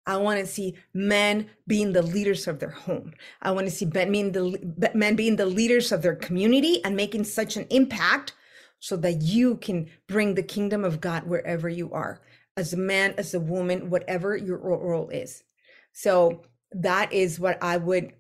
I 0.05 0.17
want 0.17 0.39
to 0.39 0.45
see 0.45 0.75
men 0.93 1.49
being 1.65 1.93
the 1.93 2.03
leaders 2.03 2.47
of 2.47 2.59
their 2.59 2.69
home. 2.69 3.13
I 3.41 3.49
want 3.51 3.65
to 3.65 3.71
see 3.71 3.85
men 3.85 4.11
being 4.11 4.31
the 4.31 4.91
men 4.93 5.15
being 5.15 5.35
the 5.37 5.45
leaders 5.45 5.91
of 5.91 6.01
their 6.03 6.15
community 6.15 6.83
and 6.85 6.95
making 6.95 7.23
such 7.23 7.57
an 7.57 7.65
impact 7.69 8.33
so 8.79 8.95
that 8.97 9.21
you 9.21 9.57
can 9.57 9.89
bring 10.07 10.35
the 10.35 10.43
kingdom 10.43 10.85
of 10.85 11.01
God 11.01 11.23
wherever 11.23 11.67
you 11.67 11.91
are, 11.91 12.21
as 12.55 12.73
a 12.73 12.77
man, 12.77 13.13
as 13.17 13.33
a 13.33 13.39
woman, 13.39 13.89
whatever 13.89 14.37
your 14.37 14.57
role 14.57 15.09
is. 15.09 15.43
So 15.99 16.43
that 16.71 17.11
is 17.11 17.41
what 17.41 17.61
I 17.61 17.75
would 17.75 18.13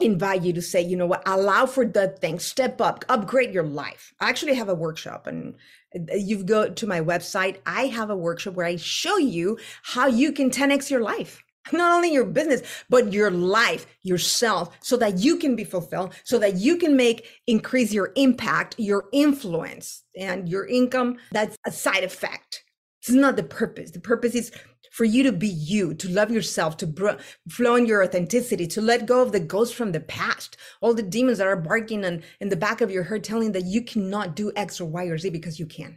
invite 0.00 0.42
you 0.44 0.54
to 0.54 0.62
say, 0.62 0.80
you 0.80 0.96
know 0.96 1.04
what, 1.04 1.22
allow 1.26 1.66
for 1.66 1.84
that 1.84 2.20
thing, 2.20 2.38
step 2.38 2.80
up, 2.80 3.04
upgrade 3.10 3.52
your 3.52 3.64
life. 3.64 4.14
I 4.18 4.30
actually 4.30 4.54
have 4.54 4.70
a 4.70 4.74
workshop 4.74 5.26
and 5.26 5.54
uh, 5.94 6.14
you 6.14 6.42
go 6.42 6.70
to 6.70 6.86
my 6.86 7.02
website. 7.02 7.58
I 7.66 7.82
have 7.88 8.08
a 8.08 8.16
workshop 8.16 8.54
where 8.54 8.64
I 8.64 8.76
show 8.76 9.18
you 9.18 9.58
how 9.82 10.06
you 10.06 10.32
can 10.32 10.48
10x 10.48 10.88
your 10.88 11.02
life. 11.02 11.44
Not 11.72 11.94
only 11.94 12.14
your 12.14 12.24
business 12.24 12.62
but 12.88 13.12
your 13.12 13.30
life 13.30 13.84
yourself 14.02 14.74
so 14.80 14.96
that 14.96 15.18
you 15.18 15.36
can 15.36 15.54
be 15.54 15.64
fulfilled 15.64 16.14
so 16.24 16.38
that 16.38 16.54
you 16.54 16.78
can 16.78 16.96
make 16.96 17.28
increase 17.46 17.92
your 17.92 18.12
impact 18.16 18.76
your 18.78 19.04
influence 19.12 20.02
and 20.18 20.48
your 20.48 20.66
income. 20.66 21.18
That's 21.30 21.58
a 21.66 21.72
side 21.72 22.04
effect 22.04 22.64
it's 23.02 23.10
not 23.10 23.36
the 23.36 23.42
purpose 23.42 23.90
the 23.90 24.00
purpose 24.00 24.34
is 24.34 24.52
for 24.92 25.04
you 25.06 25.22
to 25.22 25.32
be 25.32 25.48
you, 25.48 25.94
to 25.94 26.08
love 26.10 26.30
yourself, 26.30 26.76
to 26.76 27.18
flow 27.48 27.76
in 27.76 27.86
your 27.86 28.04
authenticity, 28.04 28.66
to 28.66 28.82
let 28.82 29.06
go 29.06 29.22
of 29.22 29.32
the 29.32 29.40
ghosts 29.40 29.74
from 29.74 29.92
the 29.92 30.00
past, 30.00 30.58
all 30.82 30.92
the 30.92 31.02
demons 31.02 31.38
that 31.38 31.46
are 31.46 31.56
barking 31.56 32.04
and 32.04 32.22
in 32.40 32.50
the 32.50 32.56
back 32.56 32.82
of 32.82 32.90
your 32.90 33.02
head 33.02 33.24
telling 33.24 33.52
that 33.52 33.64
you 33.64 33.80
cannot 33.80 34.36
do 34.36 34.52
X 34.54 34.82
or 34.82 34.84
Y 34.84 35.04
or 35.04 35.16
Z 35.16 35.30
because 35.30 35.58
you 35.58 35.64
can. 35.64 35.96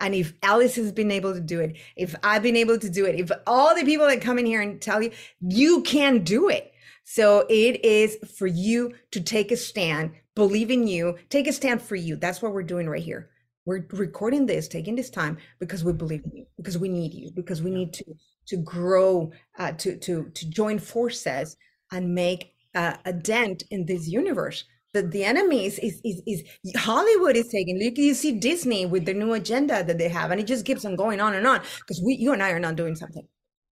And 0.00 0.14
if 0.14 0.32
Alice 0.42 0.76
has 0.76 0.92
been 0.92 1.10
able 1.10 1.34
to 1.34 1.42
do 1.42 1.60
it, 1.60 1.76
if 1.94 2.14
I've 2.24 2.42
been 2.42 2.56
able 2.56 2.78
to 2.78 2.88
do 2.88 3.04
it, 3.04 3.20
if 3.20 3.30
all 3.46 3.74
the 3.74 3.84
people 3.84 4.06
that 4.06 4.22
come 4.22 4.38
in 4.38 4.46
here 4.46 4.62
and 4.62 4.80
tell 4.80 5.02
you, 5.02 5.10
you 5.42 5.82
can 5.82 6.24
do 6.24 6.48
it. 6.48 6.72
So 7.04 7.44
it 7.50 7.84
is 7.84 8.16
for 8.38 8.46
you 8.46 8.94
to 9.10 9.20
take 9.20 9.52
a 9.52 9.58
stand, 9.58 10.12
believe 10.34 10.70
in 10.70 10.86
you, 10.86 11.18
take 11.28 11.46
a 11.46 11.52
stand 11.52 11.82
for 11.82 11.96
you. 11.96 12.16
That's 12.16 12.40
what 12.40 12.54
we're 12.54 12.62
doing 12.62 12.88
right 12.88 13.02
here 13.02 13.28
we're 13.64 13.86
recording 13.92 14.46
this 14.46 14.68
taking 14.68 14.94
this 14.94 15.10
time 15.10 15.38
because 15.60 15.84
we 15.84 15.92
believe 15.92 16.22
in 16.24 16.36
you 16.36 16.46
because 16.56 16.78
we 16.78 16.88
need 16.88 17.14
you 17.14 17.30
because 17.34 17.62
we 17.62 17.70
need 17.70 17.92
to 17.92 18.04
to 18.46 18.56
grow 18.56 19.30
uh, 19.58 19.72
to 19.72 19.96
to 19.98 20.30
to 20.34 20.50
join 20.50 20.78
forces 20.78 21.56
and 21.92 22.14
make 22.14 22.54
uh, 22.74 22.96
a 23.04 23.12
dent 23.12 23.64
in 23.70 23.86
this 23.86 24.08
universe 24.08 24.64
that 24.94 25.10
the 25.10 25.24
enemy 25.24 25.64
is, 25.64 25.78
is, 25.78 26.00
is, 26.04 26.22
is 26.26 26.42
Hollywood 26.76 27.34
is 27.34 27.48
taking. 27.48 27.82
Look, 27.82 27.96
you 27.96 28.12
see 28.12 28.32
Disney 28.32 28.84
with 28.84 29.06
the 29.06 29.14
new 29.14 29.32
agenda 29.32 29.82
that 29.82 29.96
they 29.96 30.08
have, 30.08 30.30
and 30.30 30.40
it 30.40 30.46
just 30.46 30.66
keeps 30.66 30.84
on 30.84 30.96
going 30.96 31.20
on 31.20 31.34
and 31.34 31.46
on 31.46 31.60
because 31.80 32.02
we, 32.04 32.14
you 32.14 32.32
and 32.32 32.42
I, 32.42 32.50
are 32.50 32.60
not 32.60 32.76
doing 32.76 32.94
something. 32.94 33.26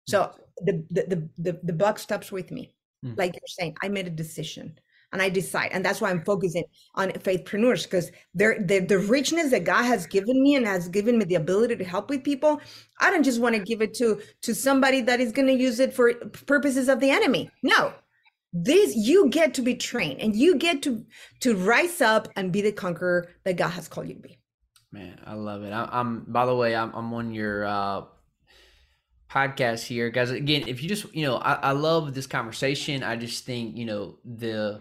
So 0.07 0.32
the 0.59 0.84
the 0.91 1.03
the 1.03 1.28
the, 1.39 1.61
the 1.62 1.72
buck 1.72 1.99
stops 1.99 2.30
with 2.30 2.51
me, 2.51 2.74
mm. 3.05 3.16
like 3.16 3.34
you're 3.34 3.43
saying. 3.47 3.76
I 3.82 3.89
made 3.89 4.07
a 4.07 4.11
decision 4.11 4.78
and 5.13 5.23
I 5.23 5.29
decide. 5.29 5.71
And 5.73 5.85
that's 5.85 6.01
why 6.01 6.11
I'm 6.11 6.25
focusing 6.25 6.65
on 6.95 7.11
faithpreneurs 7.11 7.85
because 7.85 8.11
they're, 8.35 8.63
the 8.63 8.99
richness 8.99 9.51
that 9.51 9.65
God 9.65 9.85
has 9.85 10.07
given 10.07 10.43
me 10.43 10.57
and 10.57 10.67
has 10.67 10.89
given 10.89 11.19
me 11.19 11.25
the 11.25 11.37
ability 11.37 11.77
to 11.77 11.85
help 11.85 12.11
with 12.11 12.25
people. 12.25 12.61
I 13.01 13.11
don't 13.11 13.23
just 13.23 13.41
want 13.41 13.55
to 13.55 13.63
give 13.63 13.83
it 13.83 13.95
to 13.95 14.21
to 14.43 14.55
somebody 14.55 15.01
that 15.03 15.21
is 15.21 15.33
going 15.33 15.49
to 15.49 15.55
use 15.55 15.81
it 15.81 15.95
for 15.95 16.15
purposes 16.47 16.89
of 16.89 17.01
the 17.01 17.11
enemy. 17.11 17.51
No, 17.63 17.93
this 18.53 18.95
you 18.97 19.29
get 19.29 19.55
to 19.55 19.63
be 19.63 19.75
trained 19.75 20.21
and 20.21 20.35
you 20.35 20.57
get 20.57 20.83
to 20.83 21.05
to 21.41 21.57
rise 21.57 22.01
up 22.01 22.29
and 22.37 22.53
be 22.53 22.63
the 22.63 22.73
conqueror 22.73 23.29
that 23.45 23.57
God 23.57 23.71
has 23.71 23.89
called 23.89 24.09
you 24.09 24.15
to 24.15 24.21
be. 24.21 24.39
Man, 24.93 25.21
I 25.27 25.35
love 25.35 25.63
it. 25.63 25.73
I, 25.73 25.89
am 25.93 26.25
by 26.29 26.47
the 26.47 26.55
way, 26.55 26.75
I'm, 26.75 26.93
I'm 26.95 27.13
on 27.13 27.35
your 27.35 27.67
uh, 27.67 28.03
podcast 29.31 29.85
here, 29.85 30.11
guys. 30.11 30.31
Again, 30.31 30.65
if 30.67 30.83
you 30.83 30.89
just 30.89 31.15
you 31.15 31.27
know, 31.27 31.37
I, 31.37 31.55
I 31.55 31.73
love 31.73 32.15
this 32.15 32.27
conversation. 32.27 33.03
I 33.03 33.17
just 33.17 33.45
think 33.45 33.77
you 33.77 33.85
know 33.85 34.19
the 34.25 34.81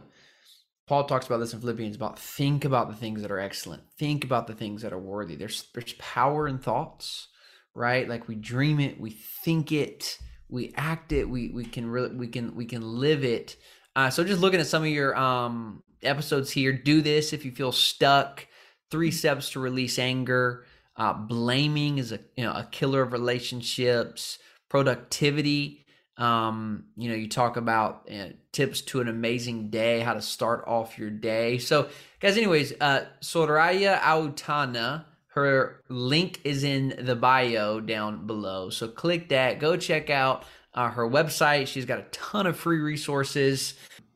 Paul 0.87 1.05
talks 1.05 1.25
about 1.25 1.37
this 1.37 1.53
in 1.53 1.59
Philippians 1.59 1.95
about 1.95 2.19
think 2.19 2.63
about 2.63 2.89
the 2.89 2.95
things 2.95 3.21
that 3.21 3.31
are 3.31 3.39
excellent. 3.39 3.83
Think 3.97 4.23
about 4.23 4.47
the 4.47 4.53
things 4.53 4.83
that 4.83 4.93
are 4.93 4.99
worthy. 4.99 5.35
There's 5.35 5.67
there's 5.73 5.93
power 5.93 6.47
in 6.47 6.59
thoughts, 6.59 7.27
right? 7.73 8.07
Like 8.07 8.27
we 8.27 8.35
dream 8.35 8.79
it, 8.79 8.99
we 8.99 9.09
think 9.09 9.71
it, 9.71 10.19
we 10.47 10.73
act 10.75 11.11
it, 11.11 11.27
we 11.27 11.49
we 11.49 11.65
can 11.65 11.89
really 11.89 12.15
we 12.15 12.27
can 12.27 12.55
we 12.55 12.65
can 12.65 12.81
live 12.81 13.23
it. 13.23 13.55
Uh, 13.95 14.09
so 14.09 14.23
just 14.23 14.41
looking 14.41 14.59
at 14.59 14.67
some 14.67 14.83
of 14.83 14.89
your 14.89 15.17
um 15.17 15.81
episodes 16.03 16.51
here, 16.51 16.71
do 16.71 17.01
this 17.01 17.33
if 17.33 17.45
you 17.45 17.51
feel 17.51 17.71
stuck. 17.71 18.45
Three 18.91 19.11
steps 19.11 19.51
to 19.51 19.59
release 19.59 19.97
anger. 19.97 20.65
Uh, 20.95 21.13
blaming 21.13 21.97
is 21.97 22.11
a 22.11 22.19
you 22.37 22.43
know 22.43 22.51
a 22.51 22.67
killer 22.71 23.01
of 23.01 23.11
relationships. 23.11 24.37
Productivity 24.69 25.85
um, 26.17 26.85
you 26.95 27.09
know, 27.09 27.15
you 27.15 27.27
talk 27.27 27.57
about 27.57 28.09
uh, 28.11 28.29
tips 28.55 28.79
to 28.81 29.01
an 29.01 29.09
amazing 29.09 29.69
day, 29.69 29.99
how 29.99 30.13
to 30.13 30.21
start 30.21 30.63
off 30.65 30.97
your 30.97 31.09
day. 31.09 31.57
So, 31.57 31.89
guys, 32.21 32.37
anyways, 32.37 32.73
uh, 32.79 33.05
Soraya 33.21 33.99
Autana, 33.99 35.03
her 35.27 35.81
link 35.89 36.39
is 36.45 36.63
in 36.63 36.95
the 36.97 37.17
bio 37.17 37.81
down 37.81 38.25
below. 38.25 38.69
So, 38.69 38.87
click 38.87 39.29
that, 39.29 39.59
go 39.59 39.75
check 39.75 40.09
out 40.09 40.45
uh, 40.73 40.89
her 40.89 41.07
website. 41.07 41.67
She's 41.67 41.85
got 41.85 41.99
a 41.99 42.05
ton 42.11 42.47
of 42.47 42.57
free 42.57 42.79
resources 42.79 43.73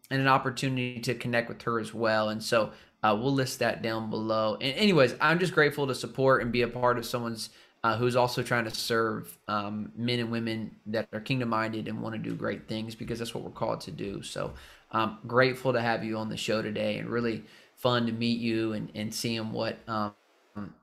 and 0.10 0.22
an 0.22 0.28
opportunity 0.28 1.02
to 1.02 1.14
connect 1.14 1.50
with 1.50 1.62
her 1.64 1.78
as 1.78 1.94
well. 1.94 2.30
And 2.30 2.42
so, 2.42 2.72
uh, 3.04 3.18
we'll 3.20 3.34
list 3.34 3.60
that 3.60 3.82
down 3.82 4.10
below. 4.10 4.58
And, 4.62 4.74
anyways, 4.76 5.16
I'm 5.20 5.40
just 5.40 5.54
grateful 5.54 5.86
to 5.88 5.96
support 5.96 6.42
and 6.42 6.52
be 6.52 6.62
a 6.62 6.68
part 6.70 6.98
of 6.98 7.06
someone's 7.06 7.50
uh, 7.84 7.96
who's 7.96 8.16
also 8.16 8.44
trying 8.44 8.66
to 8.66 8.72
serve 8.72 9.38
um, 9.48 9.92
men 9.96 10.20
and 10.20 10.32
women 10.32 10.76
that 10.86 11.08
are 11.14 11.20
kingdom 11.20 11.50
minded 11.50 11.88
and 11.88 12.02
want 12.02 12.14
to 12.14 12.20
do 12.20 12.36
great 12.36 12.68
things 12.68 12.96
because 12.96 13.20
that's 13.20 13.34
what 13.34 13.44
we're 13.44 13.50
called 13.52 13.82
to 13.82 13.92
do. 13.92 14.22
So 14.22 14.54
um, 14.92 15.20
grateful 15.28 15.72
to 15.74 15.82
have 15.82 16.04
you 16.04 16.18
on 16.18 16.30
the 16.30 16.38
show 16.38 16.62
today 16.62 16.98
and 16.98 17.10
really 17.10 17.44
fun 17.76 18.06
to 18.06 18.12
meet 18.12 18.40
you 18.40 18.74
and, 18.74 18.92
and 18.96 19.14
seeing 19.14 19.52
what 19.54 19.78
um, 19.88 20.14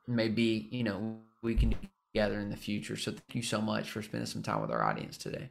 maybe, 0.06 0.68
you 0.70 0.84
know, 0.84 1.18
we 1.42 1.54
can 1.54 1.70
do 1.70 1.76
together 2.14 2.40
in 2.40 2.48
the 2.48 2.56
future. 2.56 2.96
So 2.96 3.10
thank 3.10 3.34
you 3.34 3.42
so 3.42 3.60
much 3.60 3.90
for 3.90 4.00
spending 4.00 4.26
some 4.26 4.42
time 4.42 4.62
with 4.62 4.70
our 4.70 4.82
audience 4.82 5.18
today. 5.18 5.50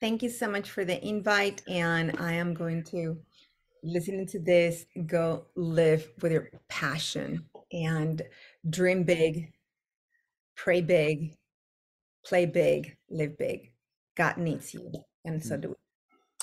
Thank 0.00 0.22
you 0.22 0.28
so 0.28 0.48
much 0.48 0.70
for 0.70 0.84
the 0.84 1.04
invite. 1.06 1.62
And 1.68 2.16
I 2.18 2.32
am 2.32 2.52
going 2.52 2.82
to, 2.84 3.16
listening 3.84 4.26
to 4.26 4.40
this, 4.40 4.86
go 5.06 5.46
live 5.54 6.10
with 6.20 6.32
your 6.32 6.50
passion 6.68 7.44
and 7.72 8.22
dream 8.68 9.04
big 9.04 9.52
pray 10.56 10.80
big, 10.80 11.34
play 12.24 12.46
big, 12.46 12.96
live 13.10 13.38
big. 13.38 13.72
God 14.16 14.38
needs 14.38 14.74
you, 14.74 14.90
and 15.24 15.42
so 15.42 15.56
mm. 15.56 15.62
do 15.62 15.68
we. 15.68 15.74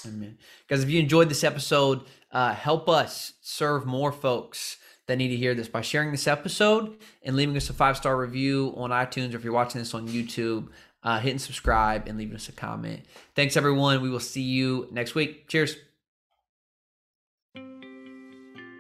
Amen. 0.06 0.38
Guys, 0.68 0.84
if 0.84 0.90
you 0.90 1.00
enjoyed 1.00 1.30
this 1.30 1.44
episode, 1.44 2.02
uh, 2.32 2.54
help 2.54 2.90
us 2.90 3.34
serve 3.42 3.86
more 3.86 4.12
folks 4.12 4.78
that 5.08 5.18
need 5.18 5.30
to 5.30 5.36
hear 5.36 5.54
this 5.54 5.68
by 5.68 5.82
sharing 5.82 6.12
this 6.12 6.28
episode 6.28 6.98
and 7.24 7.36
leaving 7.36 7.56
us 7.56 7.70
a 7.70 7.74
five 7.74 7.98
star 7.98 8.18
review 8.18 8.74
on 8.76 8.90
iTunes 8.90 9.34
or 9.34 9.38
if 9.38 9.44
you're 9.44 9.54
watching 9.54 9.80
this 9.80 9.94
on 9.94 10.08
YouTube, 10.08 10.68
uh, 11.04 11.20
hitting 11.20 11.40
subscribe 11.40 12.08
and 12.08 12.18
leaving 12.18 12.36
us 12.36 12.50
a 12.50 12.52
comment. 12.52 13.02
Thanks, 13.36 13.58
everyone. 13.58 14.02
We 14.02 14.10
will 14.10 14.20
see 14.20 14.42
you 14.42 14.88
next 14.92 15.16
week. 15.16 15.48
Cheers. 15.48 15.76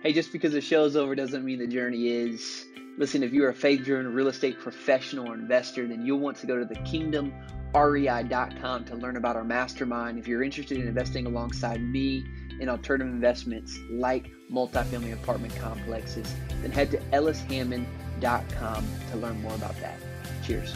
Hey, 0.03 0.11
just 0.11 0.33
because 0.33 0.51
the 0.51 0.59
show's 0.59 0.97
over 0.97 1.15
doesn't 1.15 1.45
mean 1.45 1.59
the 1.59 1.67
journey 1.67 2.09
is. 2.09 2.65
Listen, 2.97 3.23
if 3.23 3.31
you're 3.31 3.47
a 3.47 3.53
faith 3.53 3.85
driven 3.85 4.13
real 4.13 4.27
estate 4.27 4.59
professional 4.59 5.29
or 5.29 5.33
investor, 5.33 5.87
then 5.87 6.05
you'll 6.05 6.19
want 6.19 6.35
to 6.39 6.45
go 6.45 6.59
to 6.59 6.65
the 6.65 6.75
kingdomrei.com 6.75 8.83
to 8.83 8.95
learn 8.95 9.15
about 9.15 9.37
our 9.37 9.45
mastermind. 9.45 10.19
If 10.19 10.27
you're 10.27 10.43
interested 10.43 10.77
in 10.77 10.89
investing 10.89 11.25
alongside 11.25 11.81
me 11.81 12.25
in 12.59 12.67
alternative 12.67 13.13
investments 13.13 13.79
like 13.91 14.29
multifamily 14.51 15.13
apartment 15.13 15.55
complexes, 15.55 16.35
then 16.61 16.71
head 16.71 16.91
to 16.91 16.97
ellishammond.com 17.13 18.87
to 19.09 19.17
learn 19.17 19.41
more 19.41 19.55
about 19.55 19.79
that. 19.79 19.97
Cheers. 20.45 20.75